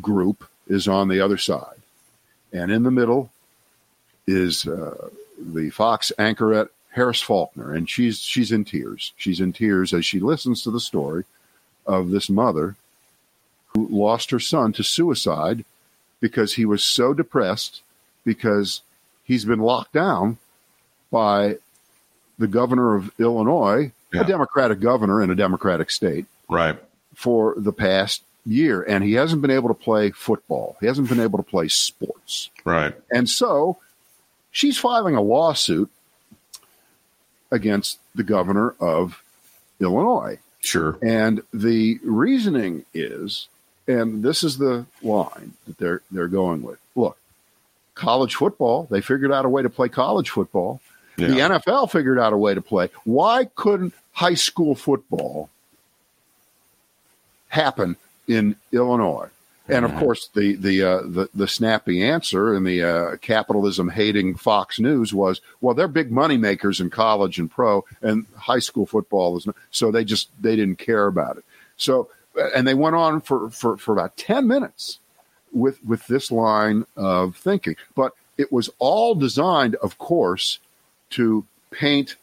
group 0.00 0.44
is 0.66 0.88
on 0.88 1.08
the 1.08 1.20
other 1.20 1.36
side, 1.38 1.78
and 2.52 2.70
in 2.72 2.82
the 2.82 2.90
middle 2.90 3.30
is 4.26 4.66
uh, 4.66 5.08
the 5.38 5.70
Fox 5.70 6.12
anchorette 6.18 6.68
Harris 6.90 7.20
Faulkner, 7.20 7.72
and 7.72 7.88
she's 7.88 8.18
she's 8.18 8.50
in 8.50 8.64
tears. 8.64 9.12
She's 9.16 9.40
in 9.40 9.52
tears 9.52 9.92
as 9.94 10.04
she 10.04 10.18
listens 10.18 10.62
to 10.62 10.70
the 10.72 10.80
story 10.80 11.24
of 11.86 12.10
this 12.10 12.28
mother 12.28 12.74
who 13.68 13.86
lost 13.88 14.30
her 14.32 14.40
son 14.40 14.72
to 14.72 14.82
suicide 14.82 15.64
because 16.20 16.54
he 16.54 16.64
was 16.64 16.84
so 16.84 17.14
depressed 17.14 17.82
because 18.24 18.82
he's 19.24 19.44
been 19.44 19.60
locked 19.60 19.92
down 19.92 20.38
by 21.10 21.56
the 22.38 22.46
governor 22.46 22.94
of 22.94 23.10
Illinois, 23.18 23.92
Yeah. 24.12 24.22
a 24.22 24.24
Democratic 24.24 24.80
governor 24.80 25.22
in 25.22 25.30
a 25.30 25.34
Democratic 25.34 25.90
state, 25.90 26.26
Right. 26.48 26.78
for 27.14 27.54
the 27.56 27.72
past 27.72 28.22
year. 28.46 28.82
And 28.82 29.04
he 29.04 29.12
hasn't 29.14 29.42
been 29.42 29.50
able 29.50 29.68
to 29.68 29.74
play 29.74 30.10
football, 30.10 30.76
he 30.80 30.86
hasn't 30.86 31.08
been 31.08 31.20
able 31.20 31.38
to 31.38 31.44
play 31.44 31.68
sports. 31.68 32.50
Right. 32.64 32.94
And 33.10 33.28
so 33.28 33.78
she's 34.50 34.78
filing 34.78 35.14
a 35.16 35.20
lawsuit 35.22 35.90
against 37.50 37.98
the 38.14 38.22
governor 38.22 38.74
of 38.80 39.22
Illinois. 39.80 40.38
Sure. 40.60 40.98
And 41.02 41.42
the 41.52 41.98
reasoning 42.04 42.84
is, 42.92 43.48
and 43.90 44.22
this 44.22 44.42
is 44.42 44.58
the 44.58 44.86
line 45.02 45.52
that 45.66 45.78
they're 45.78 46.02
they're 46.10 46.28
going 46.28 46.62
with. 46.62 46.78
Look, 46.94 47.18
college 47.94 48.34
football, 48.34 48.86
they 48.90 49.00
figured 49.00 49.32
out 49.32 49.44
a 49.44 49.48
way 49.48 49.62
to 49.62 49.70
play 49.70 49.88
college 49.88 50.30
football. 50.30 50.80
The 51.16 51.26
NFL 51.26 51.90
figured 51.90 52.18
out 52.18 52.32
a 52.32 52.36
way 52.36 52.54
to 52.54 52.62
play. 52.62 52.88
Why 53.04 53.44
couldn't 53.54 53.92
high 54.12 54.34
school 54.34 54.74
football 54.74 55.50
happen 57.48 57.96
in 58.26 58.56
Illinois? 58.72 59.28
And 59.68 59.84
of 59.84 59.94
course, 59.96 60.28
the 60.34 60.56
the 60.56 60.82
uh, 60.82 61.02
the, 61.02 61.28
the 61.34 61.46
snappy 61.46 62.02
answer 62.02 62.54
in 62.54 62.64
the 62.64 62.82
uh, 62.82 63.16
capitalism 63.18 63.88
hating 63.90 64.34
Fox 64.34 64.80
News 64.80 65.14
was, 65.14 65.40
well, 65.60 65.74
they're 65.74 65.86
big 65.86 66.10
money 66.10 66.36
makers 66.36 66.80
in 66.80 66.90
college 66.90 67.38
and 67.38 67.50
pro, 67.50 67.84
and 68.02 68.26
high 68.36 68.58
school 68.58 68.86
football 68.86 69.36
is 69.36 69.46
not. 69.46 69.54
So 69.70 69.92
they 69.92 70.04
just 70.04 70.28
they 70.40 70.56
didn't 70.56 70.78
care 70.78 71.06
about 71.06 71.36
it. 71.36 71.44
So 71.76 72.08
and 72.54 72.66
they 72.66 72.74
went 72.74 72.96
on 72.96 73.20
for 73.20 73.50
for, 73.50 73.76
for 73.76 73.92
about 73.92 74.16
ten 74.16 74.46
minutes 74.46 74.98
with 75.52 75.82
with 75.84 76.06
this 76.06 76.30
line 76.30 76.86
of 76.96 77.36
thinking, 77.36 77.76
but 77.94 78.12
it 78.38 78.52
was 78.52 78.70
all 78.78 79.14
designed, 79.14 79.74
of 79.76 79.98
course, 79.98 80.58
to 81.10 81.44
paint 81.70 82.16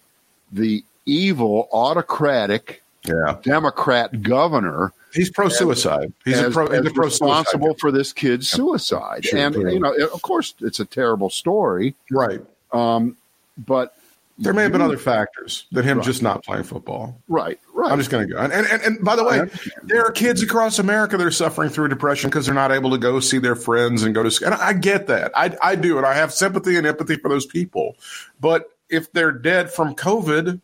the 0.52 0.84
evil 1.06 1.70
autocratic 1.72 2.82
Yeah. 3.06 3.38
Democrat 3.44 4.22
governor 4.24 4.94
He's 5.14 5.32
pro 5.32 5.50
suicide. 5.50 6.14
He's 6.26 6.40
a 6.40 6.48
as, 6.48 6.54
pro. 6.54 6.68
He's 6.68 6.86
as 6.86 6.98
a 6.98 7.02
responsible 7.02 7.74
for 7.80 7.92
this 7.92 8.14
kid's 8.14 8.50
suicide. 8.50 9.26
Sure, 9.26 9.40
and 9.40 9.56
you 9.56 9.80
know, 9.80 9.94
of 9.94 10.22
course, 10.22 10.54
it's 10.60 10.80
a 10.80 10.86
terrible 10.86 11.30
story. 11.30 11.96
Right. 12.12 12.42
Um, 12.72 13.18
but 13.58 13.97
There 14.40 14.54
may 14.54 14.64
have 14.64 14.72
been 14.72 14.82
other 14.82 14.98
factors 14.98 15.66
than 15.72 15.84
him 15.84 15.98
Right. 15.98 16.06
just 16.06 16.22
not 16.22 16.44
playing 16.44 16.64
football. 16.64 17.20
right, 17.28 17.60
right. 17.74 17.92
I'm 17.92 17.98
just 17.98 18.12
going 18.12 18.28
to 18.28 18.34
go. 18.34 18.40
And, 18.40 18.54
and, 18.54 18.68
and, 18.68 18.82
and 18.84 19.04
by 19.04 19.16
the 19.16 19.24
way, 19.24 19.50
there 19.84 20.06
are 20.06 20.12
kids 20.12 20.44
across 20.44 20.78
America 20.78 21.18
that 21.18 21.26
are 21.26 21.32
suffering 21.32 21.70
through 21.70 21.88
depression 21.88 22.30
because 22.30 22.46
they're 22.46 22.56
not 22.56 22.72
able 22.72 22.92
to 22.92 22.98
go 22.98 23.20
see 23.20 23.40
their 23.40 23.56
friends 23.56 24.04
and 24.04 24.14
go 24.14 24.24
to 24.24 24.30
school. 24.32 24.50
And 24.54 24.62
I 24.62 24.74
get 24.74 25.08
that. 25.08 25.32
I, 25.36 25.56
I 25.62 25.76
do. 25.76 25.98
And 25.98 26.06
I 26.06 26.14
have 26.14 26.32
sympathy 26.34 26.78
and 26.78 26.86
empathy 26.86 27.16
for 27.16 27.30
those 27.30 27.46
people. 27.46 27.96
But 28.40 28.72
if 28.90 29.12
they're 29.12 29.32
dead 29.32 29.72
from 29.72 29.96
COVID, 29.96 30.62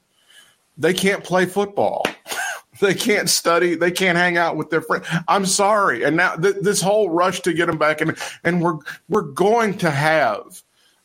they 0.77 0.93
can't 0.93 1.23
play 1.23 1.45
football. 1.45 2.05
they 2.79 2.93
can't 2.95 3.29
study. 3.29 3.75
They 3.75 3.91
can't 3.91 4.17
hang 4.17 4.37
out 4.37 4.55
with 4.57 4.69
their 4.69 4.81
friends. 4.81 5.05
I'm 5.27 5.45
sorry. 5.45 6.03
And 6.03 6.17
now 6.17 6.35
th- 6.35 6.55
this 6.61 6.81
whole 6.81 7.09
rush 7.09 7.41
to 7.41 7.53
get 7.53 7.67
them 7.67 7.77
back 7.77 8.01
in, 8.01 8.15
and 8.43 8.61
we're 8.61 8.77
we're 9.09 9.21
going 9.21 9.77
to 9.79 9.91
have 9.91 10.62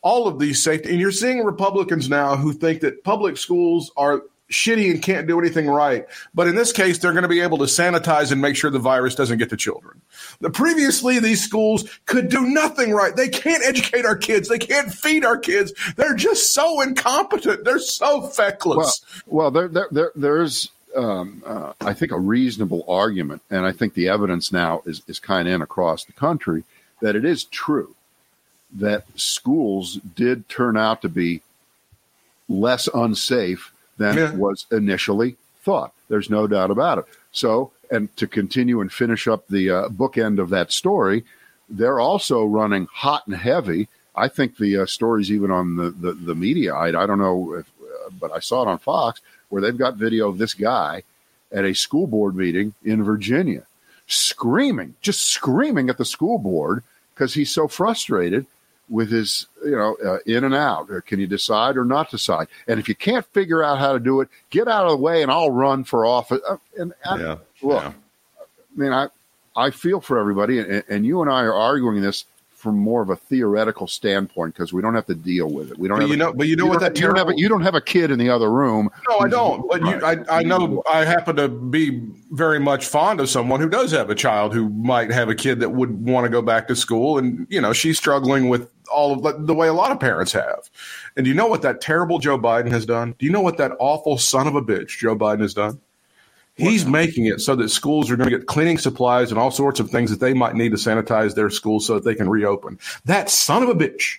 all 0.09 0.27
of 0.27 0.39
these 0.39 0.63
safety. 0.63 0.89
And 0.89 0.99
you're 0.99 1.13
seeing 1.13 1.45
Republicans 1.45 2.09
now 2.09 2.35
who 2.35 2.55
think 2.55 2.81
that 2.81 3.05
public 3.05 3.37
schools 3.37 3.93
are 3.95 4.23
shitty 4.51 4.91
and 4.91 5.03
can't 5.03 5.27
do 5.27 5.39
anything 5.39 5.67
right. 5.67 6.07
But 6.35 6.49
in 6.49 6.55
this 6.55 6.73
case, 6.73 6.97
they're 6.97 7.13
going 7.13 7.25
to 7.25 7.29
be 7.29 7.41
able 7.41 7.59
to 7.59 7.65
sanitize 7.65 8.33
and 8.33 8.41
make 8.41 8.57
sure 8.57 8.71
the 8.71 8.79
virus 8.79 9.15
doesn't 9.15 9.37
get 9.37 9.51
to 9.51 9.57
children. 9.59 10.01
The 10.41 10.49
previously, 10.49 11.19
these 11.19 11.45
schools 11.45 11.85
could 12.07 12.31
do 12.31 12.41
nothing 12.49 12.93
right. 12.93 13.15
They 13.15 13.29
can't 13.29 13.63
educate 13.63 14.07
our 14.07 14.17
kids. 14.17 14.49
They 14.49 14.59
can't 14.59 14.91
feed 14.91 15.27
our 15.27 15.37
kids. 15.37 15.75
They're 15.97 16.15
just 16.17 16.55
so 16.55 16.81
incompetent. 16.81 17.67
They're 17.67 17.79
so 17.79 18.23
feckless. 18.23 19.03
Well, 19.27 19.51
well, 19.51 19.51
there, 19.51 19.69
there, 19.69 19.89
there 19.91 20.13
there's, 20.15 20.71
um, 20.97 21.43
uh, 21.45 21.75
I 21.83 21.93
think, 21.93 22.13
a 22.13 22.19
reasonable 22.19 22.83
argument, 22.89 23.43
and 23.51 23.67
I 23.67 23.73
think 23.73 23.93
the 23.93 24.09
evidence 24.09 24.53
now 24.53 24.81
is 24.87 25.03
is 25.07 25.19
kind 25.19 25.47
of 25.47 25.53
in 25.53 25.61
across 25.61 26.05
the 26.05 26.15
country 26.15 26.65
that 27.03 27.15
it 27.15 27.27
is 27.27 27.45
true 27.45 27.95
that 28.77 29.05
schools 29.17 29.95
did 30.15 30.49
turn 30.49 30.77
out 30.77 31.03
to 31.03 31.09
be 31.09 31.43
less 32.49 32.89
unsafe 32.95 33.73
than 33.97 34.17
Yeah. 34.17 34.35
was 34.35 34.67
initially 34.71 35.37
thought. 35.63 35.93
There's 36.09 36.31
no 36.31 36.47
doubt 36.47 36.71
about 36.71 36.99
it. 36.99 37.05
So, 37.33 37.73
and 37.91 38.15
to 38.17 38.27
continue 38.27 38.81
and 38.81 38.93
finish 38.93 39.27
up 39.29 39.47
the 39.49 39.71
uh, 39.71 39.89
bookend 39.89 40.39
of 40.39 40.51
that 40.51 40.73
story, 40.73 41.25
they're 41.69 42.01
also 42.01 42.45
running 42.45 42.89
hot 42.93 43.27
and 43.27 43.37
heavy. 43.37 43.89
I 44.15 44.29
think 44.29 44.57
the 44.57 44.79
uh, 44.79 44.87
story's 44.87 45.31
even 45.31 45.51
on 45.51 45.77
the, 45.77 45.91
the, 45.91 46.13
the 46.13 46.35
media. 46.35 46.75
I, 46.75 46.89
I 46.89 47.07
don't 47.07 47.19
know, 47.19 47.55
if, 47.55 47.67
uh, 47.83 48.11
but 48.19 48.33
I 48.33 48.41
saw 48.41 48.63
it 48.63 48.69
on 48.69 48.79
Fox 48.79 49.21
where 49.49 49.63
they've 49.63 49.77
got 49.77 49.97
video 49.97 50.29
of 50.29 50.39
this 50.39 50.55
guy 50.55 51.03
at 51.53 51.65
a 51.65 51.75
school 51.75 52.07
board 52.07 52.35
meeting 52.37 52.75
in 52.85 53.03
Virginia 53.03 53.65
screaming, 54.07 54.95
just 55.03 55.23
screaming 55.23 55.91
at 55.91 55.99
the 55.99 56.05
school 56.05 56.39
board 56.39 56.83
because 57.15 57.35
he's 57.35 57.51
so 57.53 57.69
frustrated 57.69 58.47
with 58.89 59.11
his, 59.11 59.47
you 59.65 59.77
know, 59.77 59.97
uh, 60.05 60.19
in 60.27 60.45
and 60.45 60.55
out. 60.55 60.91
Uh, 60.91 61.01
Can 61.01 61.21
you 61.21 61.27
decide 61.27 61.77
or 61.77 61.85
not 61.85 62.11
decide? 62.11 62.49
And 62.67 62.81
if 62.81 62.89
you 62.89 62.95
can't 62.95 63.27
figure 63.27 63.63
out 63.63 63.79
how 63.79 63.93
to 63.93 64.01
do 64.01 64.21
it, 64.21 64.29
get 64.51 64.69
out 64.69 64.85
of 64.85 64.91
the 64.93 64.97
way 64.97 65.23
and 65.23 65.31
I'll 65.31 65.51
run 65.51 65.85
for 65.85 66.07
office. 66.07 66.41
Uh, 66.49 66.57
and 66.77 66.93
I, 67.05 67.19
yeah. 67.19 67.37
look, 67.63 67.83
yeah. 67.83 67.93
I 68.39 68.81
mean, 68.81 68.93
I 68.93 69.09
I 69.57 69.71
feel 69.71 70.01
for 70.01 70.19
everybody, 70.19 70.61
and, 70.61 70.85
and 70.89 71.05
you 71.05 71.21
and 71.21 71.31
I 71.31 71.43
are 71.43 71.55
arguing 71.55 72.01
this 72.01 72.25
from 72.59 72.77
more 72.77 73.03
of 73.03 73.09
a 73.09 73.15
theoretical 73.15 73.87
standpoint 73.87 74.53
because 74.53 74.73
we 74.73 74.83
don't 74.83 74.97
have 74.97 75.07
to 75.07 75.15
deal 75.15 75.49
with 75.49 75.71
it. 75.71 75.79
We 75.79 75.87
don't. 75.87 75.99
But 75.99 76.03
have 76.03 76.09
you 76.09 76.15
a- 76.15 76.19
know, 76.19 76.33
but 76.33 76.49
you 76.49 76.57
know 76.57 76.67
what 76.67 76.81
that 76.81 76.99
you 76.99 77.07
don't 77.07 77.17
have 77.17 77.29
a, 77.29 77.33
you 77.37 77.49
don't 77.49 77.63
have 77.63 77.77
a 77.77 77.81
kid 77.81 78.11
in 78.11 78.19
the 78.19 78.31
other 78.31 78.51
room. 78.51 78.91
No, 79.09 79.19
I 79.19 79.29
don't. 79.29 79.69
But 79.69 79.81
you, 79.81 80.05
I, 80.05 80.39
I 80.39 80.43
know 80.43 80.83
I 80.91 81.05
happen 81.05 81.37
to 81.37 81.49
be 81.49 82.01
very 82.33 82.59
much 82.59 82.87
fond 82.87 83.21
of 83.21 83.29
someone 83.29 83.61
who 83.61 83.69
does 83.69 83.93
have 83.93 84.11
a 84.11 84.15
child 84.15 84.55
who 84.55 84.69
might 84.71 85.11
have 85.13 85.29
a 85.29 85.37
kid 85.37 85.61
that 85.61 85.71
would 85.71 86.05
want 86.05 86.25
to 86.25 86.31
go 86.31 86.43
back 86.43 86.67
to 86.69 86.77
school, 86.77 87.17
and 87.17 87.47
you 87.49 87.61
know 87.61 87.73
she's 87.73 87.97
struggling 87.97 88.49
with 88.49 88.69
all 88.91 89.13
of 89.13 89.23
the, 89.23 89.45
the 89.45 89.55
way 89.55 89.69
a 89.69 89.73
lot 89.73 89.93
of 89.93 90.01
parents 90.01 90.33
have. 90.33 90.71
And 91.17 91.25
do 91.25 91.31
you 91.31 91.37
know 91.37 91.47
what 91.47 91.63
that 91.63 91.81
terrible 91.81 92.19
Joe 92.19 92.39
Biden 92.39 92.71
has 92.71 92.87
done? 92.87 93.15
Do 93.19 93.27
you 93.27 93.33
know 93.33 93.41
what 93.41 93.57
that 93.59 93.73
awful 93.79 94.19
son 94.19 94.47
of 94.47 94.55
a 94.55 94.63
bitch 94.63 94.99
Joe 94.99 95.17
Biden 95.17 95.41
has 95.41 95.55
done? 95.55 95.81
He's 96.57 96.85
making 96.85 97.27
it 97.27 97.41
so 97.41 97.55
that 97.55 97.69
schools 97.69 98.11
are 98.11 98.17
going 98.17 98.29
to 98.29 98.37
get 98.37 98.49
cleaning 98.49 98.79
supplies 98.79 99.31
and 99.31 99.39
all 99.39 99.53
sorts 99.53 99.79
of 99.79 99.91
things 99.91 100.11
that 100.11 100.19
they 100.19 100.35
might 100.35 100.57
need 100.57 100.71
to 100.71 100.77
sanitize 100.77 101.37
their 101.37 101.51
schools 101.51 101.87
so 101.87 101.95
that 101.95 102.05
they 102.05 102.17
can 102.17 102.29
reopen. 102.29 102.81
That 103.05 103.31
son 103.31 103.63
of 103.63 103.69
a 103.69 103.75
bitch 103.75 104.19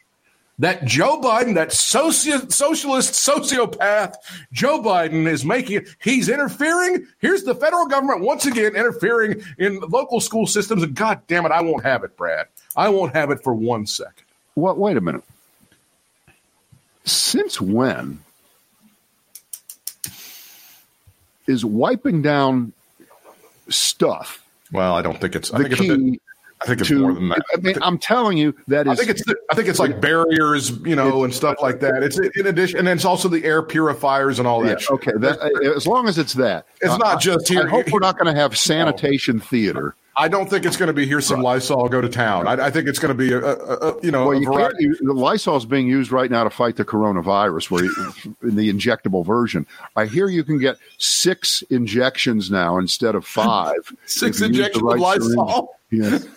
that 0.59 0.85
Joe 0.85 1.19
Biden, 1.21 1.55
that 1.55 1.69
soci- 1.69 2.51
socialist 2.51 3.13
sociopath, 3.13 4.15
Joe 4.51 4.81
Biden 4.81 5.27
is 5.27 5.43
making 5.43 5.77
it. 5.77 5.95
He's 5.99 6.29
interfering. 6.29 7.07
Here's 7.19 7.43
the 7.43 7.55
federal 7.55 7.87
government 7.87 8.21
once 8.21 8.45
again 8.45 8.75
interfering 8.75 9.41
in 9.57 9.79
local 9.79 10.19
school 10.19 10.45
systems. 10.45 10.83
And 10.83 10.93
God 10.93 11.21
damn 11.27 11.45
it, 11.45 11.51
I 11.51 11.61
won't 11.61 11.83
have 11.83 12.03
it, 12.03 12.15
Brad. 12.15 12.47
I 12.75 12.89
won't 12.89 13.15
have 13.15 13.31
it 13.31 13.41
for 13.41 13.53
one 13.53 13.85
second. 13.85 14.25
What? 14.55 14.77
Wait 14.77 14.97
a 14.97 15.01
minute. 15.01 15.23
Since 17.05 17.59
when 17.61 18.19
is 21.47 21.65
wiping 21.65 22.21
down 22.21 22.73
stuff 23.69 24.45
Well, 24.71 24.93
I 24.95 25.01
don't 25.01 25.19
think 25.19 25.35
it's. 25.35 25.51
I 25.53 25.57
the 25.59 25.63
think 25.75 25.79
it's, 25.79 26.19
I 26.61 26.65
think 26.67 26.79
it's 26.81 26.89
to? 26.89 26.99
more 26.99 27.13
than 27.13 27.29
that. 27.29 27.41
I 27.53 27.57
mean, 27.61 27.75
I'm 27.81 27.97
telling 27.97 28.37
you 28.37 28.53
that 28.67 28.85
is. 28.85 28.91
I 28.93 28.95
think 28.95 29.09
it's 29.09 29.23
I 29.51 29.55
think 29.55 29.67
it's 29.69 29.79
like 29.79 30.01
barriers, 30.01 30.71
you 30.85 30.95
know, 30.95 31.23
and 31.23 31.33
stuff 31.33 31.57
like 31.61 31.79
that. 31.79 32.03
It's 32.03 32.19
in 32.19 32.45
addition, 32.47 32.77
and 32.79 32.87
then 32.87 32.97
it's 32.97 33.05
also 33.05 33.29
the 33.29 33.43
air 33.45 33.63
purifiers 33.63 34.37
and 34.39 34.47
all 34.47 34.61
that. 34.61 34.69
yeah, 34.71 34.77
shit. 34.77 34.91
okay. 34.91 35.11
That, 35.15 35.39
as 35.75 35.87
long 35.87 36.07
as 36.07 36.17
it's 36.17 36.33
that, 36.33 36.65
It's 36.81 36.91
Uh, 36.93 36.97
not 36.97 37.21
just 37.21 37.49
I 37.49 37.53
here. 37.53 37.63
I 37.65 37.69
hope 37.69 37.89
we're 37.91 37.99
not 37.99 38.17
going 38.19 38.33
to 38.33 38.39
have 38.39 38.57
sanitation 38.57 39.39
theater. 39.39 39.95
I 40.15 40.27
don't 40.27 40.49
think 40.49 40.65
it's 40.65 40.77
going 40.77 40.87
to 40.87 40.93
be 40.93 41.05
here. 41.05 41.21
Some 41.21 41.41
Lysol 41.41 41.87
go 41.87 42.01
to 42.01 42.09
town. 42.09 42.47
I, 42.47 42.67
I 42.67 42.71
think 42.71 42.87
it's 42.87 42.99
going 42.99 43.15
to 43.15 43.17
be 43.17 43.31
a, 43.31 43.39
a, 43.39 43.53
a 43.55 44.01
you 44.01 44.11
know 44.11 44.27
Well, 44.27 44.39
you 44.39 44.47
can't 44.47 44.57
variety. 44.57 44.83
use, 44.83 44.99
the 45.01 45.13
Lysol 45.13 45.55
is 45.57 45.65
being 45.65 45.87
used 45.87 46.11
right 46.11 46.29
now 46.29 46.43
to 46.43 46.49
fight 46.49 46.75
the 46.75 46.85
coronavirus, 46.85 47.71
where 47.71 47.85
you, 47.85 48.13
in 48.43 48.55
the 48.55 48.71
injectable 48.71 49.25
version. 49.25 49.65
I 49.95 50.05
hear 50.05 50.27
you 50.27 50.43
can 50.43 50.59
get 50.59 50.77
six 50.97 51.61
injections 51.69 52.51
now 52.51 52.77
instead 52.77 53.15
of 53.15 53.25
five. 53.25 53.75
Six 54.05 54.41
if 54.41 54.49
you 54.51 54.57
use 54.57 54.73
the 54.73 54.81
injections 54.81 54.93
of 54.93 54.99
right 54.99 55.21
syringe. 55.21 55.37
Lysol. 55.37 55.75
Yes. 55.91 56.27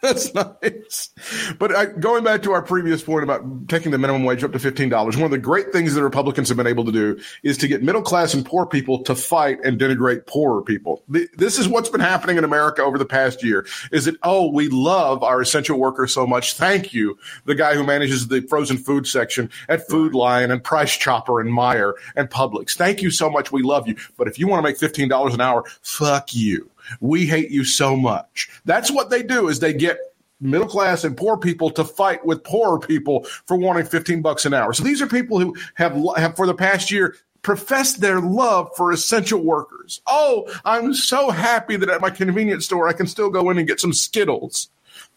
That's 0.02 0.32
nice. 0.34 1.10
But 1.58 1.76
I, 1.76 1.84
going 1.86 2.24
back 2.24 2.42
to 2.44 2.52
our 2.52 2.62
previous 2.62 3.02
point 3.02 3.22
about 3.22 3.68
taking 3.68 3.92
the 3.92 3.98
minimum 3.98 4.24
wage 4.24 4.42
up 4.42 4.52
to 4.52 4.58
$15, 4.58 4.90
one 5.16 5.24
of 5.24 5.30
the 5.30 5.36
great 5.38 5.72
things 5.72 5.92
that 5.94 6.02
Republicans 6.02 6.48
have 6.48 6.56
been 6.56 6.66
able 6.66 6.86
to 6.86 6.92
do 6.92 7.20
is 7.42 7.58
to 7.58 7.68
get 7.68 7.82
middle 7.82 8.00
class 8.00 8.32
and 8.32 8.44
poor 8.46 8.64
people 8.64 9.02
to 9.04 9.14
fight 9.14 9.58
and 9.62 9.78
denigrate 9.78 10.26
poorer 10.26 10.62
people. 10.62 11.02
The- 11.08 11.28
This 11.36 11.58
is 11.58 11.68
what's 11.68 11.90
been 11.90 12.00
happening 12.00 12.38
in 12.38 12.44
America 12.44 12.82
over 12.82 12.96
the 12.96 13.04
past 13.04 13.44
year 13.44 13.66
is 13.92 14.06
that, 14.06 14.16
oh, 14.22 14.50
we 14.50 14.68
love 14.68 15.22
our 15.22 15.40
essential 15.42 15.78
workers 15.78 16.14
so 16.14 16.26
much. 16.26 16.54
Thank 16.54 16.94
you. 16.94 17.18
The 17.44 17.54
guy 17.54 17.74
who 17.74 17.84
manages 17.84 18.28
the 18.28 18.40
frozen 18.42 18.78
food 18.78 19.06
section 19.06 19.50
at 19.68 19.86
Food 19.86 20.14
Lion 20.14 20.50
and 20.50 20.64
Price 20.64 20.96
Chopper 20.96 21.40
and 21.40 21.50
Meijer 21.50 21.92
and 22.16 22.30
Publix. 22.30 22.74
Thank 22.74 23.02
you 23.02 23.10
so 23.10 23.28
much. 23.28 23.52
We 23.52 23.62
love 23.62 23.86
you. 23.86 23.96
But 24.16 24.28
if 24.28 24.38
you 24.38 24.48
want 24.48 24.64
to 24.64 24.68
make 24.70 24.78
$15 24.78 25.34
an 25.34 25.40
hour, 25.42 25.64
fuck 25.82 26.34
you. 26.34 26.70
We 27.00 27.26
hate 27.26 27.50
you 27.50 27.64
so 27.64 27.96
much. 27.96 28.48
That's 28.64 28.90
what 28.90 29.10
they 29.10 29.22
do 29.22 29.48
is 29.48 29.60
they 29.60 29.72
get 29.72 29.98
middle 30.40 30.66
class 30.66 31.04
and 31.04 31.16
poor 31.16 31.36
people 31.36 31.70
to 31.70 31.84
fight 31.84 32.24
with 32.24 32.42
poorer 32.44 32.78
people 32.78 33.24
for 33.46 33.56
wanting 33.56 33.84
15 33.84 34.22
bucks 34.22 34.46
an 34.46 34.54
hour. 34.54 34.72
So 34.72 34.82
these 34.82 35.02
are 35.02 35.06
people 35.06 35.38
who 35.38 35.54
have, 35.74 35.96
have 36.16 36.36
for 36.36 36.46
the 36.46 36.54
past 36.54 36.90
year 36.90 37.16
professed 37.42 38.00
their 38.00 38.20
love 38.20 38.70
for 38.76 38.92
essential 38.92 39.40
workers. 39.40 40.00
Oh, 40.06 40.50
I'm 40.64 40.92
so 40.94 41.30
happy 41.30 41.76
that 41.76 41.88
at 41.88 42.00
my 42.00 42.10
convenience 42.10 42.66
store 42.66 42.88
I 42.88 42.92
can 42.92 43.06
still 43.06 43.30
go 43.30 43.50
in 43.50 43.58
and 43.58 43.66
get 43.66 43.80
some 43.80 43.92
Skittles. 43.92 44.68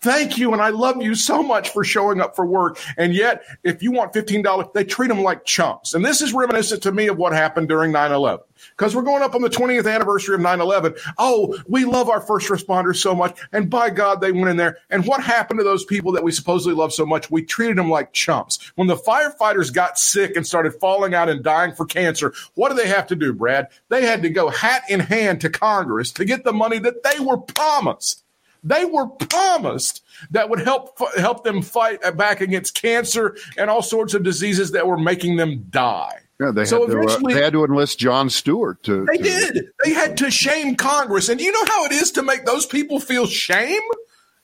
Thank 0.03 0.37
you, 0.37 0.51
and 0.51 0.61
I 0.61 0.67
love 0.67 1.01
you 1.01 1.15
so 1.15 1.41
much 1.41 1.69
for 1.69 1.85
showing 1.85 2.19
up 2.19 2.35
for 2.35 2.45
work. 2.45 2.77
And 2.97 3.13
yet, 3.13 3.45
if 3.63 3.81
you 3.81 3.89
want 3.89 4.11
$15, 4.11 4.73
they 4.73 4.83
treat 4.83 5.07
them 5.07 5.21
like 5.21 5.45
chumps. 5.45 5.93
And 5.93 6.03
this 6.03 6.21
is 6.21 6.33
reminiscent 6.33 6.83
to 6.83 6.91
me 6.91 7.07
of 7.07 7.17
what 7.17 7.31
happened 7.31 7.69
during 7.69 7.93
9 7.93 8.11
11. 8.11 8.43
Because 8.71 8.97
we're 8.97 9.03
going 9.03 9.23
up 9.23 9.33
on 9.33 9.41
the 9.41 9.49
20th 9.49 9.89
anniversary 9.89 10.35
of 10.35 10.41
9 10.41 10.59
11. 10.59 10.95
Oh, 11.17 11.57
we 11.69 11.85
love 11.85 12.09
our 12.09 12.19
first 12.19 12.49
responders 12.49 12.97
so 12.97 13.15
much. 13.15 13.39
And 13.53 13.69
by 13.69 13.89
God, 13.89 14.19
they 14.19 14.33
went 14.33 14.49
in 14.49 14.57
there. 14.57 14.77
And 14.89 15.05
what 15.07 15.23
happened 15.23 15.61
to 15.61 15.63
those 15.63 15.85
people 15.85 16.11
that 16.11 16.23
we 16.23 16.33
supposedly 16.33 16.75
love 16.75 16.91
so 16.91 17.05
much? 17.05 17.31
We 17.31 17.41
treated 17.41 17.77
them 17.77 17.89
like 17.89 18.11
chumps. 18.11 18.73
When 18.75 18.89
the 18.89 18.97
firefighters 18.97 19.73
got 19.73 19.97
sick 19.97 20.35
and 20.35 20.45
started 20.45 20.73
falling 20.81 21.13
out 21.13 21.29
and 21.29 21.41
dying 21.41 21.71
for 21.71 21.85
cancer, 21.85 22.33
what 22.55 22.67
do 22.67 22.75
they 22.75 22.89
have 22.89 23.07
to 23.07 23.15
do, 23.15 23.31
Brad? 23.31 23.69
They 23.87 24.05
had 24.05 24.21
to 24.23 24.29
go 24.29 24.49
hat 24.49 24.83
in 24.89 24.99
hand 24.99 25.39
to 25.41 25.49
Congress 25.49 26.11
to 26.11 26.25
get 26.25 26.43
the 26.43 26.51
money 26.51 26.79
that 26.79 27.03
they 27.03 27.21
were 27.21 27.37
promised. 27.37 28.19
They 28.63 28.85
were 28.85 29.07
promised 29.07 30.03
that 30.31 30.49
would 30.49 30.59
help 30.59 30.97
help 31.17 31.43
them 31.43 31.61
fight 31.61 31.99
back 32.15 32.41
against 32.41 32.75
cancer 32.75 33.35
and 33.57 33.69
all 33.69 33.81
sorts 33.81 34.13
of 34.13 34.23
diseases 34.23 34.71
that 34.71 34.87
were 34.87 34.97
making 34.97 35.35
them 35.37 35.65
die. 35.69 36.19
Yeah, 36.39 36.51
they, 36.51 36.65
So 36.65 36.87
had 36.87 36.91
to, 36.91 36.99
uh, 37.07 37.19
they 37.27 37.41
had 37.41 37.53
to 37.53 37.63
enlist 37.63 37.99
Jon 37.99 38.29
Stewart 38.29 38.81
to. 38.83 39.05
They 39.05 39.17
to- 39.17 39.23
did. 39.23 39.65
They 39.83 39.91
had 39.91 40.17
to 40.17 40.31
shame 40.31 40.75
Congress. 40.75 41.29
And 41.29 41.39
you 41.39 41.51
know 41.51 41.65
how 41.67 41.85
it 41.85 41.91
is 41.91 42.11
to 42.13 42.23
make 42.23 42.45
those 42.45 42.65
people 42.65 42.99
feel 42.99 43.27
shame? 43.27 43.81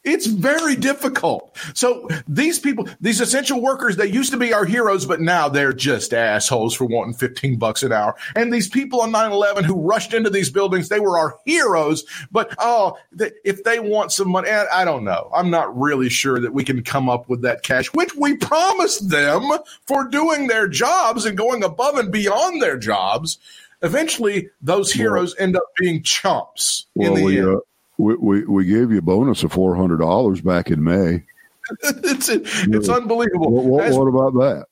It's 0.10 0.28
very 0.28 0.76
difficult. 0.76 1.55
So 1.74 2.07
these 2.28 2.60
people, 2.60 2.88
these 2.99 3.22
essential 3.22 3.62
workers, 3.62 3.95
they 3.95 4.07
used 4.07 4.32
to 4.32 4.38
be 4.38 4.53
our 4.53 4.66
heroes, 4.66 5.05
but 5.05 5.22
now 5.22 5.49
they're 5.49 5.74
just 5.74 6.14
assholes 6.14 6.74
for 6.74 6.86
wanting 6.86 7.14
15 7.14 7.57
bucks 7.57 7.84
an 7.84 7.91
hour. 7.91 8.16
And 8.36 8.51
these 8.51 8.68
people 8.68 9.01
on 9.01 9.12
9-11 9.12 9.66
who 9.66 9.82
rushed 9.82 10.14
into 10.14 10.30
these 10.30 10.49
buildings, 10.49 10.89
they 10.89 10.99
were 10.99 11.18
our 11.18 11.38
heroes. 11.45 12.05
But 12.32 12.53
oh, 12.60 12.97
th- 13.18 13.34
if 13.45 13.64
they 13.64 13.80
want 13.80 14.12
some 14.12 14.30
money, 14.30 14.49
I 14.49 14.82
I 14.82 14.86
don't 14.86 15.03
know. 15.03 15.30
I'm 15.34 15.49
not 15.49 15.78
really 15.78 16.10
sure 16.10 16.39
that 16.39 16.53
we 16.53 16.64
can 16.64 16.84
come 16.84 17.10
up 17.10 17.28
with 17.30 17.41
that 17.41 17.64
cash, 17.64 17.88
which 17.93 18.16
we 18.16 18.38
promised 18.38 19.10
them 19.10 19.51
for 19.86 20.07
doing 20.07 20.47
their 20.47 20.68
jobs 20.68 21.26
and 21.26 21.38
going 21.38 21.64
above 21.64 21.97
and 21.97 22.12
beyond 22.12 22.62
their 22.62 22.78
jobs. 22.78 23.38
Eventually, 23.82 24.49
those 24.62 24.91
heroes 24.91 25.36
end 25.38 25.55
up 25.55 25.64
being 25.78 26.03
chumps 26.03 26.86
in 26.95 27.14
the 27.14 27.24
we, 27.24 27.39
end. 27.39 27.55
uh, 27.55 27.60
we, 28.00 28.16
we 28.16 28.45
we 28.45 28.66
gave 28.66 28.91
you 28.91 28.97
a 28.97 29.02
bonus 29.02 29.43
of 29.43 29.52
four 29.52 29.76
hundred 29.76 29.97
dollars 29.97 30.41
back 30.41 30.72
in 30.72 30.84
May. 30.84 31.24
it's 31.84 32.30
it's 32.30 32.89
unbelievable. 32.89 33.52
What, 33.52 33.66
what, 33.66 33.86
as, 33.86 33.97
what 33.97 34.06
about 34.06 34.34
that? 34.36 34.66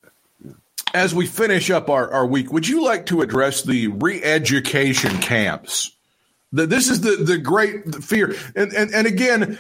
as 0.94 1.14
we 1.14 1.28
finish 1.28 1.70
up 1.70 1.90
our, 1.90 2.12
our 2.12 2.26
week, 2.26 2.52
would 2.52 2.68
you 2.68 2.84
like 2.84 3.06
to 3.08 3.22
address 3.22 3.62
the 3.62 3.88
re-education 3.88 5.16
camps? 5.20 5.96
The, 6.54 6.66
this 6.66 6.90
is 6.90 7.02
the 7.02 7.24
the 7.24 7.38
great 7.38 7.96
fear, 7.96 8.34
and 8.56 8.72
and, 8.72 8.94
and 8.94 9.06
again, 9.06 9.60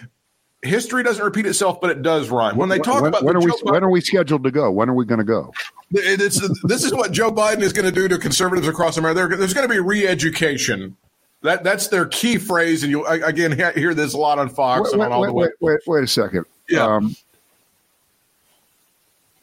history 0.61 1.03
doesn't 1.03 1.23
repeat 1.23 1.45
itself, 1.45 1.81
but 1.81 1.89
it 1.89 2.01
does 2.01 2.29
rhyme. 2.29 2.55
When 2.55 2.69
they 2.69 2.79
talk 2.79 3.01
when, 3.01 3.09
about 3.09 3.23
when 3.23 3.33
the 3.33 3.41
are 3.41 3.45
we 3.45 3.51
Joe 3.51 3.71
when 3.71 3.83
are 3.83 3.89
we 3.89 3.99
scheduled 3.99 4.45
to 4.45 4.51
go? 4.51 4.71
When 4.71 4.89
are 4.89 4.93
we 4.93 5.05
going 5.05 5.19
to 5.19 5.25
go? 5.25 5.53
Biden- 5.93 6.19
it's, 6.21 6.63
this 6.63 6.85
is 6.85 6.93
what 6.93 7.11
Joe 7.11 7.29
Biden 7.29 7.61
is 7.61 7.73
going 7.73 7.85
to 7.85 7.91
do 7.91 8.07
to 8.07 8.17
conservatives 8.17 8.67
across 8.67 8.97
America. 8.97 9.35
There's 9.35 9.53
going 9.53 9.67
to 9.67 9.73
be 9.73 9.79
re-education. 9.79 10.95
That 11.43 11.63
that's 11.63 11.87
their 11.87 12.05
key 12.05 12.37
phrase, 12.37 12.83
and 12.83 12.91
you 12.91 13.05
again 13.05 13.51
hear 13.75 13.93
this 13.93 14.13
a 14.13 14.17
lot 14.17 14.39
on 14.39 14.49
Fox 14.49 14.85
Wait, 14.85 14.93
and 14.93 15.03
on 15.03 15.11
all 15.11 15.21
wait, 15.21 15.27
the 15.27 15.33
way. 15.33 15.45
wait, 15.45 15.53
wait, 15.61 15.79
wait 15.87 16.03
a 16.03 16.07
second. 16.07 16.45
Yeah. 16.67 16.83
Um, 16.83 17.15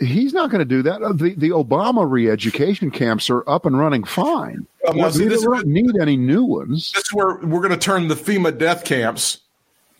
he's 0.00 0.32
not 0.32 0.50
going 0.50 0.58
to 0.58 0.64
do 0.64 0.82
that. 0.82 1.02
Uh, 1.02 1.12
The 1.12 1.34
the 1.34 1.50
Obama 1.50 2.08
re-education 2.08 2.90
camps 2.90 3.30
are 3.30 3.48
up 3.48 3.64
and 3.64 3.78
running 3.78 4.04
fine. 4.04 4.66
Now, 4.84 4.92
Well, 4.94 5.12
see, 5.12 5.28
we 5.28 5.36
don't 5.36 5.66
need 5.66 5.96
any 6.00 6.16
new 6.16 6.44
ones. 6.44 6.92
this 6.92 7.04
is 7.04 7.12
where 7.12 7.36
we're 7.42 7.60
going 7.60 7.70
to 7.70 7.76
turn 7.76 8.08
the 8.08 8.14
FEMA 8.16 8.56
death 8.58 8.84
camps. 8.84 9.38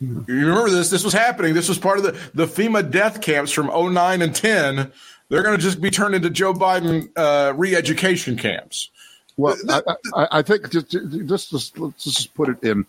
You 0.01 0.25
remember 0.27 0.69
this? 0.71 0.91
This 0.91 1.05
was 1.05 1.13
happening. 1.13 1.55
This 1.55 1.69
was 1.69 1.79
part 1.79 1.99
of 1.99 2.05
the, 2.05 2.13
the 2.35 2.47
FEMA 2.47 2.91
death 2.91 3.23
camps 3.23 3.53
from 3.53 3.69
09 3.69 4.21
and 4.23 4.35
10. 4.35 4.93
They're 5.29 5.43
going 5.43 5.57
to 5.57 5.63
just 5.63 5.81
be 5.81 5.91
turned 5.91 6.15
into 6.15 6.29
Joe 6.29 6.53
Biden 6.53 7.09
uh, 7.17 7.55
re 7.55 7.75
education 7.75 8.37
camps. 8.37 8.91
Well, 9.37 9.57
I, 9.69 9.83
I, 10.15 10.29
I 10.39 10.43
think 10.43 10.71
just, 10.71 10.91
just, 10.91 11.51
just 11.51 11.79
let's 11.79 12.05
just 12.05 12.35
put 12.35 12.49
it 12.49 12.63
in 12.63 12.87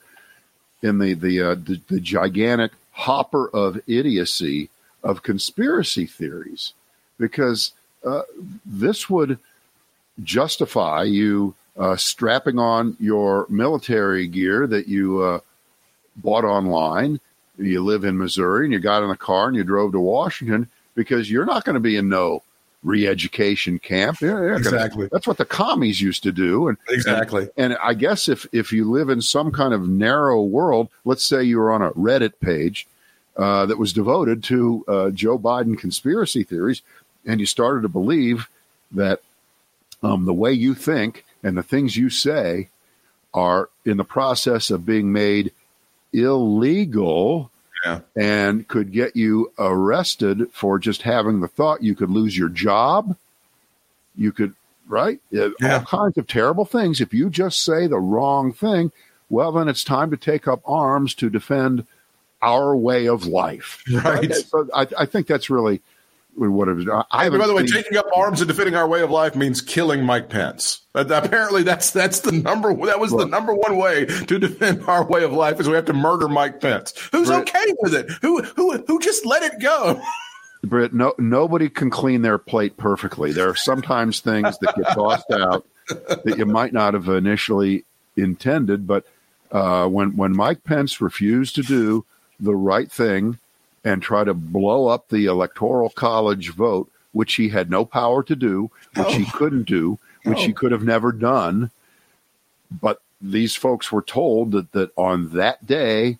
in 0.82 1.00
the 1.00 1.14
the, 1.14 1.42
uh, 1.42 1.56
the 1.56 1.82
the 1.88 2.00
gigantic 2.00 2.72
hopper 2.92 3.50
of 3.50 3.82
idiocy 3.88 4.70
of 5.04 5.24
conspiracy 5.24 6.06
theories, 6.06 6.74
because 7.18 7.72
uh, 8.06 8.22
this 8.66 9.10
would 9.10 9.40
justify 10.24 11.04
you 11.04 11.56
uh, 11.78 11.96
strapping 11.96 12.60
on 12.60 12.96
your 13.00 13.46
military 13.50 14.28
gear 14.28 14.68
that 14.68 14.88
you 14.88 15.22
uh, 15.22 15.40
bought 16.16 16.46
online. 16.46 17.20
You 17.58 17.84
live 17.84 18.04
in 18.04 18.18
Missouri 18.18 18.66
and 18.66 18.74
you 18.74 18.80
got 18.80 19.04
in 19.04 19.10
a 19.10 19.18
car 19.18 19.48
and 19.48 19.56
you 19.56 19.64
drove 19.64 19.94
to 19.94 20.00
Washington 20.00 20.70
because 20.94 21.30
you're 21.30 21.46
not 21.46 21.64
going 21.64 21.76
to 21.76 21.80
be 21.80 21.96
in 21.96 22.10
no 22.10 22.44
re-education 22.86 23.80
camp. 23.80 24.22
Yeah, 24.22 24.42
yeah, 24.42 24.56
Exactly. 24.56 25.10
That's 25.12 25.28
what 25.28 25.38
the 25.38 25.46
commies 25.46 26.00
used 26.00 26.24
to 26.24 26.32
do. 26.32 26.68
And 26.70 26.78
Exactly. 26.88 27.50
and 27.58 27.76
I 27.84 27.94
guess 27.94 28.30
if 28.30 28.46
if 28.52 28.72
you 28.72 28.90
live 28.90 29.10
in 29.10 29.22
some 29.22 29.52
kind 29.52 29.74
of 29.74 29.90
narrow 29.90 30.42
world, 30.44 30.90
let's 31.04 31.26
say 31.26 31.44
you 31.44 31.58
were 31.58 31.72
on 31.72 31.82
a 31.82 31.92
Reddit 31.92 32.34
page 32.40 32.88
uh, 33.36 33.66
that 33.66 33.78
was 33.78 33.92
devoted 33.92 34.44
to 34.46 34.86
uh, 34.88 35.10
Joe 35.10 35.38
Biden 35.38 35.78
conspiracy 35.78 36.44
theories, 36.44 36.82
and 37.26 37.40
you 37.40 37.46
started 37.46 37.82
to 37.82 37.90
believe 37.90 38.48
that 38.92 39.22
um, 40.04 40.26
the 40.26 40.34
way 40.34 40.54
you 40.54 40.76
think 40.76 41.26
and 41.44 41.58
the 41.58 41.64
things 41.64 41.98
you 41.98 42.10
say 42.10 42.70
are 43.34 43.70
in 43.84 43.98
the 43.98 44.06
process 44.06 44.70
of 44.70 44.86
being 44.86 45.12
made 45.12 45.52
illegal 46.14 47.52
Yeah. 47.86 48.00
and 48.16 48.68
could 48.68 48.92
get 48.92 49.16
you 49.16 49.52
arrested 49.60 50.48
for 50.52 50.80
just 50.80 51.04
having 51.04 51.40
the 51.40 51.48
thought 51.48 51.84
you 51.84 51.94
could 51.96 52.10
lose 52.10 52.36
your 52.36 52.50
job. 52.50 53.16
You 54.16 54.32
could, 54.32 54.56
right? 54.88 55.20
Yeah. 55.30 55.50
All 55.62 55.82
kinds 55.82 56.18
of 56.18 56.26
terrible 56.26 56.66
things. 56.66 57.00
If 57.00 57.14
you 57.14 57.30
just 57.30 57.64
say 57.64 57.86
the 57.86 58.00
wrong 58.00 58.52
thing, 58.54 58.92
well, 59.30 59.52
then 59.52 59.68
it's 59.68 59.84
time 59.84 60.10
to 60.12 60.18
take 60.18 60.48
up 60.48 60.62
arms 60.66 61.14
to 61.16 61.30
defend 61.30 61.86
our 62.42 62.76
way 62.76 63.08
of 63.08 63.26
life. 63.28 63.84
Right. 63.92 64.34
So 64.34 64.68
I, 64.74 64.88
I 65.00 65.06
think 65.06 65.28
that's 65.28 65.50
really 65.50 65.82
what 66.36 66.68
it 66.68 66.74
was. 66.74 66.88
I 67.12 67.30
by 67.30 67.48
the 67.48 67.54
way, 67.54 67.66
seen- 67.66 67.84
taking 67.84 67.98
up 67.98 68.06
arms 68.16 68.42
and 68.42 68.48
defending 68.48 68.76
our 68.76 68.88
way 68.88 69.02
of 69.02 69.12
life 69.12 69.36
means 69.36 69.62
killing 69.62 70.04
Mike 70.04 70.30
Pence. 70.30 70.82
Apparently, 70.94 71.64
that's 71.64 71.92
that's 71.92 72.22
the 72.22 72.32
number. 72.32 72.74
That 72.86 73.00
was 73.00 73.12
the 73.12 73.26
number 73.26 73.54
one 73.54 73.78
way 73.78 74.06
to 74.06 74.40
defend 74.40 74.84
our 74.84 75.06
way 75.06 75.24
of 75.24 75.34
life 75.34 75.60
is 75.60 75.68
we 75.68 75.76
have 75.76 75.86
to 75.86 75.94
murder 75.94 76.28
Mike 76.28 76.60
Pence, 76.60 76.94
who's 77.12 77.30
okay 77.30 77.74
with 77.82 77.94
it, 77.94 78.10
who 78.22 78.42
who 78.44 78.78
who 78.88 79.00
just 79.00 79.26
let 79.26 79.44
it 79.44 79.60
go. 79.60 80.02
Brit, 80.64 80.94
no, 80.94 81.14
nobody 81.20 81.70
can 81.70 81.90
clean 81.90 82.24
their 82.24 82.40
plate 82.40 82.76
perfectly. 82.76 83.32
There 83.32 83.50
are 83.50 83.56
sometimes 83.56 84.20
things 84.20 84.58
that 84.60 84.76
get 84.76 84.96
tossed 84.96 85.30
out 85.32 85.66
that 85.90 86.36
you 86.38 86.46
might 86.46 86.74
not 86.74 86.96
have 86.96 87.08
initially 87.08 87.86
intended. 88.18 88.88
But 88.88 89.06
uh, 89.52 89.88
when 89.88 90.16
when 90.16 90.36
Mike 90.36 90.64
Pence 90.64 91.02
refused 91.02 91.56
to 91.56 91.62
do 91.62 92.06
the 92.40 92.56
right 92.56 92.92
thing 92.92 93.40
and 93.86 94.02
try 94.02 94.24
to 94.24 94.34
blow 94.34 94.88
up 94.88 95.08
the 95.08 95.26
electoral 95.28 95.92
college 95.92 96.50
vote, 96.50 96.92
which 97.14 97.36
he 97.36 97.50
had 97.50 97.70
no 97.70 97.86
power 97.86 98.24
to 98.24 98.36
do, 98.36 98.70
which 98.96 99.14
he 99.14 99.26
couldn't 99.26 99.64
do, 99.64 100.00
which 100.24 100.44
he 100.44 100.52
could 100.52 100.72
have 100.72 100.84
never 100.84 101.12
done, 101.12 101.70
but 102.82 103.00
these 103.22 103.56
folks 103.56 103.92
were 103.92 104.02
told 104.02 104.52
that 104.52 104.72
that 104.74 104.92
on 104.98 105.30
that 105.30 105.66
day 105.66 106.18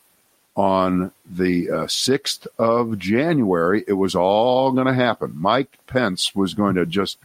on 0.56 1.12
the 1.30 1.70
uh, 1.70 1.86
6th 1.86 2.48
of 2.58 2.98
January, 2.98 3.84
it 3.88 3.94
was 3.94 4.16
all 4.16 4.72
going 4.72 4.88
to 4.88 4.94
happen. 4.94 5.34
Mike 5.36 5.78
Pence 5.86 6.34
was 6.34 6.54
going 6.54 6.76
to 6.76 6.86
just 6.86 7.18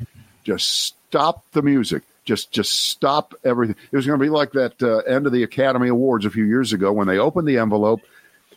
just 0.43 0.69
stop 0.69 1.45
the 1.53 1.63
music, 1.63 2.03
just 2.25 2.51
just 2.51 2.73
stop 2.73 3.35
everything. 3.45 3.77
It 3.93 3.97
was 3.97 4.07
going 4.07 4.19
to 4.19 4.25
be 4.25 4.31
like 4.31 4.53
that 4.53 4.83
uh, 4.83 4.99
end 4.99 5.27
of 5.27 5.33
the 5.33 5.43
Academy 5.43 5.89
Awards 5.89 6.25
a 6.25 6.31
few 6.31 6.45
years 6.45 6.73
ago 6.73 6.93
when 6.93 7.07
they 7.07 7.19
opened 7.19 7.47
the 7.47 7.59
envelope 7.59 8.01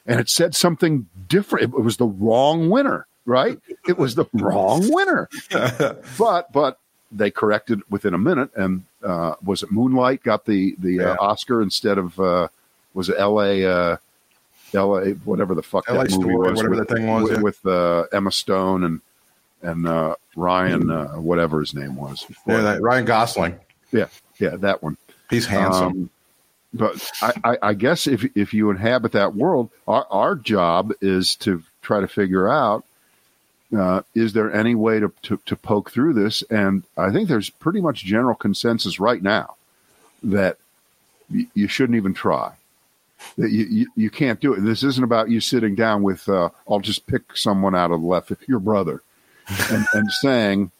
and 0.05 0.19
it 0.19 0.29
said 0.29 0.55
something 0.55 1.07
different. 1.27 1.73
It 1.73 1.81
was 1.81 1.97
the 1.97 2.05
wrong 2.05 2.69
winner, 2.69 3.07
right? 3.25 3.59
It 3.87 3.97
was 3.97 4.15
the 4.15 4.25
wrong 4.33 4.91
winner. 4.91 5.29
but 6.17 6.51
but 6.51 6.79
they 7.11 7.31
corrected 7.31 7.81
within 7.89 8.13
a 8.13 8.17
minute, 8.17 8.49
and 8.55 8.83
uh, 9.03 9.35
was 9.43 9.63
it 9.63 9.71
Moonlight 9.71 10.23
got 10.23 10.45
the 10.45 10.75
the 10.79 10.93
Yeah. 10.93 11.11
uh, 11.11 11.17
Oscar 11.19 11.61
instead 11.61 11.97
of 11.97 12.19
uh, 12.19 12.47
was 12.93 13.09
it 13.09 13.15
L.A. 13.17 13.65
Uh, 13.65 13.97
L.A. 14.73 15.11
whatever 15.11 15.53
the 15.53 15.63
fuck 15.63 15.87
LA 15.87 16.03
that 16.03 16.11
movie 16.11 16.21
Story, 16.23 16.35
was 16.35 16.57
whatever 16.57 16.69
with, 16.69 16.87
that 16.87 16.95
thing 16.95 17.07
was, 17.07 17.23
with, 17.23 17.31
yeah. 17.37 17.41
with, 17.41 17.65
uh, 17.65 18.05
Emma 18.11 18.31
Stone 18.31 18.83
and 18.83 19.01
and 19.61 19.87
uh, 19.87 20.15
Ryan 20.35 20.89
uh, 20.89 21.13
whatever 21.13 21.59
his 21.59 21.73
name 21.73 21.95
was. 21.95 22.25
Yeah, 22.47 22.61
that, 22.61 22.81
Ryan 22.81 23.05
Gosling, 23.05 23.59
yeah, 23.91 24.07
yeah, 24.39 24.55
that 24.57 24.83
one. 24.83 24.97
he's 25.29 25.45
handsome. 25.45 25.87
Um, 25.87 26.09
but 26.73 27.11
I, 27.21 27.33
I, 27.43 27.57
I 27.61 27.73
guess 27.73 28.07
if 28.07 28.25
if 28.35 28.53
you 28.53 28.69
inhabit 28.69 29.11
that 29.13 29.35
world, 29.35 29.69
our 29.87 30.07
our 30.09 30.35
job 30.35 30.91
is 31.01 31.35
to 31.37 31.63
try 31.81 31.99
to 31.99 32.07
figure 32.07 32.49
out 32.49 32.83
uh, 33.77 34.01
is 34.13 34.33
there 34.33 34.53
any 34.53 34.75
way 34.75 34.99
to, 34.99 35.11
to 35.23 35.39
to 35.45 35.55
poke 35.55 35.91
through 35.91 36.13
this? 36.13 36.43
And 36.49 36.83
I 36.97 37.11
think 37.11 37.27
there's 37.27 37.49
pretty 37.49 37.81
much 37.81 38.03
general 38.03 38.35
consensus 38.35 38.99
right 38.99 39.21
now 39.21 39.55
that 40.23 40.57
y- 41.31 41.47
you 41.53 41.67
shouldn't 41.67 41.97
even 41.97 42.13
try. 42.13 42.53
That 43.37 43.51
you, 43.51 43.65
you 43.65 43.87
you 43.95 44.09
can't 44.09 44.39
do 44.39 44.53
it. 44.53 44.61
This 44.61 44.83
isn't 44.83 45.03
about 45.03 45.29
you 45.29 45.39
sitting 45.39 45.75
down 45.75 46.03
with 46.03 46.27
uh, 46.27 46.49
I'll 46.69 46.79
just 46.79 47.07
pick 47.07 47.35
someone 47.37 47.75
out 47.75 47.91
of 47.91 48.01
the 48.01 48.07
left, 48.07 48.31
your 48.47 48.59
brother, 48.59 49.01
and, 49.71 49.85
and 49.93 50.11
saying 50.11 50.71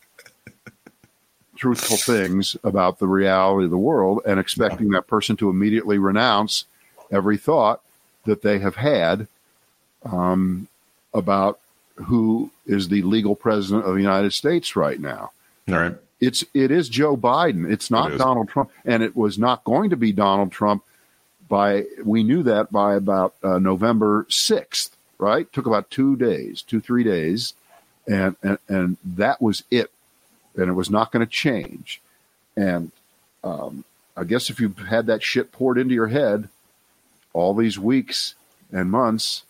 truthful 1.64 1.96
things 1.96 2.58
about 2.66 3.00
the 3.00 3.08
reality 3.08 3.64
of 3.64 3.72
the 3.72 3.78
world 3.78 4.20
and 4.26 4.38
expecting 4.38 4.90
that 4.90 5.08
person 5.08 5.38
to 5.38 5.50
immediately 5.50 5.98
renounce 5.98 6.66
every 7.10 7.38
thought 7.38 7.82
that 8.26 8.42
they 8.42 8.60
have 8.60 8.76
had 8.76 9.28
um, 10.04 10.68
about 11.14 11.62
who 11.96 12.52
is 12.66 12.90
the 12.90 13.02
legal 13.04 13.34
president 13.34 13.86
of 13.86 13.94
the 13.94 14.02
United 14.02 14.34
States 14.34 14.76
right 14.76 15.00
now. 15.00 15.32
All 15.70 15.76
right. 15.76 15.96
It's 16.20 16.44
it 16.54 16.70
is 16.70 16.90
Joe 16.90 17.16
Biden. 17.16 17.72
It's 17.72 17.90
not 17.90 18.12
It. 18.12 18.18
Donald 18.18 18.50
Trump, 18.50 18.70
and 18.84 19.02
it 19.02 19.16
was 19.16 19.40
not 19.40 19.64
going 19.64 19.90
to 19.92 19.96
be 19.96 20.12
Donald 20.12 20.52
Trump. 20.52 20.84
By 21.48 21.86
we 22.04 22.24
knew 22.24 22.44
that 22.44 22.74
by 22.74 22.96
about 22.96 23.36
uh, 23.42 23.58
November 23.58 24.26
sixth, 24.28 24.98
right? 25.18 25.52
Took 25.54 25.66
about 25.66 25.90
two 25.90 26.18
days, 26.18 26.62
two 26.62 26.82
three 26.82 27.06
days, 27.06 27.54
and 28.06 28.36
and 28.44 28.58
and 28.68 28.98
that 29.06 29.42
was 29.42 29.64
it, 29.72 29.92
and 30.56 30.70
it 30.70 30.74
was 30.74 30.90
not 30.90 31.12
going 31.12 31.26
to 31.26 31.32
change. 31.32 32.02
And 32.56 32.92
um, 33.44 33.84
I 34.16 34.24
guess 34.24 34.50
if 34.50 34.60
you've 34.60 34.78
had 34.78 35.08
that 35.08 35.24
shit 35.24 35.52
poured 35.52 35.78
into 35.78 35.94
your 35.94 36.08
head 36.08 36.50
all 37.34 37.54
these 37.54 37.80
weeks 37.80 38.36
and 38.72 38.92
months, 38.92 39.44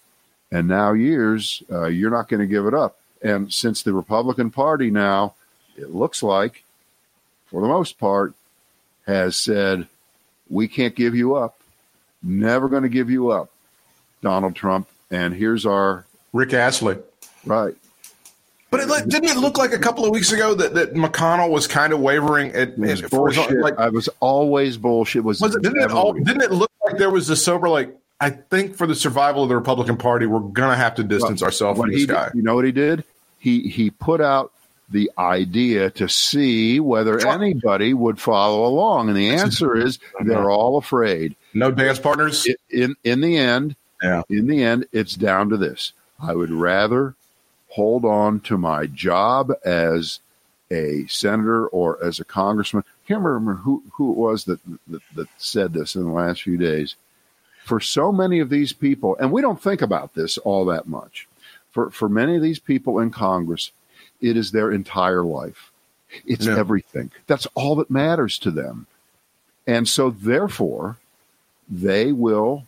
and 0.52 0.68
now 0.68 0.94
years, 0.94 1.64
uh, 1.72 1.86
you're 1.88 2.12
not 2.12 2.30
going 2.30 2.40
to 2.40 2.48
give 2.48 2.66
it 2.66 2.74
up. 2.74 3.00
And 3.22 3.52
since 3.52 3.82
the 3.82 3.94
Republican 3.94 4.52
Party 4.52 4.92
now, 4.92 5.34
it 5.78 5.90
looks 5.90 6.22
like, 6.22 6.64
for 7.48 7.62
the 7.62 7.68
most 7.68 7.98
part, 7.98 8.34
has 9.08 9.36
said, 9.36 9.88
we 10.50 10.68
can't 10.68 10.96
give 10.96 11.16
you 11.16 11.36
up. 11.36 11.60
Never 12.22 12.70
going 12.70 12.84
to 12.84 12.90
give 12.90 13.10
you 13.10 13.32
up, 13.32 13.50
Donald 14.22 14.56
Trump. 14.56 14.88
And 15.10 15.34
here's 15.34 15.66
our 15.66 16.06
Rick 16.32 16.54
Astley. 16.54 16.98
right. 17.46 17.76
But 18.74 18.82
it, 18.82 18.90
like, 18.90 19.08
didn't 19.08 19.30
it 19.30 19.38
look 19.38 19.58
like 19.58 19.72
a 19.72 19.78
couple 19.78 20.04
of 20.04 20.10
weeks 20.12 20.32
ago 20.32 20.56
that, 20.56 20.74
that 20.74 20.94
McConnell 20.96 21.50
was 21.52 21.68
kind 21.68 21.94
of 21.94 22.00
wavering? 22.00 22.50
At, 22.54 22.70
It 22.70 22.78
was 22.80 23.04
at- 23.04 23.10
for 23.12 23.30
his 23.30 23.38
own- 23.38 23.46
bullshit. 23.46 23.62
like, 23.62 23.78
I 23.80 23.90
was 23.90 24.10
always 24.20 24.78
bullshit. 24.78 25.24
Was, 25.24 25.40
was 25.40 25.56
it, 25.56 25.62
didn't 25.62 25.82
it 25.84 25.92
all? 25.92 26.14
Didn't 26.14 26.42
it 26.42 26.52
look 26.52 26.72
like 26.84 26.98
there 26.98 27.10
was 27.12 27.30
a 27.30 27.36
sober 27.36 27.70
like? 27.70 27.96
I 28.20 28.32
think 28.32 28.76
for 28.76 28.88
the 28.88 28.96
survival 28.96 29.44
of 29.44 29.50
the 29.50 29.56
Republican 29.56 29.98
Party, 29.98 30.26
we're 30.26 30.40
gonna 30.40 30.76
have 30.76 30.96
to 30.96 31.04
distance 31.04 31.44
ourselves 31.44 31.78
What 31.78 31.90
from 31.90 31.94
this 31.94 32.06
guy. 32.08 32.26
did- 32.30 32.36
you 32.36 32.42
know 32.42 32.56
what 32.56 32.66
he 32.66 32.72
did? 32.72 33.04
He 33.38 33.68
he 33.68 33.92
put 33.92 34.22
out 34.22 34.52
the 34.90 35.12
idea 35.18 35.90
to 35.92 36.08
see 36.10 36.80
whether 36.80 37.20
anybody 37.28 37.94
would 37.94 38.20
follow 38.20 38.66
along, 38.66 39.10
and 39.10 39.18
the 39.18 39.30
answer 39.32 39.76
is 39.76 40.00
they're 40.22 40.50
all 40.50 40.78
afraid. 40.78 41.36
No 41.54 41.70
dance 41.72 42.00
partners. 42.00 42.48
I- 42.50 42.56
In 42.70 42.96
in 43.04 43.22
the 43.22 43.38
end, 43.38 43.76
Yeah. 44.02 44.24
in 44.30 44.48
the 44.48 44.64
end, 44.64 44.86
it's 44.92 45.16
down 45.16 45.50
to 45.50 45.58
this. 45.58 45.94
I 46.22 46.34
would 46.34 46.52
rather 46.52 47.16
hold 47.74 48.06
on 48.06 48.40
to 48.40 48.56
my 48.56 48.86
job 48.86 49.52
as 49.66 50.20
a 50.70 51.06
senator 51.08 51.68
or 51.68 52.04
as 52.04 52.20
a 52.20 52.26
congressman. 52.26 52.84
I 52.88 53.08
can't 53.08 53.24
remember 53.24 53.56
who, 53.56 53.82
who 53.94 54.12
it 54.12 54.18
was 54.18 54.46
that, 54.46 54.60
that 54.88 55.02
that 55.16 55.28
said 55.38 55.74
this 55.74 55.96
in 55.96 56.04
the 56.04 56.12
last 56.12 56.44
few 56.44 56.58
days. 56.58 56.96
For 57.66 57.80
so 57.80 58.12
many 58.12 58.40
of 58.40 58.50
these 58.50 58.74
people, 58.74 59.16
and 59.20 59.32
we 59.32 59.42
don't 59.42 59.62
think 59.62 59.82
about 59.82 60.14
this 60.14 60.38
all 60.40 60.66
that 60.66 60.88
much. 60.88 61.28
For 61.72 61.90
for 61.90 62.08
many 62.08 62.36
of 62.36 62.44
these 62.44 62.60
people 62.60 63.00
in 63.00 63.10
Congress, 63.10 63.72
it 64.22 64.38
is 64.38 64.52
their 64.52 64.72
entire 64.72 65.24
life. 65.24 65.72
It's 66.28 66.46
everything. 66.46 67.10
That's 67.26 67.48
all 67.56 67.76
that 67.78 67.90
matters 67.90 68.38
to 68.40 68.52
them. 68.52 68.86
And 69.66 69.88
so 69.88 70.12
therefore, 70.12 70.98
they 71.68 72.12
will 72.12 72.66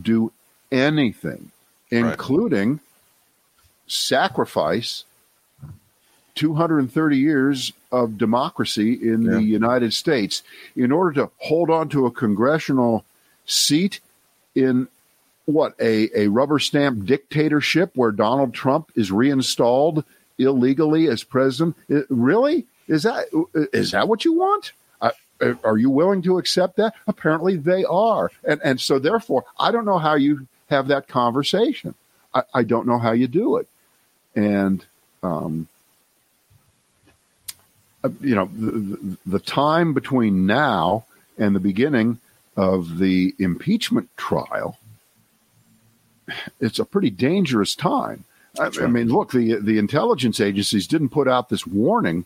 do 0.00 0.32
anything, 0.72 1.52
including 1.90 2.80
sacrifice 3.90 5.04
230 6.36 7.16
years 7.18 7.72
of 7.92 8.16
democracy 8.16 8.92
in 8.94 9.22
Yeah. 9.22 9.32
the 9.32 9.42
United 9.42 9.92
States 9.92 10.42
in 10.76 10.92
order 10.92 11.12
to 11.22 11.30
hold 11.38 11.70
on 11.70 11.88
to 11.90 12.06
a 12.06 12.10
congressional 12.10 13.04
seat 13.46 14.00
in 14.54 14.88
what 15.46 15.74
a, 15.80 16.08
a 16.16 16.28
rubber 16.28 16.58
stamp 16.60 17.04
dictatorship 17.04 17.90
where 17.94 18.12
Donald 18.12 18.54
Trump 18.54 18.90
is 18.94 19.10
reinstalled 19.10 20.04
illegally 20.38 21.08
as 21.08 21.24
president. 21.24 21.76
Really? 22.08 22.66
Is 22.86 23.02
that 23.02 23.26
is 23.72 23.90
that 23.90 24.08
what 24.08 24.24
you 24.24 24.32
want? 24.34 24.72
I, 25.02 25.12
are 25.64 25.76
you 25.78 25.90
willing 25.90 26.22
to 26.22 26.38
accept 26.38 26.76
that? 26.76 26.94
Apparently 27.08 27.56
they 27.56 27.84
are. 27.84 28.30
And 28.44 28.60
and 28.62 28.80
so 28.80 28.98
therefore 29.00 29.44
I 29.58 29.72
don't 29.72 29.84
know 29.84 29.98
how 29.98 30.14
you 30.14 30.46
have 30.68 30.86
that 30.88 31.08
conversation. 31.08 31.94
I, 32.32 32.42
I 32.54 32.62
don't 32.62 32.86
know 32.86 32.98
how 32.98 33.12
you 33.12 33.26
do 33.26 33.56
it. 33.56 33.66
And 34.40 34.84
um 35.22 35.68
uh, 38.02 38.08
you 38.20 38.34
know 38.34 38.48
the, 38.52 39.18
the, 39.26 39.38
time 39.38 39.92
between 39.92 40.46
now 40.46 41.04
and 41.36 41.54
the 41.54 41.60
beginning 41.60 42.18
of 42.56 42.98
the 42.98 43.34
impeachment 43.38 44.08
trial 44.16 44.78
it's 46.60 46.78
a 46.78 46.84
pretty 46.84 47.10
dangerous 47.10 47.74
time. 47.74 48.24
I, 48.58 48.70
I 48.80 48.86
mean 48.86 49.08
look 49.08 49.32
the 49.32 49.56
the 49.56 49.78
intelligence 49.78 50.40
agencies 50.40 50.86
didn't 50.86 51.10
put 51.10 51.28
out 51.28 51.50
this 51.50 51.66
warning 51.66 52.24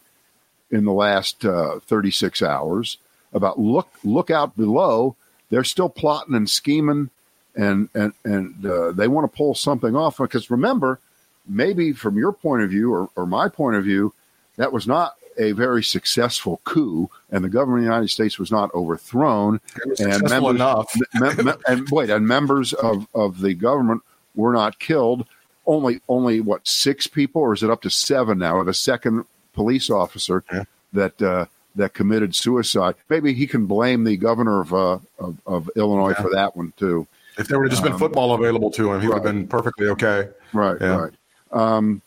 in 0.70 0.84
the 0.84 0.92
last 0.92 1.44
uh, 1.44 1.80
36 1.80 2.42
hours 2.42 2.98
about 3.32 3.58
look 3.58 3.88
look 4.04 4.30
out 4.30 4.56
below. 4.56 5.16
They're 5.50 5.64
still 5.64 5.88
plotting 5.88 6.34
and 6.34 6.48
scheming 6.48 7.10
and 7.54 7.88
and 7.94 8.12
and 8.24 8.64
uh, 8.64 8.92
they 8.92 9.08
want 9.08 9.30
to 9.30 9.36
pull 9.36 9.54
something 9.54 9.94
off 9.94 10.18
because 10.18 10.50
remember 10.50 11.00
maybe 11.46 11.92
from 11.92 12.16
your 12.16 12.32
point 12.32 12.62
of 12.62 12.70
view 12.70 12.92
or, 12.92 13.08
or 13.16 13.26
my 13.26 13.48
point 13.48 13.76
of 13.76 13.84
view 13.84 14.12
that 14.56 14.72
was 14.72 14.86
not 14.86 15.14
a 15.36 15.52
very 15.52 15.82
successful 15.82 16.60
coup 16.64 17.10
and 17.30 17.44
the 17.44 17.48
government 17.48 17.80
of 17.80 17.84
the 17.86 17.90
united 17.92 18.08
states 18.08 18.38
was 18.38 18.52
not 18.52 18.72
overthrown 18.74 19.60
was 19.84 20.00
and 20.00 20.22
members, 20.30 20.54
enough. 20.54 20.94
mem- 21.14 21.44
mem- 21.44 21.58
and 21.68 21.88
wait, 21.90 22.08
and 22.10 22.26
members 22.26 22.72
of, 22.72 23.06
of 23.14 23.40
the 23.40 23.52
government 23.54 24.00
were 24.36 24.52
not 24.52 24.78
killed. 24.78 25.26
only 25.66 26.00
only 26.08 26.40
what 26.40 26.66
six 26.66 27.06
people, 27.06 27.40
or 27.42 27.52
is 27.54 27.62
it 27.62 27.70
up 27.70 27.82
to 27.82 27.90
seven 27.90 28.38
now? 28.38 28.58
With 28.58 28.68
a 28.68 28.74
second 28.74 29.24
police 29.54 29.90
officer 29.90 30.44
Yeah. 30.52 30.64
that 30.92 31.20
uh, 31.22 31.46
that 31.76 31.94
committed 31.94 32.34
suicide. 32.36 32.94
Maybe 33.08 33.32
he 33.34 33.46
can 33.46 33.66
blame 33.66 34.04
the 34.04 34.16
governor 34.16 34.60
of 34.60 34.72
uh, 34.74 34.98
of, 35.18 35.36
of 35.46 35.70
Illinois 35.76 36.10
Yeah. 36.10 36.22
for 36.22 36.30
that 36.32 36.56
one 36.56 36.72
too. 36.76 37.06
If 37.38 37.48
there 37.48 37.58
would 37.58 37.64
have 37.70 37.72
just 37.72 37.82
been 37.82 37.98
football 37.98 38.34
available 38.34 38.70
to 38.72 38.92
him, 38.92 39.00
he 39.00 39.08
would 39.08 39.14
have 39.14 39.22
been 39.24 39.48
perfectly 39.48 39.88
okay. 39.88 40.28
Right, 40.52 40.76
Yeah. 40.80 40.96
right. 40.96 41.12
Um, 41.54 42.02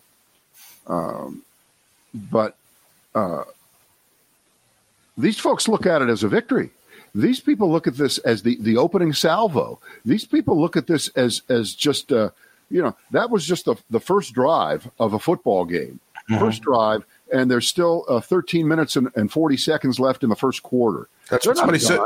um, 0.86 1.42
but 2.14 2.56
uh, 3.16 3.44
these 5.18 5.40
folks 5.40 5.68
look 5.68 5.86
at 5.86 6.02
it 6.02 6.10
as 6.10 6.24
a 6.24 6.28
victory. 6.28 6.70
These 7.16 7.40
people 7.40 7.72
look 7.72 7.88
at 7.88 7.96
this 7.96 8.20
as 8.20 8.44
the, 8.44 8.58
the 8.62 8.78
opening 8.78 9.14
salvo. 9.14 9.80
These 10.06 10.26
people 10.26 10.60
look 10.60 10.78
at 10.78 10.88
this 10.88 11.08
as 11.10 11.42
as 11.50 11.74
just 11.74 12.12
uh, 12.12 12.30
you 12.70 12.82
know 12.82 12.96
that 13.12 13.30
was 13.32 13.46
just 13.46 13.66
the 13.66 13.76
the 13.90 14.00
first 14.00 14.34
drive 14.34 14.90
of 15.00 15.14
a 15.14 15.20
football 15.20 15.66
game. 15.66 16.00
Mm-hmm. 16.30 16.40
First 16.40 16.62
drive, 16.62 17.06
and 17.34 17.50
there's 17.52 17.68
still 17.68 18.06
uh, 18.08 18.20
13 18.20 18.68
minutes 18.68 18.96
and, 18.96 19.10
and 19.16 19.32
40 19.32 19.58
seconds 19.58 20.00
left 20.00 20.24
in 20.24 20.30
the 20.30 20.36
first 20.36 20.64
quarter. 20.64 21.08
That's 21.30 21.44
They're 21.46 21.52
what 21.52 21.58
somebody 21.58 21.80
said. 21.80 22.00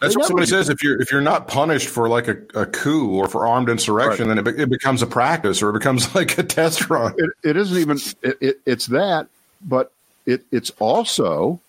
That's 0.00 0.14
They 0.14 0.18
what 0.18 0.26
somebody 0.28 0.50
never- 0.50 0.62
says. 0.62 0.68
If 0.68 0.82
you're 0.82 1.00
if 1.00 1.10
you're 1.10 1.20
not 1.20 1.48
punished 1.48 1.88
for 1.88 2.08
like 2.08 2.28
a, 2.28 2.36
a 2.54 2.66
coup 2.66 3.10
or 3.16 3.26
for 3.28 3.46
armed 3.46 3.68
insurrection, 3.68 4.28
then 4.28 4.38
it, 4.38 4.44
be, 4.44 4.50
it 4.62 4.70
becomes 4.70 5.02
a 5.02 5.06
practice 5.06 5.62
or 5.62 5.70
it 5.70 5.72
becomes 5.74 6.14
like 6.14 6.38
a 6.38 6.42
test 6.44 6.88
run. 6.88 7.14
it, 7.18 7.30
it 7.42 7.56
isn't 7.56 7.76
even 7.76 7.98
it, 8.22 8.38
it, 8.40 8.60
it's 8.66 8.86
that 8.86 9.26
but 9.60 9.90
it, 10.26 10.44
it's 10.52 10.70
also 10.78 11.60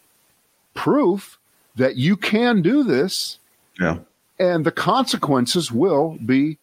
proof 0.76 1.38
that 1.76 1.95
you 1.95 2.16
can 2.16 2.62
do 2.62 2.84
this 2.84 3.39
Yeah, 3.80 3.99
and 4.39 4.66
the 4.66 4.72
consequences 4.72 5.72
will 5.72 6.18
be 6.26 6.57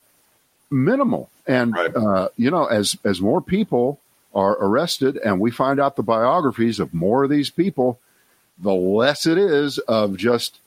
minimal 0.71 1.31
and 1.47 1.73
Right. 1.75 1.95
uh, 1.97 2.29
you 2.37 2.51
know 2.51 2.67
as 2.67 2.97
as 3.05 3.21
more 3.21 3.41
people 3.41 3.99
are 4.37 4.53
arrested 4.61 5.17
and 5.25 5.41
we 5.41 5.51
find 5.51 5.81
out 5.81 5.97
the 5.97 6.03
biographies 6.03 6.79
of 6.79 6.93
more 6.95 7.25
of 7.25 7.31
these 7.31 7.51
people 7.51 7.99
the 8.59 8.73
less 8.75 9.27
it 9.27 9.39
is 9.39 9.79
of 9.79 10.17
just 10.17 10.61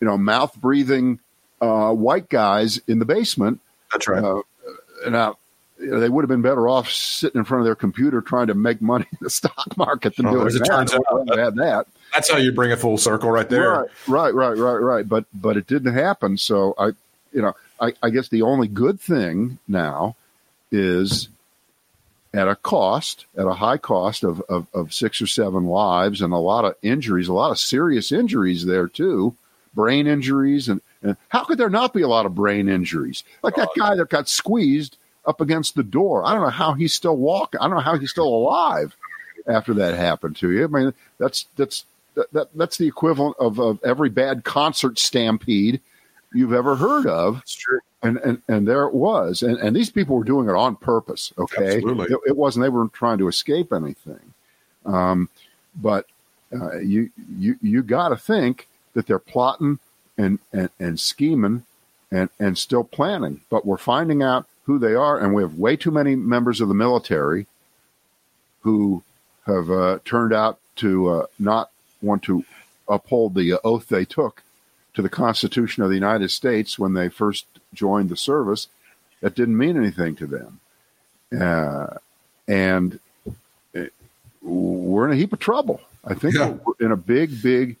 you 0.00 0.06
know 0.06 0.18
mouth 0.18 0.54
breathing 0.60 1.18
uh, 1.60 1.92
white 1.92 2.28
guys 2.28 2.80
in 2.88 2.98
the 2.98 3.04
basement 3.04 3.60
that's 3.92 4.08
right. 4.08 4.22
uh, 4.24 4.42
now 5.08 5.36
you 5.78 5.90
know, 5.90 6.00
they 6.00 6.08
would 6.08 6.22
have 6.22 6.28
been 6.28 6.42
better 6.42 6.68
off 6.68 6.90
sitting 6.90 7.38
in 7.38 7.44
front 7.44 7.60
of 7.60 7.64
their 7.64 7.74
computer 7.74 8.20
trying 8.20 8.46
to 8.48 8.54
make 8.54 8.80
money 8.80 9.06
in 9.10 9.18
the 9.20 9.30
stock 9.40 9.76
market 9.76 10.16
than 10.16 10.26
Well, 10.26 10.34
doing 10.34 10.46
as 10.48 10.54
it 10.56 10.58
that. 10.60 10.66
turns 10.66 10.94
out, 10.94 11.38
had 11.38 11.56
that. 11.56 11.86
that's 12.12 12.30
how 12.30 12.36
you 12.38 12.52
bring 12.52 12.72
a 12.72 12.76
full 12.76 12.98
circle, 12.98 13.30
right 13.30 13.48
there. 13.48 13.70
Right, 13.70 13.90
right, 14.06 14.34
right, 14.34 14.56
right, 14.58 14.76
right. 14.76 15.08
But 15.08 15.24
but 15.34 15.56
it 15.56 15.66
didn't 15.66 15.94
happen. 15.94 16.36
So 16.38 16.74
I, 16.78 16.86
you 17.32 17.42
know, 17.42 17.54
I, 17.80 17.92
I 18.02 18.10
guess 18.10 18.28
the 18.28 18.42
only 18.42 18.68
good 18.68 19.00
thing 19.00 19.58
now 19.66 20.14
is 20.70 21.28
at 22.34 22.48
a 22.48 22.56
cost, 22.56 23.26
at 23.36 23.46
a 23.46 23.52
high 23.52 23.76
cost 23.76 24.24
of, 24.24 24.40
of, 24.48 24.66
of 24.72 24.92
six 24.92 25.20
or 25.20 25.26
seven 25.26 25.66
lives 25.66 26.22
and 26.22 26.32
a 26.32 26.38
lot 26.38 26.64
of 26.64 26.74
injuries, 26.82 27.28
a 27.28 27.32
lot 27.32 27.50
of 27.50 27.58
serious 27.58 28.10
injuries 28.10 28.64
there 28.64 28.88
too, 28.88 29.34
brain 29.74 30.06
injuries. 30.06 30.68
And, 30.68 30.80
and 31.02 31.16
how 31.28 31.44
could 31.44 31.58
there 31.58 31.70
not 31.70 31.92
be 31.92 32.02
a 32.02 32.08
lot 32.08 32.26
of 32.26 32.34
brain 32.34 32.68
injuries? 32.68 33.22
Like 33.42 33.56
that 33.56 33.68
guy 33.76 33.94
that 33.96 34.08
got 34.08 34.28
squeezed 34.28 34.96
up 35.26 35.40
against 35.40 35.74
the 35.74 35.82
door. 35.82 36.24
I 36.24 36.32
don't 36.32 36.42
know 36.42 36.48
how 36.48 36.72
he's 36.72 36.94
still 36.94 37.16
walking. 37.16 37.60
I 37.60 37.64
don't 37.64 37.76
know 37.76 37.82
how 37.82 37.98
he's 37.98 38.10
still 38.10 38.28
alive 38.28 38.96
after 39.46 39.74
that 39.74 39.94
happened 39.94 40.36
to 40.36 40.50
you. 40.50 40.64
I 40.64 40.68
mean, 40.68 40.94
that's, 41.18 41.46
that's, 41.56 41.84
that, 42.14 42.32
that 42.32 42.48
that's 42.54 42.76
the 42.78 42.86
equivalent 42.86 43.36
of, 43.38 43.58
of 43.58 43.82
every 43.84 44.08
bad 44.08 44.44
concert 44.44 44.98
stampede 44.98 45.80
you've 46.34 46.52
ever 46.52 46.76
heard 46.76 47.06
of. 47.06 47.38
It's 47.38 47.54
true. 47.54 47.80
and 48.02 48.18
and, 48.18 48.42
and 48.48 48.66
there 48.66 48.84
it 48.84 48.94
was. 48.94 49.42
And, 49.42 49.58
and 49.58 49.74
these 49.74 49.90
people 49.90 50.16
were 50.16 50.24
doing 50.24 50.48
it 50.48 50.54
on 50.54 50.76
purpose 50.76 51.32
okay? 51.38 51.76
Absolutely. 51.76 52.06
it, 52.06 52.20
it 52.28 52.36
wasn't 52.36 52.64
they 52.64 52.68
weren't 52.68 52.92
trying 52.92 53.18
to 53.18 53.28
escape 53.28 53.72
anything. 53.72 54.34
Um, 54.84 55.28
but 55.76 56.06
uh, 56.52 56.78
you 56.78 57.10
you 57.38 57.56
you 57.62 57.82
got 57.82 58.10
to 58.10 58.16
think 58.16 58.68
that 58.94 59.06
they're 59.06 59.18
plotting 59.18 59.78
and, 60.18 60.38
and 60.52 60.70
and 60.78 61.00
scheming 61.00 61.64
and 62.10 62.28
and 62.38 62.58
still 62.58 62.84
planning. 62.84 63.40
But 63.50 63.64
we're 63.64 63.78
finding 63.78 64.22
out 64.22 64.46
who 64.64 64.78
they 64.78 64.94
are 64.94 65.18
and 65.18 65.34
we 65.34 65.42
have 65.42 65.54
way 65.54 65.76
too 65.76 65.90
many 65.90 66.14
members 66.14 66.60
of 66.60 66.68
the 66.68 66.74
military 66.74 67.46
who 68.60 69.02
have 69.46 69.70
uh, 69.70 69.98
turned 70.04 70.32
out 70.32 70.58
to 70.76 71.08
uh, 71.08 71.26
not 71.38 71.70
want 72.00 72.22
to 72.22 72.44
uphold 72.88 73.34
the 73.34 73.52
uh, 73.52 73.58
oath 73.64 73.88
they 73.88 74.04
took 74.04 74.42
to 74.94 75.02
the 75.02 75.08
Constitution 75.08 75.82
of 75.82 75.88
the 75.88 75.94
United 75.94 76.30
States 76.30 76.78
when 76.78 76.94
they 76.94 77.08
first 77.08 77.46
joined 77.74 78.08
the 78.08 78.16
service. 78.16 78.68
That 79.20 79.34
didn't 79.34 79.56
mean 79.56 79.76
anything 79.76 80.16
to 80.16 80.26
them, 80.26 80.60
uh, 81.40 81.98
and 82.48 82.98
it, 83.72 83.92
we're 84.42 85.06
in 85.06 85.12
a 85.12 85.16
heap 85.16 85.32
of 85.32 85.38
trouble. 85.38 85.80
I 86.04 86.14
think 86.14 86.34
Yeah. 86.34 86.56
we're 86.64 86.84
in 86.86 86.90
a 86.92 86.96
big, 86.96 87.40
big 87.42 87.76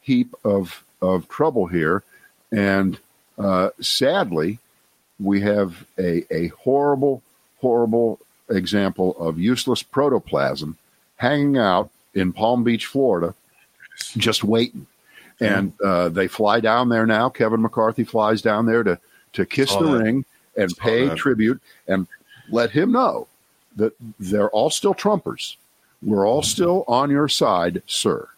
heap 0.00 0.34
of 0.44 0.82
of 1.02 1.28
trouble 1.28 1.66
here, 1.66 2.02
and 2.50 2.98
uh, 3.38 3.68
sadly, 3.80 4.58
we 5.20 5.42
have 5.42 5.84
a 5.98 6.24
a 6.34 6.48
horrible, 6.48 7.22
horrible 7.60 8.18
example 8.48 9.14
of 9.18 9.38
useless 9.38 9.82
protoplasm 9.82 10.78
hanging 11.16 11.58
out 11.58 11.90
in 12.14 12.32
Palm 12.32 12.64
Beach, 12.64 12.86
Florida, 12.86 13.34
just 14.16 14.42
waiting. 14.44 14.86
And 15.40 15.76
mm-hmm. 15.78 15.86
uh, 15.86 16.08
they 16.08 16.28
fly 16.28 16.60
down 16.60 16.88
there 16.88 17.06
now. 17.06 17.28
Kevin 17.28 17.62
McCarthy 17.62 18.04
flies 18.04 18.42
down 18.42 18.66
there 18.66 18.82
to 18.82 18.98
to 19.34 19.44
kiss 19.44 19.70
Saw 19.70 19.80
the 19.80 19.92
that. 19.92 20.04
ring 20.04 20.24
and 20.56 20.70
Saw 20.70 20.82
pay 20.82 21.08
that. 21.08 21.18
tribute 21.18 21.60
and 21.86 22.06
let 22.50 22.70
him 22.70 22.92
know 22.92 23.28
that 23.76 23.92
they're 24.18 24.50
all 24.50 24.70
still 24.70 24.94
Trumpers. 24.94 25.56
We're 26.02 26.26
all 26.26 26.40
mm-hmm. 26.40 26.48
still 26.48 26.84
on 26.88 27.10
your 27.10 27.28
side, 27.28 27.82
sir. 27.86 28.28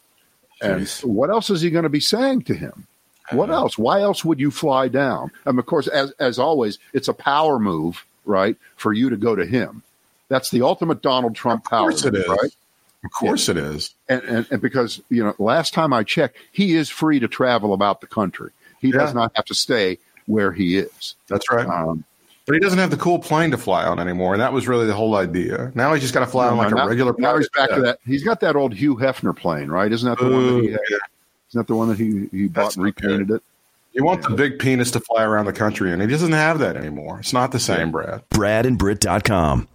And 0.61 0.83
Jeez. 0.83 1.05
what 1.05 1.31
else 1.31 1.51
is 1.51 1.61
he 1.61 1.71
going 1.71 1.85
to 1.85 1.89
be 1.89 2.01
saying 2.01 2.43
to 2.43 2.55
him? 2.55 2.87
What 3.31 3.51
uh-huh. 3.51 3.59
else? 3.59 3.79
Why 3.79 4.01
else 4.01 4.25
would 4.25 4.41
you 4.41 4.51
fly 4.51 4.89
down? 4.89 5.31
And 5.45 5.59
of 5.59 5.67
course, 5.67 5.87
as 5.87 6.11
as 6.13 6.39
always, 6.39 6.79
it's 6.93 7.09
a 7.09 7.15
power 7.15 7.59
move, 7.59 8.05
right, 8.25 8.57
for 8.77 8.93
you 8.93 9.11
to 9.11 9.17
go 9.17 9.37
to 9.37 9.45
him. 9.45 9.83
That's 10.29 10.51
the 10.51 10.63
ultimate 10.63 11.03
Donald 11.03 11.35
Trump 11.35 11.65
power 11.65 11.91
move, 11.91 12.29
right? 12.29 12.57
Of 13.05 13.11
course 13.13 13.49
it 13.49 13.57
is. 13.57 13.95
And, 14.09 14.23
and 14.25 14.47
and 14.51 14.61
because 14.63 15.01
you 15.09 15.23
know, 15.23 15.35
last 15.39 15.73
time 15.75 15.93
I 15.93 16.03
checked, 16.03 16.37
he 16.53 16.75
is 16.75 16.89
free 16.89 17.21
to 17.21 17.29
travel 17.29 17.73
about 17.73 18.01
the 18.01 18.07
country. 18.07 18.51
He 18.81 18.91
does 18.93 19.15
not 19.15 19.33
have 19.35 19.45
to 19.47 19.55
stay 19.55 19.99
where 20.27 20.53
he 20.53 20.79
is. 20.79 21.15
That's 21.27 21.51
right. 21.51 21.67
Um, 21.67 22.05
But 22.47 22.55
he 22.55 22.61
doesn't 22.61 22.79
have 22.79 22.91
the 22.91 22.97
cool 22.97 23.19
plane 23.19 23.51
to 23.51 23.59
fly 23.59 23.85
on 23.85 23.99
anymore, 23.99 24.35
and 24.35 24.41
that 24.41 24.53
was 24.53 24.67
really 24.69 24.87
the 24.87 24.95
whole 24.95 25.15
idea. 25.17 25.71
Now 25.75 25.93
he's 25.93 26.03
just 26.03 26.15
got 26.15 26.21
to 26.21 26.27
fly 26.27 26.49
on 26.49 26.57
like 26.57 26.73
now, 26.75 26.85
a 26.85 26.89
regular. 26.89 27.15
now 27.19 27.37
he's 27.37 27.49
back 27.51 27.69
private 27.69 27.75
to 27.77 27.83
that. 27.83 27.99
He's 28.07 28.25
got 28.25 28.41
that 28.41 28.57
old 28.57 28.75
Hugh 28.75 28.97
Hefner 28.97 29.37
plane, 29.37 29.69
right? 29.69 29.91
Isn't 29.93 30.09
that 30.09 30.19
the 30.19 30.31
one 30.31 30.47
that 30.57 30.63
he 30.63 30.71
had? 30.73 30.81
yeah. 30.91 30.97
Isn't 31.51 31.59
that 31.61 31.67
the 31.67 31.77
one 31.77 31.89
that 31.89 31.99
he 31.99 32.29
he 32.31 32.49
bought 32.49 32.63
That's 32.65 32.77
and 32.77 32.85
not 32.87 32.95
good. 32.97 33.05
repainted 33.11 33.31
it? 33.37 33.43
You 33.93 34.05
want 34.05 34.23
the 34.23 34.31
big 34.31 34.59
penis 34.59 34.91
to 34.93 35.01
fly 35.01 35.25
around 35.25 35.47
the 35.47 35.53
country, 35.53 35.93
and 35.93 36.01
he 36.01 36.09
doesn't 36.09 36.33
have 36.33 36.59
that 36.61 36.77
anymore. 36.77 37.19
It's 37.21 37.33
not 37.33 37.53
the 37.53 37.61
same, 37.61 37.91
Brad. 37.91 38.23
BradandBrit.com. 38.31 39.69